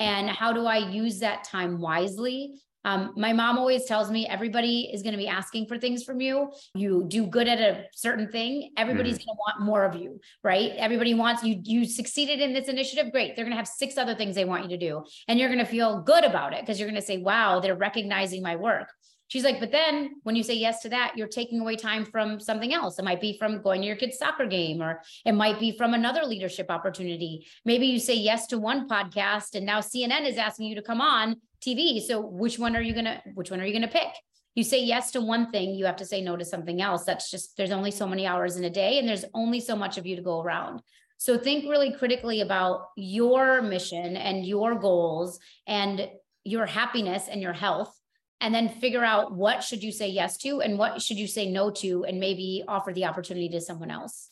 and 0.00 0.28
how 0.28 0.52
do 0.52 0.66
I 0.66 0.78
use 0.78 1.20
that 1.20 1.44
time 1.44 1.80
wisely 1.80 2.60
um, 2.86 3.12
my 3.16 3.32
mom 3.32 3.58
always 3.58 3.84
tells 3.84 4.12
me 4.12 4.28
everybody 4.28 4.88
is 4.92 5.02
going 5.02 5.12
to 5.12 5.18
be 5.18 5.26
asking 5.26 5.66
for 5.66 5.76
things 5.76 6.04
from 6.04 6.20
you. 6.20 6.52
You 6.72 7.04
do 7.08 7.26
good 7.26 7.48
at 7.48 7.58
a 7.58 7.86
certain 7.92 8.30
thing, 8.30 8.70
everybody's 8.76 9.18
mm. 9.18 9.26
going 9.26 9.36
to 9.36 9.40
want 9.40 9.60
more 9.60 9.84
of 9.84 9.96
you, 9.96 10.20
right? 10.44 10.70
Everybody 10.76 11.12
wants 11.12 11.42
you. 11.42 11.60
You 11.64 11.84
succeeded 11.84 12.40
in 12.40 12.54
this 12.54 12.68
initiative, 12.68 13.10
great. 13.10 13.34
They're 13.34 13.44
going 13.44 13.56
to 13.56 13.58
have 13.58 13.66
six 13.66 13.98
other 13.98 14.14
things 14.14 14.36
they 14.36 14.44
want 14.44 14.62
you 14.62 14.68
to 14.70 14.78
do, 14.78 15.04
and 15.26 15.38
you're 15.38 15.48
going 15.48 15.58
to 15.58 15.66
feel 15.66 16.00
good 16.02 16.22
about 16.22 16.52
it 16.52 16.60
because 16.60 16.78
you're 16.78 16.88
going 16.88 17.00
to 17.00 17.06
say, 17.06 17.18
"Wow, 17.18 17.58
they're 17.58 17.74
recognizing 17.74 18.40
my 18.40 18.54
work." 18.54 18.88
She's 19.28 19.42
like, 19.42 19.58
but 19.58 19.72
then 19.72 20.20
when 20.22 20.36
you 20.36 20.44
say 20.44 20.54
yes 20.54 20.82
to 20.82 20.88
that, 20.90 21.14
you're 21.16 21.26
taking 21.26 21.58
away 21.58 21.74
time 21.74 22.04
from 22.04 22.38
something 22.38 22.72
else. 22.72 22.98
It 22.98 23.04
might 23.04 23.20
be 23.20 23.36
from 23.36 23.60
going 23.60 23.80
to 23.80 23.86
your 23.86 23.96
kid's 23.96 24.18
soccer 24.18 24.46
game, 24.46 24.80
or 24.80 25.02
it 25.24 25.32
might 25.32 25.58
be 25.58 25.76
from 25.76 25.94
another 25.94 26.22
leadership 26.22 26.70
opportunity. 26.70 27.44
Maybe 27.64 27.86
you 27.86 27.98
say 27.98 28.14
yes 28.14 28.46
to 28.48 28.58
one 28.58 28.88
podcast 28.88 29.56
and 29.56 29.66
now 29.66 29.80
CNN 29.80 30.28
is 30.28 30.38
asking 30.38 30.66
you 30.66 30.76
to 30.76 30.82
come 30.82 31.00
on 31.00 31.36
TV. 31.60 32.00
So 32.00 32.20
which 32.20 32.58
one 32.58 32.76
are 32.76 32.82
you 32.82 32.94
to, 32.94 33.22
which 33.34 33.50
one 33.50 33.60
are 33.60 33.66
you 33.66 33.80
to 33.80 33.88
pick? 33.88 34.08
You 34.54 34.64
say 34.64 34.82
yes 34.82 35.10
to 35.12 35.20
one 35.20 35.50
thing, 35.50 35.74
you 35.74 35.84
have 35.84 35.96
to 35.96 36.06
say 36.06 36.22
no 36.22 36.36
to 36.36 36.44
something 36.44 36.80
else. 36.80 37.04
That's 37.04 37.30
just, 37.30 37.56
there's 37.56 37.72
only 37.72 37.90
so 37.90 38.06
many 38.06 38.26
hours 38.26 38.56
in 38.56 38.64
a 38.64 38.70
day 38.70 38.98
and 38.98 39.08
there's 39.08 39.24
only 39.34 39.60
so 39.60 39.76
much 39.76 39.98
of 39.98 40.06
you 40.06 40.16
to 40.16 40.22
go 40.22 40.40
around. 40.40 40.80
So 41.18 41.36
think 41.36 41.64
really 41.64 41.92
critically 41.92 42.40
about 42.40 42.88
your 42.96 43.62
mission 43.62 44.16
and 44.16 44.46
your 44.46 44.74
goals 44.74 45.38
and 45.66 46.08
your 46.44 46.66
happiness 46.66 47.28
and 47.28 47.42
your 47.42 47.52
health 47.52 47.92
and 48.40 48.54
then 48.54 48.68
figure 48.68 49.04
out 49.04 49.34
what 49.34 49.62
should 49.62 49.82
you 49.82 49.90
say 49.92 50.08
yes 50.08 50.36
to 50.38 50.60
and 50.60 50.78
what 50.78 51.00
should 51.00 51.16
you 51.16 51.26
say 51.26 51.50
no 51.50 51.70
to 51.70 52.04
and 52.04 52.20
maybe 52.20 52.62
offer 52.68 52.92
the 52.92 53.04
opportunity 53.04 53.48
to 53.48 53.60
someone 53.60 53.90
else 53.90 54.28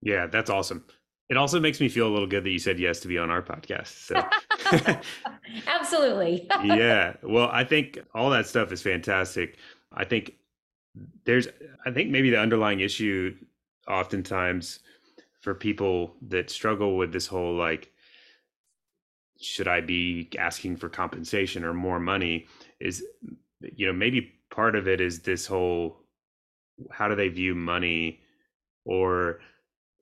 yeah 0.00 0.26
that's 0.26 0.50
awesome 0.50 0.84
it 1.32 1.38
also 1.38 1.58
makes 1.58 1.80
me 1.80 1.88
feel 1.88 2.06
a 2.06 2.12
little 2.12 2.26
good 2.26 2.44
that 2.44 2.50
you 2.50 2.58
said 2.58 2.78
yes 2.78 3.00
to 3.00 3.08
be 3.08 3.16
on 3.16 3.30
our 3.30 3.40
podcast 3.40 3.86
so. 3.86 4.22
Absolutely. 5.66 6.46
Yeah 6.62 7.14
well 7.22 7.48
i 7.50 7.64
think 7.64 7.98
all 8.14 8.28
that 8.30 8.46
stuff 8.46 8.70
is 8.70 8.82
fantastic. 8.82 9.56
I 9.94 10.04
think 10.04 10.34
there's 11.24 11.48
i 11.86 11.90
think 11.90 12.10
maybe 12.10 12.28
the 12.28 12.38
underlying 12.38 12.80
issue 12.80 13.34
oftentimes 13.88 14.80
for 15.40 15.54
people 15.54 16.14
that 16.28 16.50
struggle 16.50 16.98
with 16.98 17.12
this 17.14 17.26
whole 17.26 17.54
like 17.54 17.90
should 19.40 19.68
i 19.68 19.80
be 19.80 20.28
asking 20.38 20.76
for 20.76 20.90
compensation 20.90 21.64
or 21.64 21.72
more 21.72 21.98
money 21.98 22.46
is 22.78 23.02
you 23.74 23.86
know 23.86 23.92
maybe 23.92 24.34
part 24.50 24.76
of 24.76 24.86
it 24.86 25.00
is 25.00 25.20
this 25.20 25.46
whole 25.46 25.96
how 26.90 27.08
do 27.08 27.14
they 27.14 27.28
view 27.28 27.54
money 27.54 28.20
or 28.84 29.40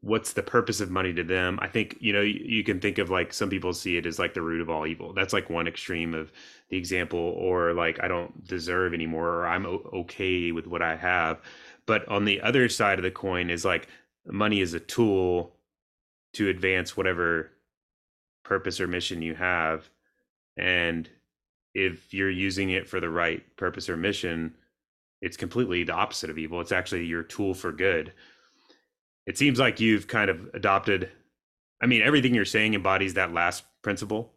what's 0.02 0.32
the 0.32 0.42
purpose 0.42 0.80
of 0.80 0.90
money 0.90 1.12
to 1.12 1.22
them 1.22 1.58
i 1.60 1.66
think 1.66 1.96
you 2.00 2.12
know 2.12 2.22
you, 2.22 2.40
you, 2.42 2.64
can 2.64 2.80
think 2.80 2.98
of 2.98 3.10
like 3.10 3.32
some 3.32 3.50
people 3.50 3.72
see 3.72 3.96
it 3.96 4.06
as 4.06 4.18
like 4.18 4.32
the 4.32 4.42
root 4.42 4.60
of 4.60 4.70
all 4.70 4.86
evil 4.86 5.12
that's 5.12 5.32
like 5.32 5.50
one 5.50 5.66
extreme 5.66 6.14
of 6.14 6.32
the 6.70 6.76
example 6.76 7.18
or 7.18 7.74
like 7.74 8.02
i 8.02 8.08
don't 8.08 8.46
deserve 8.46 8.94
anymore 8.94 9.28
or 9.28 9.46
i'm 9.46 9.66
okay 9.66 10.52
with 10.52 10.66
what 10.66 10.80
i 10.80 10.96
have 10.96 11.40
but 11.86 12.06
on 12.08 12.24
the 12.24 12.40
other 12.40 12.68
side 12.68 12.98
of 12.98 13.02
the 13.02 13.10
coin 13.10 13.50
is 13.50 13.64
like 13.64 13.88
money 14.26 14.60
is 14.60 14.72
a 14.72 14.80
tool 14.80 15.54
to 16.32 16.48
advance 16.48 16.96
whatever 16.96 17.50
purpose 18.42 18.80
or 18.80 18.86
mission 18.86 19.20
you 19.20 19.34
have 19.34 19.90
and 20.56 21.10
if 21.74 22.12
you're 22.12 22.30
using 22.30 22.70
it 22.70 22.88
for 22.88 23.00
the 23.00 23.08
right 23.08 23.44
purpose 23.56 23.88
or 23.88 23.96
mission, 23.96 24.54
it's 25.20 25.36
completely 25.36 25.84
the 25.84 25.92
opposite 25.92 26.30
of 26.30 26.38
evil. 26.38 26.60
It's 26.60 26.72
actually 26.72 27.04
your 27.06 27.22
tool 27.22 27.54
for 27.54 27.72
good. 27.72 28.12
It 29.30 29.38
seems 29.38 29.60
like 29.60 29.78
you've 29.78 30.08
kind 30.08 30.28
of 30.28 30.50
adopted, 30.54 31.08
I 31.80 31.86
mean, 31.86 32.02
everything 32.02 32.34
you're 32.34 32.44
saying 32.44 32.74
embodies 32.74 33.14
that 33.14 33.32
last 33.32 33.62
principle. 33.80 34.32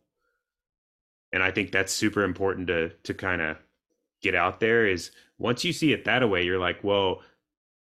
And 1.32 1.42
I 1.42 1.50
think 1.50 1.72
that's 1.72 1.92
super 1.92 2.24
important 2.24 2.68
to 2.68 2.90
to 2.90 3.16
kind 3.16 3.42
of 3.42 3.58
get 4.22 4.36
out 4.36 4.60
there 4.60 4.86
is 4.86 5.10
once 5.40 5.64
you 5.66 5.74
see 5.74 5.94
it 5.94 6.06
that 6.06 6.30
way, 6.30 6.46
you're 6.46 6.60
like, 6.60 6.84
well, 6.84 7.24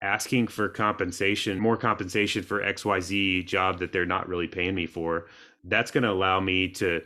asking 0.01 0.47
for 0.47 0.69
compensation, 0.69 1.59
more 1.59 1.77
compensation 1.77 2.45
for 2.45 2.63
XYZ 2.63 3.45
job 3.45 3.81
that 3.81 3.91
they're 3.91 4.07
not 4.07 4.29
really 4.29 4.47
paying 4.47 4.77
me 4.77 4.87
for, 4.87 5.27
that's 5.65 5.91
going 5.91 6.05
to 6.05 6.13
allow 6.13 6.39
me 6.39 6.69
to, 6.69 7.03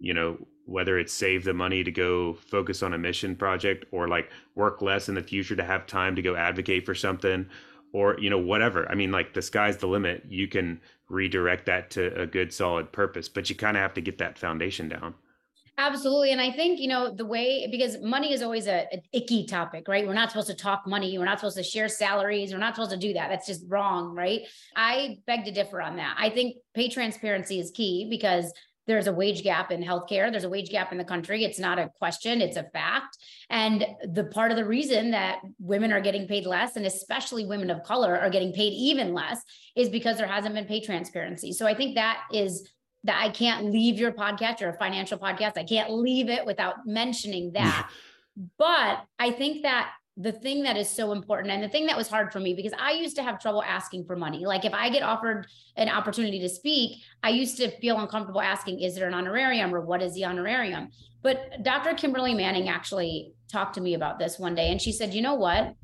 you 0.00 0.12
know, 0.12 0.44
whether 0.64 0.98
it's 0.98 1.12
save 1.12 1.44
the 1.44 1.54
money 1.54 1.84
to 1.84 1.92
go 1.92 2.34
focus 2.34 2.82
on 2.82 2.94
a 2.94 2.98
mission 2.98 3.36
project 3.36 3.84
or 3.92 4.08
like 4.08 4.28
work 4.56 4.82
less 4.82 5.08
in 5.08 5.14
the 5.14 5.22
future 5.22 5.54
to 5.54 5.62
have 5.62 5.86
time 5.86 6.16
to 6.16 6.22
go 6.22 6.34
advocate 6.34 6.84
for 6.84 6.96
something 6.96 7.48
or 7.96 8.14
you 8.20 8.28
know 8.28 8.38
whatever 8.38 8.86
i 8.90 8.94
mean 8.94 9.10
like 9.10 9.32
the 9.32 9.40
sky's 9.40 9.78
the 9.78 9.86
limit 9.86 10.22
you 10.28 10.46
can 10.46 10.78
redirect 11.08 11.64
that 11.64 11.90
to 11.90 12.14
a 12.20 12.26
good 12.26 12.52
solid 12.52 12.92
purpose 12.92 13.28
but 13.28 13.48
you 13.48 13.56
kind 13.56 13.76
of 13.76 13.80
have 13.80 13.94
to 13.94 14.02
get 14.02 14.18
that 14.18 14.38
foundation 14.38 14.88
down 14.88 15.14
Absolutely. 15.78 16.32
And 16.32 16.40
I 16.40 16.50
think, 16.50 16.80
you 16.80 16.88
know, 16.88 17.10
the 17.10 17.26
way, 17.26 17.68
because 17.70 18.00
money 18.00 18.32
is 18.32 18.40
always 18.40 18.66
a, 18.66 18.90
an 18.90 19.02
icky 19.12 19.44
topic, 19.44 19.88
right? 19.88 20.06
We're 20.06 20.14
not 20.14 20.30
supposed 20.30 20.46
to 20.46 20.54
talk 20.54 20.86
money. 20.86 21.18
We're 21.18 21.26
not 21.26 21.38
supposed 21.38 21.58
to 21.58 21.62
share 21.62 21.86
salaries. 21.86 22.50
We're 22.50 22.58
not 22.58 22.74
supposed 22.74 22.92
to 22.92 22.96
do 22.96 23.12
that. 23.12 23.28
That's 23.28 23.46
just 23.46 23.62
wrong, 23.68 24.14
right? 24.14 24.40
I 24.74 25.18
beg 25.26 25.44
to 25.44 25.50
differ 25.50 25.82
on 25.82 25.96
that. 25.96 26.16
I 26.18 26.30
think 26.30 26.56
pay 26.72 26.88
transparency 26.88 27.60
is 27.60 27.70
key 27.72 28.06
because 28.08 28.54
there's 28.86 29.06
a 29.06 29.12
wage 29.12 29.42
gap 29.42 29.70
in 29.70 29.82
healthcare. 29.82 30.30
There's 30.30 30.44
a 30.44 30.48
wage 30.48 30.70
gap 30.70 30.92
in 30.92 30.98
the 30.98 31.04
country. 31.04 31.44
It's 31.44 31.58
not 31.58 31.78
a 31.78 31.90
question, 31.98 32.40
it's 32.40 32.56
a 32.56 32.64
fact. 32.64 33.18
And 33.50 33.86
the 34.04 34.24
part 34.24 34.50
of 34.50 34.56
the 34.56 34.64
reason 34.64 35.10
that 35.10 35.40
women 35.58 35.92
are 35.92 36.00
getting 36.00 36.26
paid 36.26 36.46
less, 36.46 36.76
and 36.76 36.86
especially 36.86 37.46
women 37.46 37.70
of 37.70 37.82
color 37.82 38.18
are 38.18 38.30
getting 38.30 38.52
paid 38.52 38.72
even 38.72 39.12
less, 39.12 39.40
is 39.76 39.88
because 39.88 40.18
there 40.18 40.26
hasn't 40.26 40.54
been 40.54 40.66
pay 40.66 40.80
transparency. 40.80 41.52
So 41.52 41.66
I 41.66 41.74
think 41.74 41.96
that 41.96 42.22
is 42.32 42.68
that 43.04 43.22
I 43.22 43.30
can't 43.30 43.66
leave 43.66 43.98
your 43.98 44.12
podcast 44.12 44.62
or 44.62 44.68
a 44.68 44.78
financial 44.78 45.18
podcast. 45.18 45.56
I 45.56 45.64
can't 45.64 45.92
leave 45.92 46.28
it 46.28 46.44
without 46.44 46.86
mentioning 46.86 47.52
that. 47.52 47.90
but 48.58 49.04
I 49.18 49.30
think 49.30 49.62
that 49.62 49.90
the 50.18 50.32
thing 50.32 50.62
that 50.62 50.76
is 50.76 50.88
so 50.88 51.12
important 51.12 51.52
and 51.52 51.62
the 51.62 51.68
thing 51.68 51.86
that 51.86 51.96
was 51.96 52.08
hard 52.08 52.32
for 52.32 52.40
me 52.40 52.54
because 52.54 52.72
I 52.80 52.92
used 52.92 53.16
to 53.16 53.22
have 53.22 53.38
trouble 53.38 53.62
asking 53.62 54.06
for 54.06 54.16
money. 54.16 54.46
Like 54.46 54.64
if 54.64 54.72
I 54.72 54.88
get 54.88 55.02
offered 55.02 55.46
an 55.76 55.90
opportunity 55.90 56.40
to 56.40 56.48
speak, 56.48 57.02
I 57.22 57.30
used 57.30 57.58
to 57.58 57.70
feel 57.80 57.98
uncomfortable 57.98 58.40
asking, 58.40 58.80
is 58.80 58.94
there 58.94 59.06
an 59.06 59.14
honorarium 59.14 59.74
or 59.74 59.82
what 59.82 60.02
is 60.02 60.14
the 60.14 60.24
honorarium? 60.24 60.88
But 61.22 61.62
Dr. 61.62 61.92
Kimberly 61.94 62.34
Manning 62.34 62.68
actually 62.68 63.32
talked 63.52 63.74
to 63.74 63.80
me 63.82 63.94
about 63.94 64.18
this 64.18 64.38
one 64.38 64.54
day 64.54 64.70
and 64.70 64.80
she 64.80 64.92
said, 64.92 65.12
you 65.12 65.20
know 65.20 65.34
what? 65.34 65.74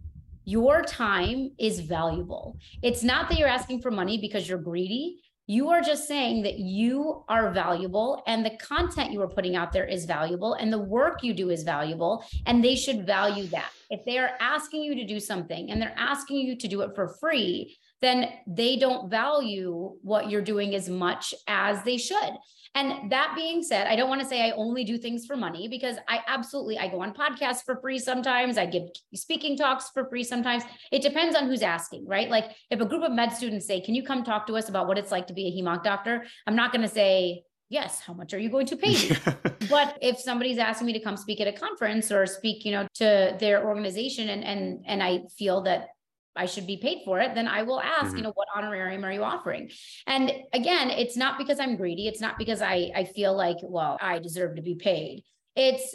Your 0.45 0.83
time 0.83 1.51
is 1.59 1.81
valuable. 1.81 2.57
It's 2.83 3.03
not 3.03 3.29
that 3.29 3.39
you're 3.39 3.49
asking 3.49 3.83
for 3.83 3.91
money 3.91 4.19
because 4.19 4.49
you're 4.49 4.59
greedy. 4.59 5.21
You 5.53 5.69
are 5.69 5.83
just 5.83 6.09
saying 6.09 6.45
that 6.45 6.61
you 6.61 7.25
are 7.29 7.51
valuable 7.51 8.23
and 8.27 8.43
the 8.43 8.57
content 8.57 9.13
you 9.13 9.21
are 9.21 9.29
putting 9.29 9.55
out 9.55 9.71
there 9.71 9.85
is 9.85 10.07
valuable 10.07 10.55
and 10.55 10.73
the 10.73 10.79
work 10.79 11.23
you 11.23 11.35
do 11.35 11.51
is 11.51 11.63
valuable 11.63 12.25
and 12.47 12.65
they 12.65 12.75
should 12.75 13.07
value 13.07 13.47
that. 13.49 13.71
If 13.91 14.03
they 14.07 14.17
are 14.17 14.31
asking 14.41 14.83
you 14.83 14.95
to 14.95 15.05
do 15.05 15.21
something 15.21 15.71
and 15.71 15.79
they're 15.79 15.95
asking 15.95 16.39
you 16.39 16.57
to 16.57 16.69
do 16.69 16.81
it 16.81 16.95
for 16.95 17.07
free, 17.07 17.77
then 18.03 18.29
they 18.47 18.77
don't 18.77 19.09
value 19.09 19.93
what 20.03 20.29
you're 20.29 20.43
doing 20.43 20.75
as 20.75 20.89
much 20.89 21.33
as 21.47 21.83
they 21.85 21.97
should. 21.97 22.33
And 22.75 23.11
that 23.11 23.35
being 23.37 23.63
said, 23.63 23.87
I 23.87 23.97
don't 23.97 24.09
want 24.09 24.23
to 24.23 24.27
say 24.27 24.47
I 24.47 24.53
only 24.53 24.83
do 24.83 24.97
things 24.97 25.27
for 25.27 25.37
money 25.37 25.69
because 25.69 25.97
I 26.09 26.21
absolutely 26.27 26.79
I 26.79 26.89
go 26.89 27.03
on 27.03 27.13
podcasts 27.13 27.63
for 27.63 27.79
free 27.81 27.99
sometimes. 27.99 28.57
I 28.57 28.67
give 28.67 28.85
speaking 29.15 29.57
talks 29.57 29.91
for 29.91 30.09
free 30.09 30.25
sometimes. 30.25 30.65
It 30.91 31.03
depends 31.03 31.37
on 31.37 31.47
who's 31.47 31.63
asking, 31.63 32.07
right? 32.07 32.31
Like 32.31 32.51
if 32.71 32.81
a 32.81 32.87
group 32.87 33.03
of 33.03 33.13
med 33.13 33.33
students 33.33 33.67
say, 33.67 33.81
"Can 33.81 33.95
you 33.95 34.03
come 34.03 34.25
talk 34.25 34.47
to 34.47 34.57
us 34.57 34.71
about 34.71 34.89
what 34.89 34.97
it's 34.97 35.13
like 35.13 35.27
to 35.27 35.35
be 35.35 35.49
a 35.49 35.63
hemonc 35.63 35.85
doctor?" 35.85 36.25
I'm 36.47 36.57
not 36.57 36.73
going 36.73 36.83
to 36.83 36.89
say, 36.89 37.43
yes 37.69 38.01
how 38.01 38.13
much 38.13 38.35
are 38.35 38.39
you 38.39 38.51
going 38.51 38.67
to 38.67 38.77
pay 38.77 38.93
me 38.93 39.17
but 39.71 39.97
if 40.03 40.19
somebody's 40.19 40.59
asking 40.59 40.87
me 40.87 40.93
to 40.93 41.01
come 41.01 41.17
speak 41.17 41.41
at 41.41 41.49
a 41.49 41.53
conference 41.53 42.13
or 42.13 42.27
speak 42.27 42.67
you 42.67 42.71
know 42.71 42.87
to 42.93 43.35
their 43.41 43.65
organization 43.65 44.29
and 44.29 44.45
and 44.45 44.85
and 44.87 45.03
i 45.03 45.21
feel 45.39 45.63
that 45.63 45.89
I 46.35 46.47
should 46.47 46.67
be 46.67 46.79
paid 46.79 47.03
for 47.05 47.21
it, 47.21 47.35
then 47.35 47.49
I 47.49 47.63
will 47.63 47.81
ask, 47.81 48.07
mm-hmm. 48.07 48.17
you 48.17 48.23
know, 48.23 48.33
what 48.35 48.49
honorarium 48.57 49.05
are 49.05 49.13
you 49.13 49.23
offering? 49.23 49.71
And 50.07 50.33
again, 50.53 50.91
it's 50.91 51.17
not 51.17 51.39
because 51.39 51.61
I'm 51.61 51.77
greedy. 51.77 52.09
It's 52.09 52.21
not 52.21 52.39
because 52.39 52.63
I 52.63 52.91
I 52.95 53.05
feel 53.05 53.37
like, 53.37 53.59
well, 53.63 53.99
I 54.01 54.19
deserve 54.19 54.57
to 54.57 54.63
be 54.63 54.75
paid. 54.75 55.25
It's 55.57 55.95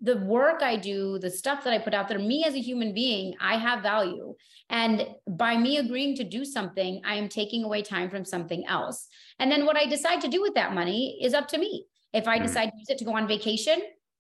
the 0.00 0.16
work 0.18 0.62
I 0.62 0.76
do, 0.76 1.18
the 1.18 1.30
stuff 1.30 1.64
that 1.64 1.72
I 1.72 1.78
put 1.78 1.94
out 1.94 2.08
there, 2.08 2.18
me 2.18 2.44
as 2.44 2.54
a 2.54 2.60
human 2.60 2.94
being, 2.94 3.34
I 3.40 3.56
have 3.56 3.82
value. 3.82 4.34
And 4.68 5.06
by 5.26 5.56
me 5.56 5.78
agreeing 5.78 6.16
to 6.16 6.24
do 6.24 6.44
something, 6.44 7.00
I 7.04 7.14
am 7.14 7.28
taking 7.28 7.64
away 7.64 7.82
time 7.82 8.10
from 8.10 8.24
something 8.24 8.66
else. 8.66 9.08
And 9.38 9.50
then 9.50 9.64
what 9.66 9.76
I 9.76 9.86
decide 9.86 10.20
to 10.22 10.28
do 10.28 10.42
with 10.42 10.54
that 10.54 10.74
money 10.74 11.18
is 11.22 11.34
up 11.34 11.48
to 11.48 11.58
me. 11.58 11.86
If 12.12 12.28
I 12.28 12.36
mm-hmm. 12.36 12.46
decide 12.46 12.66
to 12.66 12.76
use 12.78 12.90
it 12.90 12.98
to 12.98 13.04
go 13.04 13.16
on 13.16 13.26
vacation, 13.26 13.80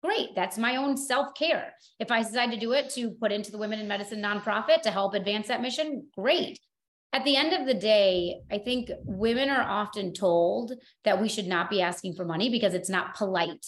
great. 0.06 0.36
That's 0.36 0.58
my 0.58 0.76
own 0.76 0.96
self 0.96 1.34
care. 1.34 1.74
If 2.00 2.12
I 2.12 2.22
decide 2.22 2.52
to 2.52 2.60
do 2.60 2.74
it 2.74 2.90
to 2.92 3.12
put 3.12 3.32
into 3.32 3.52
the 3.52 3.58
Women 3.58 3.80
in 3.80 3.88
Medicine 3.88 4.22
nonprofit 4.22 4.82
to 4.84 4.92
help 4.92 5.14
advance 5.14 5.48
that 5.48 5.62
mission, 5.62 6.08
great. 6.16 6.60
At 7.14 7.24
the 7.24 7.38
end 7.38 7.54
of 7.54 7.66
the 7.66 7.74
day, 7.74 8.42
I 8.52 8.58
think 8.58 8.92
women 9.06 9.50
are 9.50 9.64
often 9.64 10.14
told 10.14 10.74
that 11.06 11.22
we 11.22 11.30
should 11.30 11.48
not 11.48 11.70
be 11.70 11.82
asking 11.82 12.16
for 12.16 12.26
money 12.26 12.50
because 12.50 12.74
it's 12.74 12.90
not 12.90 13.16
polite. 13.16 13.66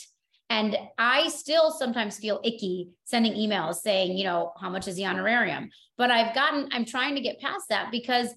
And 0.50 0.78
I 0.98 1.30
still 1.30 1.72
sometimes 1.72 2.20
feel 2.20 2.42
icky 2.44 2.90
sending 3.06 3.34
emails 3.34 3.76
saying, 3.76 4.18
you 4.18 4.26
know, 4.26 4.54
how 4.60 4.70
much 4.70 4.88
is 4.88 4.96
the 4.96 5.06
honorarium? 5.06 5.70
But 5.98 6.12
I've 6.12 6.36
gotten, 6.36 6.70
I'm 6.72 6.86
trying 6.86 7.16
to 7.16 7.22
get 7.22 7.40
past 7.40 7.66
that 7.70 7.90
because 7.92 8.34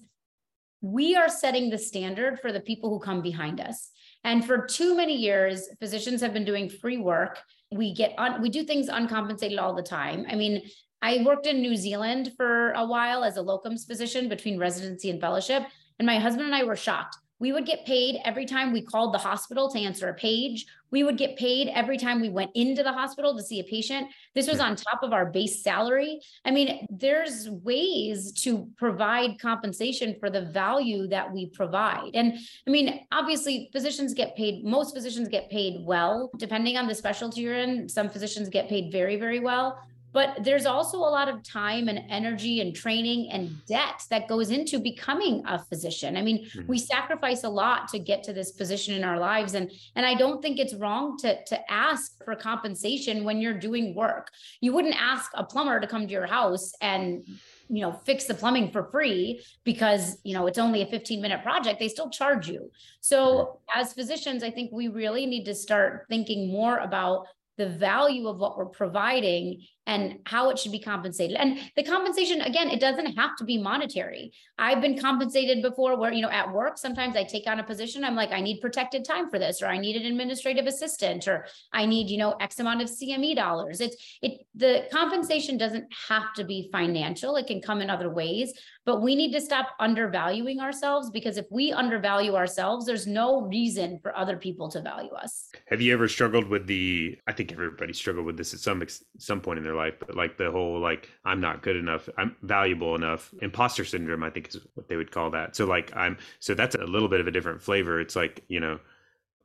we 0.81 1.15
are 1.15 1.29
setting 1.29 1.69
the 1.69 1.77
standard 1.77 2.39
for 2.39 2.51
the 2.51 2.59
people 2.59 2.89
who 2.89 2.99
come 2.99 3.21
behind 3.21 3.61
us. 3.61 3.91
And 4.23 4.45
for 4.45 4.65
too 4.65 4.95
many 4.95 5.15
years, 5.15 5.67
physicians 5.79 6.21
have 6.21 6.33
been 6.33 6.45
doing 6.45 6.69
free 6.69 6.97
work 6.97 7.39
we 7.71 7.93
get 7.93 8.13
on 8.17 8.41
we 8.41 8.49
do 8.49 8.63
things 8.63 8.89
uncompensated 8.89 9.57
all 9.57 9.73
the 9.73 9.81
time 9.81 10.25
i 10.29 10.35
mean 10.35 10.61
i 11.01 11.23
worked 11.23 11.45
in 11.45 11.61
new 11.61 11.75
zealand 11.75 12.31
for 12.35 12.71
a 12.71 12.85
while 12.85 13.23
as 13.23 13.37
a 13.37 13.41
locums 13.41 13.87
physician 13.87 14.27
between 14.27 14.59
residency 14.59 15.09
and 15.09 15.21
fellowship 15.21 15.63
and 15.99 16.05
my 16.05 16.19
husband 16.19 16.45
and 16.45 16.55
i 16.55 16.63
were 16.63 16.75
shocked 16.75 17.15
we 17.41 17.51
would 17.51 17.65
get 17.65 17.87
paid 17.87 18.21
every 18.23 18.45
time 18.45 18.71
we 18.71 18.83
called 18.83 19.15
the 19.15 19.17
hospital 19.17 19.67
to 19.71 19.79
answer 19.79 20.07
a 20.07 20.13
page. 20.13 20.67
We 20.91 21.03
would 21.03 21.17
get 21.17 21.37
paid 21.37 21.69
every 21.69 21.97
time 21.97 22.21
we 22.21 22.29
went 22.29 22.51
into 22.55 22.83
the 22.83 22.91
hospital 22.91 23.35
to 23.35 23.43
see 23.43 23.59
a 23.59 23.63
patient. 23.63 24.07
This 24.35 24.47
was 24.47 24.59
on 24.59 24.75
top 24.75 25.03
of 25.03 25.13
our 25.13 25.25
base 25.25 25.63
salary. 25.63 26.21
I 26.45 26.51
mean, 26.51 26.85
there's 26.89 27.49
ways 27.49 28.31
to 28.43 28.67
provide 28.77 29.39
compensation 29.39 30.15
for 30.19 30.29
the 30.29 30.41
value 30.41 31.07
that 31.07 31.31
we 31.31 31.47
provide. 31.47 32.11
And 32.13 32.37
I 32.67 32.71
mean, 32.71 33.05
obviously, 33.11 33.69
physicians 33.71 34.13
get 34.13 34.35
paid, 34.35 34.63
most 34.63 34.93
physicians 34.93 35.27
get 35.27 35.49
paid 35.49 35.85
well, 35.85 36.31
depending 36.37 36.77
on 36.77 36.87
the 36.87 36.95
specialty 36.95 37.41
you're 37.41 37.55
in. 37.55 37.87
Some 37.87 38.09
physicians 38.09 38.49
get 38.49 38.69
paid 38.69 38.91
very, 38.91 39.15
very 39.15 39.39
well 39.39 39.79
but 40.13 40.43
there's 40.43 40.65
also 40.65 40.97
a 40.97 41.11
lot 41.11 41.29
of 41.29 41.43
time 41.43 41.87
and 41.87 42.03
energy 42.09 42.61
and 42.61 42.75
training 42.75 43.31
and 43.31 43.65
debt 43.65 44.03
that 44.09 44.27
goes 44.27 44.51
into 44.51 44.79
becoming 44.79 45.43
a 45.47 45.57
physician. 45.57 46.17
I 46.17 46.21
mean 46.21 46.45
mm-hmm. 46.45 46.67
we 46.67 46.77
sacrifice 46.77 47.43
a 47.43 47.49
lot 47.49 47.87
to 47.89 47.99
get 47.99 48.23
to 48.23 48.33
this 48.33 48.51
position 48.51 48.95
in 48.95 49.03
our 49.03 49.19
lives. 49.19 49.53
And 49.53 49.71
and 49.95 50.05
i 50.05 50.13
don't 50.13 50.41
think 50.41 50.59
it's 50.59 50.73
wrong 50.75 51.17
to 51.19 51.43
to 51.45 51.71
ask 51.71 52.23
for 52.23 52.35
compensation 52.35 53.23
when 53.23 53.39
you're 53.39 53.57
doing 53.57 53.95
work. 53.95 54.29
You 54.59 54.73
wouldn't 54.73 54.95
ask 55.01 55.31
a 55.33 55.43
plumber 55.43 55.79
to 55.79 55.87
come 55.87 56.07
to 56.07 56.13
your 56.13 56.27
house 56.27 56.73
and 56.81 57.25
you 57.69 57.81
know 57.81 57.93
fix 57.93 58.25
the 58.25 58.33
plumbing 58.33 58.71
for 58.71 58.83
free 58.91 59.41
because 59.63 60.17
you 60.23 60.33
know 60.33 60.47
it's 60.47 60.59
only 60.59 60.81
a 60.81 60.87
15 60.87 61.21
minute 61.21 61.41
project. 61.41 61.79
They 61.79 61.87
still 61.87 62.09
charge 62.09 62.49
you. 62.49 62.71
So 62.99 63.59
as 63.73 63.93
physicians 63.93 64.43
i 64.43 64.49
think 64.49 64.71
we 64.71 64.87
really 64.87 65.25
need 65.25 65.45
to 65.45 65.55
start 65.55 66.05
thinking 66.09 66.51
more 66.51 66.77
about 66.77 67.27
the 67.57 67.69
value 67.69 68.27
of 68.27 68.37
what 68.37 68.57
we're 68.57 68.65
providing 68.65 69.61
and 69.91 70.19
how 70.25 70.49
it 70.49 70.57
should 70.57 70.71
be 70.71 70.79
compensated. 70.79 71.35
And 71.35 71.59
the 71.75 71.83
compensation, 71.83 72.39
again, 72.41 72.69
it 72.69 72.79
doesn't 72.79 73.17
have 73.17 73.35
to 73.37 73.43
be 73.43 73.57
monetary. 73.57 74.31
I've 74.57 74.79
been 74.79 74.97
compensated 74.97 75.61
before 75.61 75.97
where, 75.97 76.13
you 76.13 76.21
know, 76.21 76.29
at 76.29 76.53
work, 76.53 76.77
sometimes 76.77 77.17
I 77.17 77.25
take 77.25 77.45
on 77.45 77.59
a 77.59 77.63
position, 77.63 78.05
I'm 78.05 78.15
like, 78.15 78.31
I 78.31 78.39
need 78.39 78.61
protected 78.61 79.03
time 79.03 79.29
for 79.29 79.37
this, 79.37 79.61
or 79.61 79.67
I 79.67 79.77
need 79.77 79.97
an 79.97 80.05
administrative 80.05 80.65
assistant, 80.65 81.27
or 81.27 81.45
I 81.73 81.85
need, 81.85 82.09
you 82.09 82.17
know, 82.17 82.31
X 82.39 82.59
amount 82.59 82.81
of 82.81 82.87
CME 82.89 83.35
dollars. 83.35 83.81
It's 83.81 83.97
it 84.21 84.45
the 84.55 84.85
compensation 84.93 85.57
doesn't 85.57 85.87
have 86.07 86.33
to 86.35 86.45
be 86.45 86.69
financial, 86.71 87.35
it 87.35 87.47
can 87.47 87.61
come 87.61 87.81
in 87.81 87.89
other 87.89 88.09
ways, 88.09 88.53
but 88.85 89.01
we 89.01 89.15
need 89.15 89.33
to 89.33 89.41
stop 89.41 89.71
undervaluing 89.79 90.61
ourselves 90.61 91.09
because 91.09 91.35
if 91.35 91.47
we 91.51 91.73
undervalue 91.73 92.35
ourselves, 92.35 92.85
there's 92.85 93.07
no 93.07 93.41
reason 93.41 93.99
for 94.01 94.15
other 94.15 94.37
people 94.37 94.69
to 94.69 94.81
value 94.81 95.11
us. 95.11 95.49
Have 95.67 95.81
you 95.81 95.91
ever 95.91 96.07
struggled 96.07 96.47
with 96.47 96.65
the 96.65 97.17
I 97.27 97.33
think 97.33 97.51
everybody 97.51 97.91
struggled 97.91 98.25
with 98.25 98.37
this 98.37 98.53
at 98.53 98.61
some 98.61 98.81
some 99.17 99.41
point 99.41 99.59
in 99.59 99.65
their 99.65 99.71
their 99.71 99.80
life, 99.81 99.95
but 99.99 100.15
like 100.15 100.37
the 100.37 100.51
whole 100.51 100.79
like 100.79 101.09
I'm 101.25 101.41
not 101.41 101.61
good 101.61 101.75
enough, 101.75 102.07
I'm 102.17 102.35
valuable 102.43 102.95
enough. 102.95 103.33
Imposter 103.41 103.85
syndrome, 103.85 104.23
I 104.23 104.29
think 104.29 104.49
is 104.49 104.57
what 104.75 104.87
they 104.87 104.95
would 104.95 105.11
call 105.11 105.31
that. 105.31 105.55
So 105.55 105.65
like 105.65 105.95
I'm 105.95 106.17
so 106.39 106.53
that's 106.53 106.75
a 106.75 106.85
little 106.85 107.07
bit 107.07 107.19
of 107.19 107.27
a 107.27 107.31
different 107.31 107.61
flavor. 107.61 107.99
It's 107.99 108.15
like, 108.15 108.43
you 108.47 108.59
know, 108.59 108.79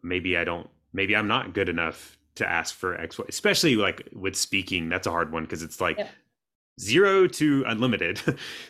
maybe 0.02 0.36
I 0.36 0.44
don't 0.44 0.68
maybe 0.92 1.16
I'm 1.16 1.28
not 1.28 1.54
good 1.54 1.68
enough 1.68 2.16
to 2.36 2.48
ask 2.48 2.74
for 2.74 2.98
X, 3.00 3.18
especially 3.28 3.76
like 3.76 4.08
with 4.12 4.36
speaking, 4.36 4.88
that's 4.88 5.06
a 5.06 5.10
hard 5.10 5.32
one 5.32 5.42
because 5.42 5.62
it's 5.62 5.80
like 5.80 5.98
yep. 5.98 6.10
zero 6.80 7.26
to 7.26 7.64
unlimited. 7.66 8.20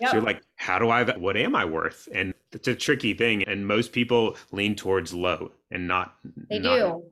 Yep. 0.01 0.11
so 0.11 0.19
like, 0.19 0.43
how 0.57 0.79
do 0.79 0.89
I, 0.89 1.05
what 1.17 1.37
am 1.37 1.55
I 1.55 1.65
worth? 1.65 2.09
And 2.13 2.33
it's 2.53 2.69
a 2.69 2.75
tricky 2.75 3.15
thing. 3.15 3.43
And 3.45 3.67
most 3.67 3.93
people 3.93 4.37
lean 4.53 4.75
towards 4.75 5.13
low 5.13 5.53
and 5.71 5.87
not. 5.87 6.15
They 6.49 6.59
not, 6.59 6.77
do. 6.77 7.05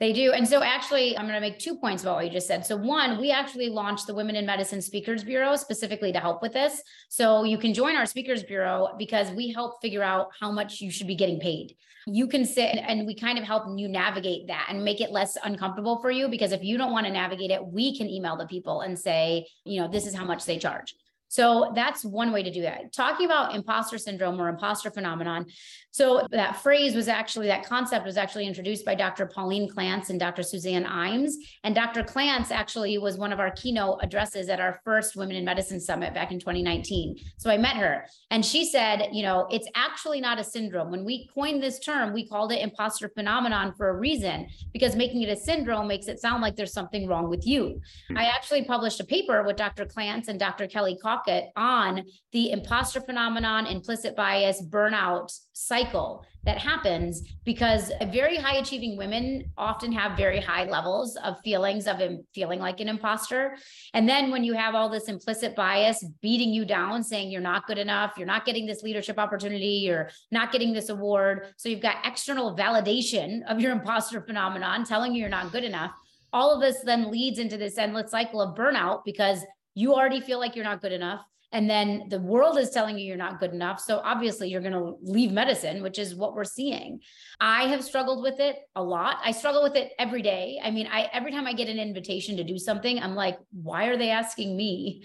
They 0.00 0.12
do. 0.12 0.32
And 0.32 0.46
so 0.46 0.62
actually, 0.62 1.18
I'm 1.18 1.24
going 1.24 1.34
to 1.34 1.40
make 1.40 1.58
two 1.58 1.76
points 1.76 2.02
about 2.02 2.16
what 2.16 2.24
you 2.24 2.30
just 2.30 2.46
said. 2.46 2.64
So 2.64 2.76
one, 2.76 3.20
we 3.20 3.32
actually 3.32 3.68
launched 3.68 4.06
the 4.06 4.14
Women 4.14 4.36
in 4.36 4.46
Medicine 4.46 4.80
Speakers 4.80 5.24
Bureau 5.24 5.56
specifically 5.56 6.12
to 6.12 6.20
help 6.20 6.40
with 6.40 6.52
this. 6.52 6.80
So 7.08 7.42
you 7.42 7.58
can 7.58 7.74
join 7.74 7.96
our 7.96 8.06
Speakers 8.06 8.44
Bureau 8.44 8.94
because 8.96 9.30
we 9.32 9.52
help 9.52 9.80
figure 9.82 10.04
out 10.04 10.28
how 10.38 10.52
much 10.52 10.80
you 10.80 10.92
should 10.92 11.08
be 11.08 11.16
getting 11.16 11.40
paid. 11.40 11.74
You 12.06 12.28
can 12.28 12.44
sit 12.44 12.76
and 12.76 13.06
we 13.06 13.14
kind 13.14 13.38
of 13.38 13.44
help 13.44 13.64
you 13.76 13.88
navigate 13.88 14.46
that 14.46 14.66
and 14.70 14.84
make 14.84 15.00
it 15.00 15.10
less 15.10 15.36
uncomfortable 15.42 16.00
for 16.00 16.12
you 16.12 16.28
because 16.28 16.52
if 16.52 16.62
you 16.62 16.78
don't 16.78 16.92
want 16.92 17.06
to 17.06 17.12
navigate 17.12 17.50
it, 17.50 17.66
we 17.66 17.98
can 17.98 18.08
email 18.08 18.36
the 18.36 18.46
people 18.46 18.82
and 18.82 18.96
say, 18.96 19.46
you 19.64 19.80
know, 19.80 19.88
this 19.88 20.06
is 20.06 20.14
how 20.14 20.24
much 20.24 20.44
they 20.44 20.58
charge. 20.58 20.94
So 21.28 21.72
that's 21.74 22.04
one 22.04 22.32
way 22.32 22.42
to 22.42 22.50
do 22.50 22.62
that. 22.62 22.92
Talking 22.92 23.26
about 23.26 23.54
imposter 23.54 23.98
syndrome 23.98 24.40
or 24.40 24.48
imposter 24.48 24.90
phenomenon. 24.90 25.46
So 25.90 26.26
that 26.30 26.56
phrase 26.56 26.94
was 26.94 27.08
actually, 27.08 27.48
that 27.48 27.64
concept 27.64 28.06
was 28.06 28.16
actually 28.16 28.46
introduced 28.46 28.84
by 28.84 28.94
Dr. 28.94 29.26
Pauline 29.26 29.68
Clance 29.68 30.10
and 30.10 30.18
Dr. 30.18 30.42
Suzanne 30.42 30.84
Imes. 30.84 31.32
And 31.64 31.74
Dr. 31.74 32.02
Clance 32.02 32.50
actually 32.50 32.96
was 32.98 33.18
one 33.18 33.32
of 33.32 33.40
our 33.40 33.50
keynote 33.50 33.98
addresses 34.02 34.48
at 34.48 34.60
our 34.60 34.80
first 34.84 35.16
Women 35.16 35.36
in 35.36 35.44
Medicine 35.44 35.80
Summit 35.80 36.14
back 36.14 36.32
in 36.32 36.38
2019. 36.38 37.16
So 37.36 37.50
I 37.50 37.58
met 37.58 37.76
her 37.76 38.06
and 38.30 38.44
she 38.44 38.64
said, 38.64 39.08
you 39.12 39.22
know, 39.22 39.46
it's 39.50 39.68
actually 39.74 40.20
not 40.20 40.38
a 40.38 40.44
syndrome. 40.44 40.90
When 40.90 41.04
we 41.04 41.28
coined 41.34 41.62
this 41.62 41.78
term, 41.78 42.14
we 42.14 42.26
called 42.26 42.52
it 42.52 42.60
imposter 42.60 43.08
phenomenon 43.08 43.74
for 43.76 43.90
a 43.90 43.98
reason, 43.98 44.48
because 44.72 44.96
making 44.96 45.22
it 45.22 45.28
a 45.28 45.36
syndrome 45.36 45.88
makes 45.88 46.06
it 46.06 46.20
sound 46.20 46.42
like 46.42 46.56
there's 46.56 46.72
something 46.72 47.06
wrong 47.06 47.28
with 47.28 47.46
you. 47.46 47.80
Hmm. 48.08 48.18
I 48.18 48.24
actually 48.24 48.64
published 48.64 49.00
a 49.00 49.04
paper 49.04 49.42
with 49.42 49.56
Dr. 49.56 49.84
Clance 49.84 50.28
and 50.28 50.38
Dr. 50.38 50.66
Kelly 50.66 50.96
Coffey 51.02 51.17
rocket 51.18 51.50
on 51.56 52.04
the 52.32 52.50
imposter 52.50 53.00
phenomenon, 53.00 53.66
implicit 53.66 54.16
bias, 54.16 54.62
burnout 54.62 55.32
cycle 55.52 56.24
that 56.44 56.58
happens 56.58 57.22
because 57.44 57.90
very 58.12 58.36
high 58.36 58.56
achieving 58.56 58.96
women 58.96 59.50
often 59.58 59.92
have 59.92 60.16
very 60.16 60.40
high 60.40 60.64
levels 60.64 61.16
of 61.16 61.36
feelings 61.44 61.86
of 61.86 62.00
feeling 62.34 62.60
like 62.60 62.80
an 62.80 62.88
imposter. 62.88 63.56
And 63.92 64.08
then 64.08 64.30
when 64.30 64.44
you 64.44 64.54
have 64.54 64.74
all 64.74 64.88
this 64.88 65.08
implicit 65.08 65.56
bias 65.56 66.04
beating 66.22 66.50
you 66.50 66.64
down, 66.64 67.02
saying 67.02 67.30
you're 67.30 67.40
not 67.40 67.66
good 67.66 67.78
enough, 67.78 68.14
you're 68.16 68.26
not 68.26 68.46
getting 68.46 68.66
this 68.66 68.82
leadership 68.82 69.18
opportunity, 69.18 69.82
you're 69.84 70.10
not 70.30 70.52
getting 70.52 70.72
this 70.72 70.88
award. 70.88 71.52
So 71.56 71.68
you've 71.68 71.82
got 71.82 72.06
external 72.06 72.56
validation 72.56 73.40
of 73.48 73.60
your 73.60 73.72
imposter 73.72 74.20
phenomenon 74.22 74.84
telling 74.84 75.14
you 75.14 75.20
you're 75.20 75.28
not 75.28 75.52
good 75.52 75.64
enough. 75.64 75.90
All 76.32 76.54
of 76.54 76.60
this 76.60 76.82
then 76.84 77.10
leads 77.10 77.38
into 77.38 77.56
this 77.56 77.78
endless 77.78 78.10
cycle 78.10 78.40
of 78.40 78.56
burnout 78.56 79.02
because 79.04 79.42
you 79.78 79.94
already 79.94 80.20
feel 80.20 80.40
like 80.40 80.56
you're 80.56 80.64
not 80.64 80.82
good 80.82 80.92
enough 80.92 81.24
and 81.52 81.68
then 81.68 82.08
the 82.10 82.20
world 82.20 82.58
is 82.58 82.70
telling 82.70 82.98
you 82.98 83.06
you're 83.06 83.16
not 83.16 83.40
good 83.40 83.52
enough. 83.52 83.80
So 83.80 84.00
obviously 84.04 84.50
you're 84.50 84.60
going 84.60 84.74
to 84.74 84.96
leave 85.02 85.32
medicine 85.32 85.82
which 85.82 85.98
is 85.98 86.14
what 86.14 86.34
we're 86.34 86.44
seeing. 86.44 87.00
I 87.40 87.68
have 87.68 87.82
struggled 87.82 88.22
with 88.22 88.38
it 88.38 88.58
a 88.76 88.82
lot. 88.82 89.16
I 89.24 89.30
struggle 89.30 89.62
with 89.62 89.74
it 89.76 89.92
every 89.98 90.20
day. 90.20 90.60
I 90.62 90.70
mean 90.70 90.88
i 90.90 91.08
every 91.12 91.30
time 91.30 91.46
i 91.46 91.52
get 91.52 91.68
an 91.68 91.78
invitation 91.78 92.36
to 92.36 92.44
do 92.44 92.58
something 92.58 92.98
i'm 92.98 93.14
like 93.14 93.38
why 93.52 93.86
are 93.86 93.96
they 93.96 94.10
asking 94.10 94.56
me? 94.56 95.04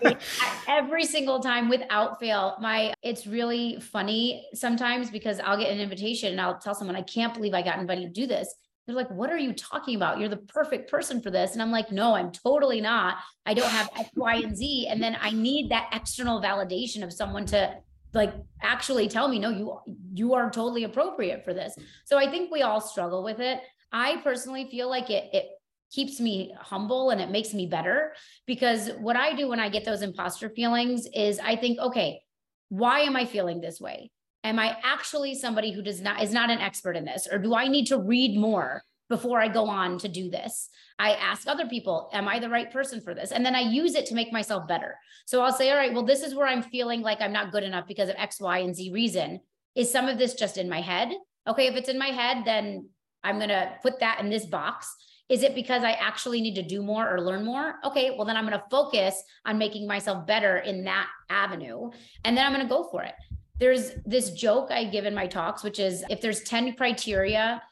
Every 0.68 1.04
single 1.04 1.40
time 1.40 1.68
without 1.68 2.18
fail 2.20 2.56
my 2.60 2.92
it's 3.02 3.26
really 3.26 3.80
funny 3.80 4.46
sometimes 4.54 5.10
because 5.10 5.40
i'll 5.40 5.58
get 5.58 5.70
an 5.70 5.80
invitation 5.80 6.32
and 6.32 6.40
i'll 6.40 6.58
tell 6.58 6.74
someone 6.74 6.96
i 6.96 7.02
can't 7.02 7.34
believe 7.34 7.54
i 7.54 7.62
got 7.62 7.78
invited 7.78 8.14
to 8.14 8.20
do 8.20 8.26
this 8.26 8.54
they're 8.90 8.96
like, 8.96 9.10
what 9.10 9.30
are 9.30 9.38
you 9.38 9.52
talking 9.52 9.96
about? 9.96 10.18
You're 10.18 10.28
the 10.28 10.36
perfect 10.36 10.90
person 10.90 11.22
for 11.22 11.30
this. 11.30 11.52
And 11.52 11.62
I'm 11.62 11.70
like, 11.70 11.90
no, 11.90 12.14
I'm 12.14 12.32
totally 12.32 12.80
not. 12.80 13.18
I 13.46 13.54
don't 13.54 13.70
have 13.70 13.88
X, 13.98 14.10
Y, 14.16 14.34
and 14.36 14.56
Z. 14.56 14.88
And 14.88 15.02
then 15.02 15.16
I 15.20 15.30
need 15.30 15.70
that 15.70 15.90
external 15.92 16.40
validation 16.42 17.02
of 17.02 17.12
someone 17.12 17.46
to 17.46 17.76
like 18.12 18.34
actually 18.60 19.08
tell 19.08 19.28
me, 19.28 19.38
no, 19.38 19.50
you 19.50 19.78
you 20.12 20.34
are 20.34 20.50
totally 20.50 20.84
appropriate 20.84 21.44
for 21.44 21.54
this. 21.54 21.74
So 22.04 22.18
I 22.18 22.30
think 22.30 22.50
we 22.50 22.62
all 22.62 22.80
struggle 22.80 23.22
with 23.22 23.40
it. 23.40 23.60
I 23.92 24.16
personally 24.18 24.68
feel 24.70 24.88
like 24.90 25.10
it 25.10 25.30
it 25.32 25.46
keeps 25.92 26.20
me 26.20 26.54
humble 26.58 27.10
and 27.10 27.20
it 27.20 27.30
makes 27.30 27.52
me 27.52 27.66
better 27.66 28.14
because 28.46 28.90
what 29.00 29.16
I 29.16 29.34
do 29.34 29.48
when 29.48 29.60
I 29.60 29.68
get 29.68 29.84
those 29.84 30.02
imposter 30.02 30.48
feelings 30.48 31.06
is 31.14 31.38
I 31.40 31.56
think, 31.56 31.78
okay, 31.78 32.20
why 32.68 33.00
am 33.00 33.16
I 33.16 33.24
feeling 33.26 33.60
this 33.60 33.80
way? 33.80 34.10
Am 34.44 34.58
I 34.58 34.76
actually 34.82 35.34
somebody 35.34 35.72
who 35.72 35.82
does 35.82 36.00
not 36.00 36.22
is 36.22 36.32
not 36.32 36.50
an 36.50 36.58
expert 36.58 36.96
in 36.96 37.04
this 37.04 37.28
or 37.30 37.38
do 37.38 37.54
I 37.54 37.68
need 37.68 37.86
to 37.86 37.98
read 37.98 38.38
more 38.38 38.82
before 39.08 39.40
I 39.40 39.48
go 39.48 39.66
on 39.68 39.98
to 39.98 40.08
do 40.08 40.30
this? 40.30 40.68
I 40.98 41.12
ask 41.14 41.46
other 41.46 41.66
people, 41.66 42.08
am 42.12 42.28
I 42.28 42.38
the 42.38 42.48
right 42.48 42.70
person 42.70 43.00
for 43.00 43.14
this? 43.14 43.32
And 43.32 43.44
then 43.44 43.54
I 43.54 43.60
use 43.60 43.94
it 43.94 44.06
to 44.06 44.14
make 44.14 44.32
myself 44.32 44.68
better. 44.68 44.96
So 45.26 45.42
I'll 45.42 45.52
say, 45.52 45.70
all 45.70 45.76
right, 45.76 45.92
well, 45.92 46.04
this 46.04 46.22
is 46.22 46.34
where 46.34 46.46
I'm 46.46 46.62
feeling 46.62 47.02
like 47.02 47.20
I'm 47.20 47.32
not 47.32 47.52
good 47.52 47.64
enough 47.64 47.86
because 47.86 48.08
of 48.08 48.16
X, 48.18 48.40
Y, 48.40 48.58
and 48.58 48.74
Z 48.74 48.90
reason. 48.92 49.40
Is 49.74 49.90
some 49.90 50.08
of 50.08 50.18
this 50.18 50.34
just 50.34 50.58
in 50.58 50.68
my 50.68 50.80
head? 50.80 51.12
Okay, 51.46 51.66
if 51.66 51.76
it's 51.76 51.88
in 51.88 51.98
my 51.98 52.08
head, 52.08 52.44
then 52.44 52.88
I'm 53.24 53.36
going 53.36 53.48
to 53.48 53.72
put 53.82 54.00
that 54.00 54.20
in 54.20 54.30
this 54.30 54.46
box. 54.46 54.94
Is 55.28 55.42
it 55.42 55.54
because 55.54 55.84
I 55.84 55.92
actually 55.92 56.40
need 56.40 56.56
to 56.56 56.62
do 56.62 56.82
more 56.82 57.08
or 57.08 57.20
learn 57.20 57.44
more? 57.44 57.76
Okay, 57.84 58.10
well, 58.16 58.26
then 58.26 58.36
I'm 58.36 58.46
going 58.46 58.58
to 58.58 58.64
focus 58.70 59.22
on 59.46 59.58
making 59.58 59.86
myself 59.86 60.26
better 60.26 60.58
in 60.58 60.84
that 60.84 61.08
avenue. 61.28 61.90
And 62.24 62.36
then 62.36 62.44
I'm 62.44 62.52
going 62.52 62.66
to 62.66 62.68
go 62.68 62.88
for 62.90 63.02
it 63.04 63.14
there's 63.60 63.92
this 64.06 64.30
joke 64.32 64.70
I 64.70 64.84
give 64.84 65.04
in 65.04 65.14
my 65.14 65.26
talks, 65.26 65.62
which 65.62 65.78
is 65.78 66.02
if 66.08 66.20
there's 66.20 66.42
10 66.42 66.74
criteria 66.74 67.62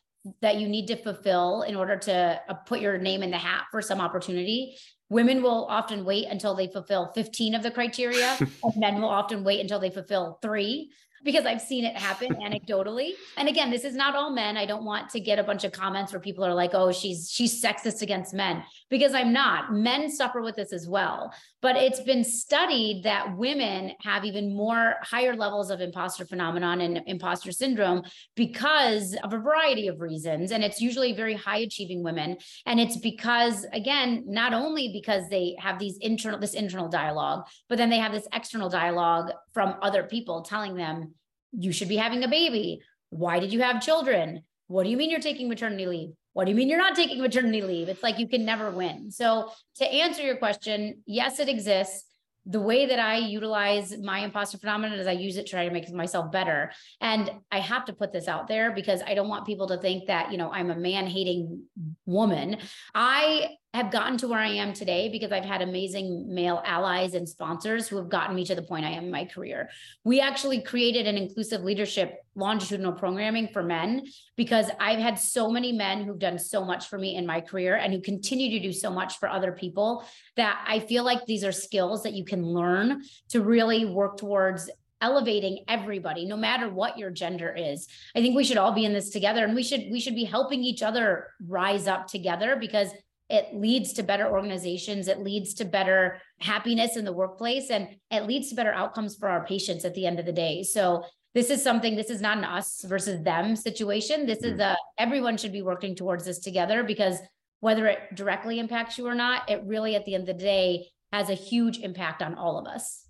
that 0.43 0.57
you 0.57 0.69
need 0.69 0.87
to 0.89 0.97
fulfill 0.97 1.63
in 1.63 1.75
order 1.75 1.97
to 1.97 2.41
uh, 2.49 2.55
put 2.55 2.81
your 2.81 2.99
name 2.99 3.23
in 3.23 3.31
the 3.31 3.39
hat 3.39 3.65
for 3.71 3.81
some 3.81 4.01
opportunity, 4.01 4.77
women 5.09 5.43
will 5.43 5.65
often 5.67 6.05
wait 6.05 6.27
until 6.27 6.55
they 6.55 6.69
fulfill 6.69 7.11
15 7.15 7.55
of 7.55 7.63
the 7.63 7.71
criteria, 7.71 8.37
and 8.63 8.77
men 8.77 9.01
will 9.01 9.09
often 9.09 9.43
wait 9.43 9.61
until 9.61 9.81
they 9.81 9.91
fulfill 9.91 10.39
three 10.43 10.93
because 11.25 11.47
I've 11.47 11.61
seen 11.61 11.85
it 11.85 11.97
happen 11.97 12.35
anecdotally. 12.37 13.13
And 13.37 13.49
again, 13.49 13.71
this 13.71 13.85
is 13.85 13.95
not 13.95 14.15
all 14.15 14.31
men. 14.31 14.57
I 14.57 14.67
don't 14.67 14.85
want 14.85 15.11
to 15.11 15.21
get 15.21 15.39
a 15.39 15.43
bunch 15.43 15.65
of 15.65 15.73
comments 15.73 16.13
where 16.13 16.21
people 16.21 16.45
are 16.45 16.55
like, 16.55 16.71
"Oh, 16.75 16.93
she's 16.93 17.31
she's 17.31 17.63
sexist 17.63 18.03
against 18.03 18.35
men," 18.35 18.63
because 18.91 19.15
I'm 19.15 19.33
not. 19.33 19.73
Men 19.73 20.11
suffer 20.11 20.41
with 20.43 20.57
this 20.57 20.73
as 20.73 20.89
well. 20.89 21.33
But 21.61 21.77
it's 21.77 22.01
been 22.01 22.23
studied 22.25 23.03
that 23.05 23.37
women 23.37 23.93
have 24.03 24.25
even 24.25 24.55
more 24.55 24.95
higher 25.03 25.35
levels 25.35 25.71
of 25.71 25.81
imposter 25.81 26.25
phenomenon 26.25 26.81
and 26.81 27.01
imposter 27.07 27.51
syndrome 27.51 28.03
because 28.37 29.17
of 29.25 29.33
a 29.33 29.39
variety 29.39 29.89
of 29.89 30.01
reasons. 30.01 30.53
And 30.53 30.63
it's 30.63 30.81
usually 30.81 31.13
very 31.13 31.35
high 31.35 31.59
achieving 31.59 32.03
women. 32.03 32.37
And 32.67 32.79
it's 32.79 32.97
because, 32.97 33.67
again, 33.73 34.25
not 34.27 34.55
only 34.55 34.91
because 34.93 35.29
they 35.29 35.57
have 35.59 35.79
these 35.79 35.99
internal, 35.99 36.39
this 36.39 36.55
internal 36.55 36.89
dialogue, 36.89 37.47
but 37.69 37.79
then 37.79 37.91
they 37.91 37.99
have 37.99 38.13
this 38.13 38.29
external 38.33 38.69
dialogue 38.69 39.33
from 39.59 39.75
other 39.83 40.05
people 40.05 40.43
telling 40.43 40.77
them, 40.77 41.15
you 41.51 41.73
should 41.73 41.89
be 41.89 41.97
having 41.97 42.23
a 42.23 42.29
baby. 42.29 42.81
Why 43.11 43.41
did 43.41 43.53
you 43.53 43.61
have 43.63 43.83
children? 43.83 44.43
What 44.69 44.85
do 44.85 44.89
you 44.89 44.97
mean 44.97 45.11
you're 45.11 45.19
taking 45.19 45.49
maternity 45.49 45.85
leave? 45.85 46.11
What 46.33 46.45
do 46.45 46.53
you 46.53 46.57
mean 46.57 46.69
you're 46.69 46.79
not 46.79 46.95
taking 46.95 47.21
maternity 47.21 47.61
leave? 47.61 47.89
It's 47.89 48.05
like 48.05 48.21
you 48.21 48.29
can 48.29 48.45
never 48.45 48.71
win. 48.71 49.11
So, 49.11 49.51
to 49.79 49.85
answer 49.85 50.23
your 50.23 50.37
question, 50.37 51.03
yes, 51.07 51.41
it 51.41 51.49
exists. 51.49 52.05
The 52.47 52.61
way 52.61 52.87
that 52.87 53.01
I 53.01 53.17
utilize 53.17 53.99
my 53.99 54.21
imposter 54.21 54.59
phenomenon 54.59 54.97
is 54.97 55.09
I 55.09 55.13
use 55.27 55.37
it 55.37 55.47
to 55.47 55.51
try 55.51 55.67
to 55.67 55.75
make 55.75 55.91
myself 55.91 56.31
better. 56.31 56.71
And 57.01 57.29
I 57.51 57.59
have 57.59 57.85
to 57.87 57.93
put 57.93 58.13
this 58.13 58.29
out 58.29 58.47
there 58.47 58.71
because 58.71 59.03
I 59.05 59.15
don't 59.15 59.29
want 59.29 59.45
people 59.45 59.67
to 59.67 59.79
think 59.79 60.07
that, 60.07 60.31
you 60.31 60.39
know, 60.39 60.53
I'm 60.53 60.71
a 60.71 60.77
man 60.77 61.09
hating 61.09 61.65
woman. 62.09 62.57
I 62.95 63.51
have 63.75 63.93
gotten 63.93 64.17
to 64.17 64.29
where 64.29 64.41
I 64.41 64.49
am 64.49 64.73
today 64.73 65.11
because 65.11 65.31
I've 65.31 65.45
had 65.45 65.61
amazing 65.61 66.35
male 66.35 66.63
allies 66.65 67.13
and 67.13 67.29
sponsors 67.29 67.87
who 67.87 67.97
have 67.99 68.09
gotten 68.09 68.35
me 68.35 68.45
to 68.47 68.55
the 68.55 68.63
point 68.63 68.87
I 68.87 68.91
am 68.91 69.05
in 69.05 69.11
my 69.11 69.27
career. 69.27 69.69
We 70.05 70.21
actually 70.21 70.63
created 70.63 71.07
an 71.07 71.19
inclusive 71.19 71.63
leadership 71.63 72.15
longitudinal 72.35 72.93
programming 72.93 73.49
for 73.49 73.63
men 73.63 74.07
because 74.37 74.71
I've 74.81 74.99
had 74.99 75.19
so 75.19 75.51
many 75.51 75.73
men 75.73 76.03
who've 76.03 76.19
done 76.19 76.39
so 76.39 76.65
much 76.65 76.89
for 76.89 76.99
me 76.99 77.17
in 77.17 77.27
my 77.27 77.43
career 77.43 77.77
and 77.77 77.93
who 77.93 78.01
continue 78.01 78.59
to 78.59 78.67
do 78.67 78.73
so 78.73 78.91
much 78.91 79.19
for 79.19 79.29
other 79.29 79.53
people 79.53 80.03
that 80.37 80.65
I 80.67 80.81
feel 80.81 81.05
like 81.05 81.27
these 81.27 81.45
are 81.45 81.53
skills 81.53 82.05
that 82.05 82.15
you 82.15 82.25
can 82.25 82.43
learn 82.43 83.03
to 83.31 83.43
really 83.43 83.85
work 83.85 84.17
towards 84.17 84.71
elevating 85.01 85.65
everybody 85.69 86.25
no 86.25 86.37
matter 86.37 86.69
what 86.69 86.99
your 86.99 87.11
gender 87.11 87.55
is. 87.57 87.87
I 88.17 88.21
think 88.21 88.37
we 88.37 88.45
should 88.45 88.59
all 88.59 88.73
be 88.73 88.85
in 88.85 88.93
this 88.93 89.11
together 89.11 89.45
and 89.45 89.55
we 89.55 89.63
should 89.63 89.85
we 89.91 90.01
should 90.01 90.15
be 90.15 90.25
helping 90.25 90.63
each 90.65 90.83
other 90.83 91.29
rise 91.47 91.87
up 91.87 92.07
together 92.09 92.57
because 92.57 92.89
it 93.29 93.55
leads 93.55 93.93
to 93.93 94.03
better 94.03 94.29
organizations 94.31 95.07
it 95.07 95.21
leads 95.21 95.55
to 95.55 95.65
better 95.65 96.21
happiness 96.41 96.97
in 96.97 97.05
the 97.05 97.13
workplace 97.13 97.71
and 97.71 97.89
it 98.11 98.27
leads 98.27 98.49
to 98.49 98.55
better 98.55 98.73
outcomes 98.73 99.17
for 99.17 99.29
our 99.29 99.45
patients 99.45 99.85
at 99.85 99.95
the 99.95 100.07
end 100.07 100.19
of 100.19 100.27
the 100.27 100.33
day. 100.33 100.63
So 100.63 101.05
this 101.35 101.51
is 101.51 101.63
something 101.63 101.95
this 101.95 102.11
is 102.11 102.21
not 102.21 102.39
an 102.39 102.45
us 102.45 102.85
versus 102.85 103.23
them 103.23 103.55
situation. 103.55 104.27
This 104.27 104.43
is 104.43 104.59
mm. 104.59 104.73
a 104.73 104.77
everyone 104.99 105.37
should 105.37 105.53
be 105.53 105.63
working 105.63 105.95
towards 105.95 106.25
this 106.25 106.39
together 106.39 106.83
because 106.83 107.19
whether 107.61 107.87
it 107.87 107.99
directly 108.15 108.59
impacts 108.59 108.99
you 108.99 109.07
or 109.07 109.15
not 109.15 109.49
it 109.49 109.63
really 109.65 109.95
at 109.95 110.05
the 110.05 110.15
end 110.15 110.29
of 110.29 110.39
the 110.39 110.45
day 110.45 110.87
has 111.13 111.31
a 111.31 111.35
huge 111.35 111.79
impact 111.79 112.23
on 112.23 112.35
all 112.35 112.59
of 112.59 112.67
us. 112.67 113.07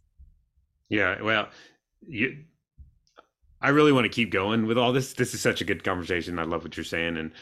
Yeah 0.88 1.22
well 1.22 1.48
you 2.06 2.44
i 3.60 3.68
really 3.68 3.92
want 3.92 4.04
to 4.04 4.08
keep 4.08 4.30
going 4.30 4.66
with 4.66 4.78
all 4.78 4.92
this 4.92 5.12
this 5.14 5.34
is 5.34 5.40
such 5.40 5.60
a 5.60 5.64
good 5.64 5.82
conversation 5.84 6.38
i 6.38 6.44
love 6.44 6.62
what 6.62 6.76
you're 6.76 6.84
saying 6.84 7.16
and 7.16 7.32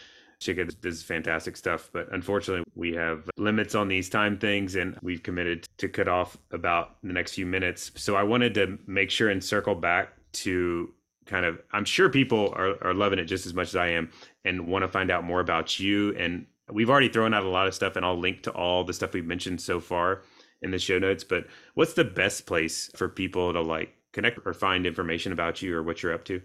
Shikha, 0.41 0.81
this 0.81 0.97
is 0.97 1.03
fantastic 1.03 1.57
stuff, 1.57 1.89
but 1.93 2.13
unfortunately, 2.13 2.65
we 2.75 2.93
have 2.93 3.31
limits 3.39 3.75
on 3.75 3.89
these 3.89 4.09
time 4.11 4.39
things, 4.39 4.75
and 4.75 4.99
we've 5.01 5.23
committed 5.23 5.67
to 5.79 5.89
cut 5.89 6.09
off 6.09 6.37
about 6.51 6.97
the 7.03 7.13
next 7.13 7.35
few 7.35 7.47
minutes. 7.47 7.91
So 7.97 8.17
I 8.17 8.23
wanted 8.23 8.55
to 8.55 8.79
make 8.87 9.11
sure 9.11 9.31
and 9.31 9.43
circle 9.43 9.75
back 9.75 10.13
to 10.33 10.93
kind 11.25 11.47
of, 11.47 11.61
I'm 11.73 11.87
sure 11.87 12.11
people 12.11 12.53
are, 12.55 12.77
are 12.85 12.95
loving 12.95 13.19
it 13.19 13.25
just 13.25 13.47
as 13.47 13.55
much 13.55 13.69
as 13.69 13.77
I 13.77 13.89
am 13.89 14.11
and 14.45 14.67
want 14.67 14.83
to 14.83 14.89
find 14.89 15.11
out 15.11 15.25
more 15.25 15.41
about 15.41 15.81
you. 15.81 16.15
And 16.17 16.47
we've 16.71 16.91
already 16.91 17.09
thrown 17.09 17.33
out 17.33 17.45
a 17.45 17.49
lot 17.49 17.67
of 17.67 17.75
stuff, 17.75 17.97
and 17.97 18.05
I'll 18.05 18.19
link 18.19 18.43
to 18.43 18.51
all 18.51 18.85
the 18.85 18.93
stuff 18.93 19.15
we've 19.15 19.25
mentioned 19.25 19.61
so 19.61 19.81
far 19.81 20.23
in 20.61 20.71
the 20.71 20.79
show 20.79 20.99
notes. 20.99 21.25
But 21.25 21.47
what's 21.75 21.95
the 21.95 22.05
best 22.05 22.45
place 22.45 22.91
for 22.95 23.09
people 23.09 23.55
to 23.55 23.63
like 23.63 23.95
connect 24.17 24.41
or 24.45 24.53
find 24.53 24.87
information 24.87 25.31
about 25.33 25.63
you 25.63 25.77
or 25.77 25.83
what 25.83 26.03
you're 26.03 26.15
up 26.15 26.25
to? 26.25 26.41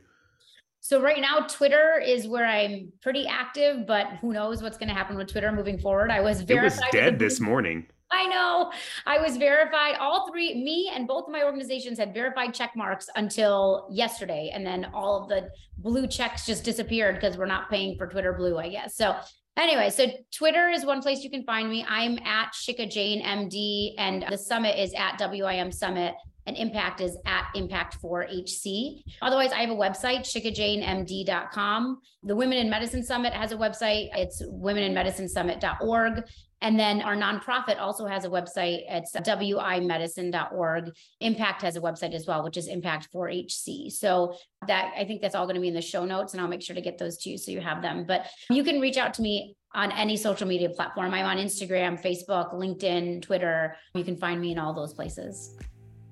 So 0.81 1.01
right 1.01 1.21
now, 1.21 1.45
Twitter 1.47 2.01
is 2.03 2.27
where 2.27 2.45
I'm 2.45 2.91
pretty 3.01 3.27
active, 3.27 3.87
but 3.87 4.07
who 4.19 4.33
knows 4.33 4.61
what's 4.61 4.77
going 4.77 4.89
to 4.89 4.95
happen 4.95 5.15
with 5.15 5.31
Twitter 5.31 5.51
moving 5.51 5.77
forward. 5.77 6.11
I 6.11 6.21
was 6.21 6.41
verified. 6.41 6.79
It 6.79 6.81
was 6.81 6.91
dead 6.91 7.19
this 7.19 7.39
morning. 7.39 7.85
I 8.11 8.27
know. 8.27 8.71
I 9.05 9.19
was 9.19 9.37
verified. 9.37 9.95
All 9.99 10.29
three, 10.29 10.55
me 10.55 10.91
and 10.93 11.07
both 11.07 11.27
of 11.27 11.31
my 11.31 11.43
organizations 11.43 11.97
had 11.97 12.13
verified 12.13 12.53
check 12.53 12.71
marks 12.75 13.07
until 13.15 13.87
yesterday. 13.91 14.51
And 14.53 14.65
then 14.65 14.87
all 14.93 15.21
of 15.21 15.29
the 15.29 15.49
blue 15.77 16.07
checks 16.07 16.45
just 16.45 16.65
disappeared 16.65 17.15
because 17.15 17.37
we're 17.37 17.45
not 17.45 17.69
paying 17.69 17.95
for 17.97 18.07
Twitter 18.07 18.33
Blue, 18.33 18.57
I 18.57 18.67
guess. 18.67 18.97
So 18.97 19.15
anyway, 19.55 19.91
so 19.91 20.07
Twitter 20.35 20.67
is 20.69 20.83
one 20.83 21.01
place 21.01 21.23
you 21.23 21.29
can 21.29 21.45
find 21.45 21.69
me. 21.69 21.85
I'm 21.87 22.17
at 22.25 22.53
Shikha 22.53 22.89
Jain 22.89 23.23
MD, 23.23 23.93
and 23.97 24.25
the 24.29 24.37
summit 24.37 24.77
is 24.77 24.93
at 24.95 25.17
WIM 25.19 25.71
Summit 25.71 26.15
and 26.51 26.69
Impact 26.69 26.99
is 26.99 27.17
at 27.25 27.45
Impact4HC. 27.55 29.03
Otherwise, 29.21 29.51
I 29.53 29.61
have 29.61 29.69
a 29.69 29.75
website, 29.75 30.21
shikhajainmd.com. 30.21 32.01
The 32.23 32.35
Women 32.35 32.57
in 32.57 32.69
Medicine 32.69 33.03
Summit 33.03 33.33
has 33.33 33.51
a 33.51 33.57
website. 33.57 34.09
It's 34.13 34.43
womeninmedicinesummit.org. 34.43 36.23
And 36.63 36.79
then 36.79 37.01
our 37.01 37.15
nonprofit 37.15 37.79
also 37.79 38.05
has 38.05 38.25
a 38.25 38.29
website. 38.29 38.81
It's 38.87 39.15
wimedicine.org. 39.15 40.91
Impact 41.21 41.61
has 41.63 41.75
a 41.75 41.81
website 41.81 42.13
as 42.13 42.27
well, 42.27 42.43
which 42.43 42.57
is 42.57 42.69
Impact4HC. 42.69 43.91
So 43.91 44.35
that 44.67 44.93
I 44.95 45.05
think 45.05 45.21
that's 45.21 45.33
all 45.33 45.45
going 45.45 45.55
to 45.55 45.61
be 45.61 45.69
in 45.69 45.73
the 45.73 45.81
show 45.81 46.05
notes, 46.05 46.33
and 46.33 46.41
I'll 46.41 46.47
make 46.47 46.61
sure 46.61 46.75
to 46.75 46.81
get 46.81 46.97
those 46.99 47.17
to 47.19 47.29
you 47.29 47.37
so 47.37 47.51
you 47.51 47.61
have 47.61 47.81
them. 47.81 48.05
But 48.05 48.27
you 48.49 48.63
can 48.63 48.79
reach 48.79 48.97
out 48.97 49.13
to 49.15 49.21
me 49.21 49.55
on 49.73 49.91
any 49.93 50.17
social 50.17 50.47
media 50.47 50.69
platform. 50.69 51.13
I'm 51.13 51.25
on 51.25 51.37
Instagram, 51.37 51.99
Facebook, 51.99 52.53
LinkedIn, 52.53 53.21
Twitter. 53.21 53.77
You 53.95 54.03
can 54.03 54.17
find 54.17 54.39
me 54.39 54.51
in 54.51 54.59
all 54.59 54.73
those 54.73 54.93
places. 54.93 55.57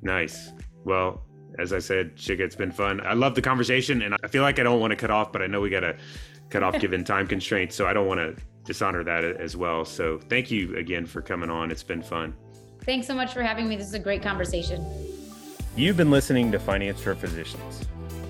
Nice. 0.01 0.51
Well, 0.83 1.23
as 1.57 1.73
I 1.73 1.79
said, 1.79 2.15
Shikha, 2.15 2.39
it's 2.39 2.55
been 2.55 2.71
fun. 2.71 3.01
I 3.05 3.13
love 3.13 3.35
the 3.35 3.41
conversation, 3.41 4.01
and 4.01 4.15
I 4.23 4.27
feel 4.27 4.43
like 4.43 4.59
I 4.59 4.63
don't 4.63 4.79
want 4.79 4.91
to 4.91 4.97
cut 4.97 5.11
off, 5.11 5.31
but 5.31 5.41
I 5.41 5.47
know 5.47 5.61
we 5.61 5.69
got 5.69 5.81
to 5.81 5.97
cut 6.49 6.63
off 6.63 6.79
given 6.79 7.03
time 7.03 7.27
constraints, 7.27 7.75
so 7.75 7.85
I 7.85 7.93
don't 7.93 8.07
want 8.07 8.19
to 8.19 8.41
dishonor 8.65 9.03
that 9.03 9.23
as 9.23 9.57
well. 9.57 9.83
So 9.85 10.19
thank 10.19 10.51
you 10.51 10.75
again 10.77 11.05
for 11.05 11.21
coming 11.21 11.49
on. 11.49 11.71
It's 11.71 11.83
been 11.83 12.01
fun. 12.01 12.35
Thanks 12.83 13.07
so 13.07 13.15
much 13.15 13.33
for 13.33 13.41
having 13.41 13.67
me. 13.67 13.75
This 13.75 13.87
is 13.87 13.93
a 13.93 13.99
great 13.99 14.21
conversation. 14.21 14.85
You've 15.75 15.97
been 15.97 16.11
listening 16.11 16.51
to 16.51 16.59
Finance 16.59 17.01
for 17.01 17.15
Physicians. 17.15 17.85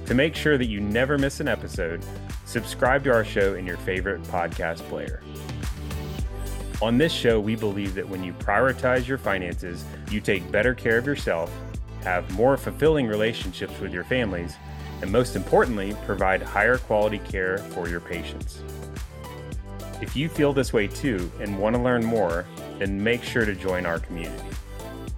To 0.05 0.13
make 0.15 0.35
sure 0.35 0.57
that 0.57 0.65
you 0.65 0.79
never 0.79 1.17
miss 1.17 1.39
an 1.39 1.47
episode, 1.47 2.03
subscribe 2.45 3.03
to 3.03 3.13
our 3.13 3.23
show 3.23 3.55
in 3.55 3.65
your 3.65 3.77
favorite 3.77 4.23
podcast 4.23 4.79
player. 4.89 5.21
On 6.81 6.97
this 6.97 7.11
show, 7.11 7.41
we 7.41 7.55
believe 7.55 7.93
that 7.95 8.07
when 8.07 8.23
you 8.23 8.31
prioritize 8.33 9.05
your 9.05 9.17
finances, 9.17 9.83
you 10.09 10.21
take 10.21 10.49
better 10.49 10.73
care 10.73 10.97
of 10.97 11.05
yourself, 11.05 11.53
have 12.03 12.29
more 12.31 12.55
fulfilling 12.55 13.05
relationships 13.05 13.77
with 13.81 13.93
your 13.93 14.05
families, 14.05 14.55
and 15.01 15.11
most 15.11 15.35
importantly, 15.35 15.93
provide 16.05 16.41
higher 16.41 16.77
quality 16.77 17.19
care 17.19 17.57
for 17.57 17.89
your 17.89 17.99
patients. 17.99 18.63
If 20.01 20.15
you 20.15 20.29
feel 20.29 20.53
this 20.53 20.71
way 20.71 20.87
too 20.87 21.29
and 21.41 21.59
want 21.59 21.75
to 21.75 21.81
learn 21.81 22.05
more, 22.05 22.45
then 22.77 23.03
make 23.03 23.23
sure 23.23 23.43
to 23.43 23.55
join 23.55 23.85
our 23.85 23.99
community. 23.99 24.49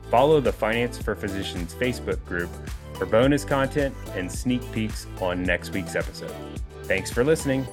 Follow 0.09 0.41
the 0.41 0.51
Finance 0.51 0.97
for 0.97 1.16
Physicians 1.16 1.76
Facebook 1.76 2.24
group 2.26 2.49
for 2.95 3.05
bonus 3.05 3.45
content 3.45 3.95
and 4.16 4.32
sneak 4.32 4.70
peeks 4.72 5.05
on 5.22 5.43
next 5.43 5.70
week's 5.74 5.95
episode. 5.95 6.36
Thanks 6.84 7.12
for 7.12 7.24
listening. 7.24 7.68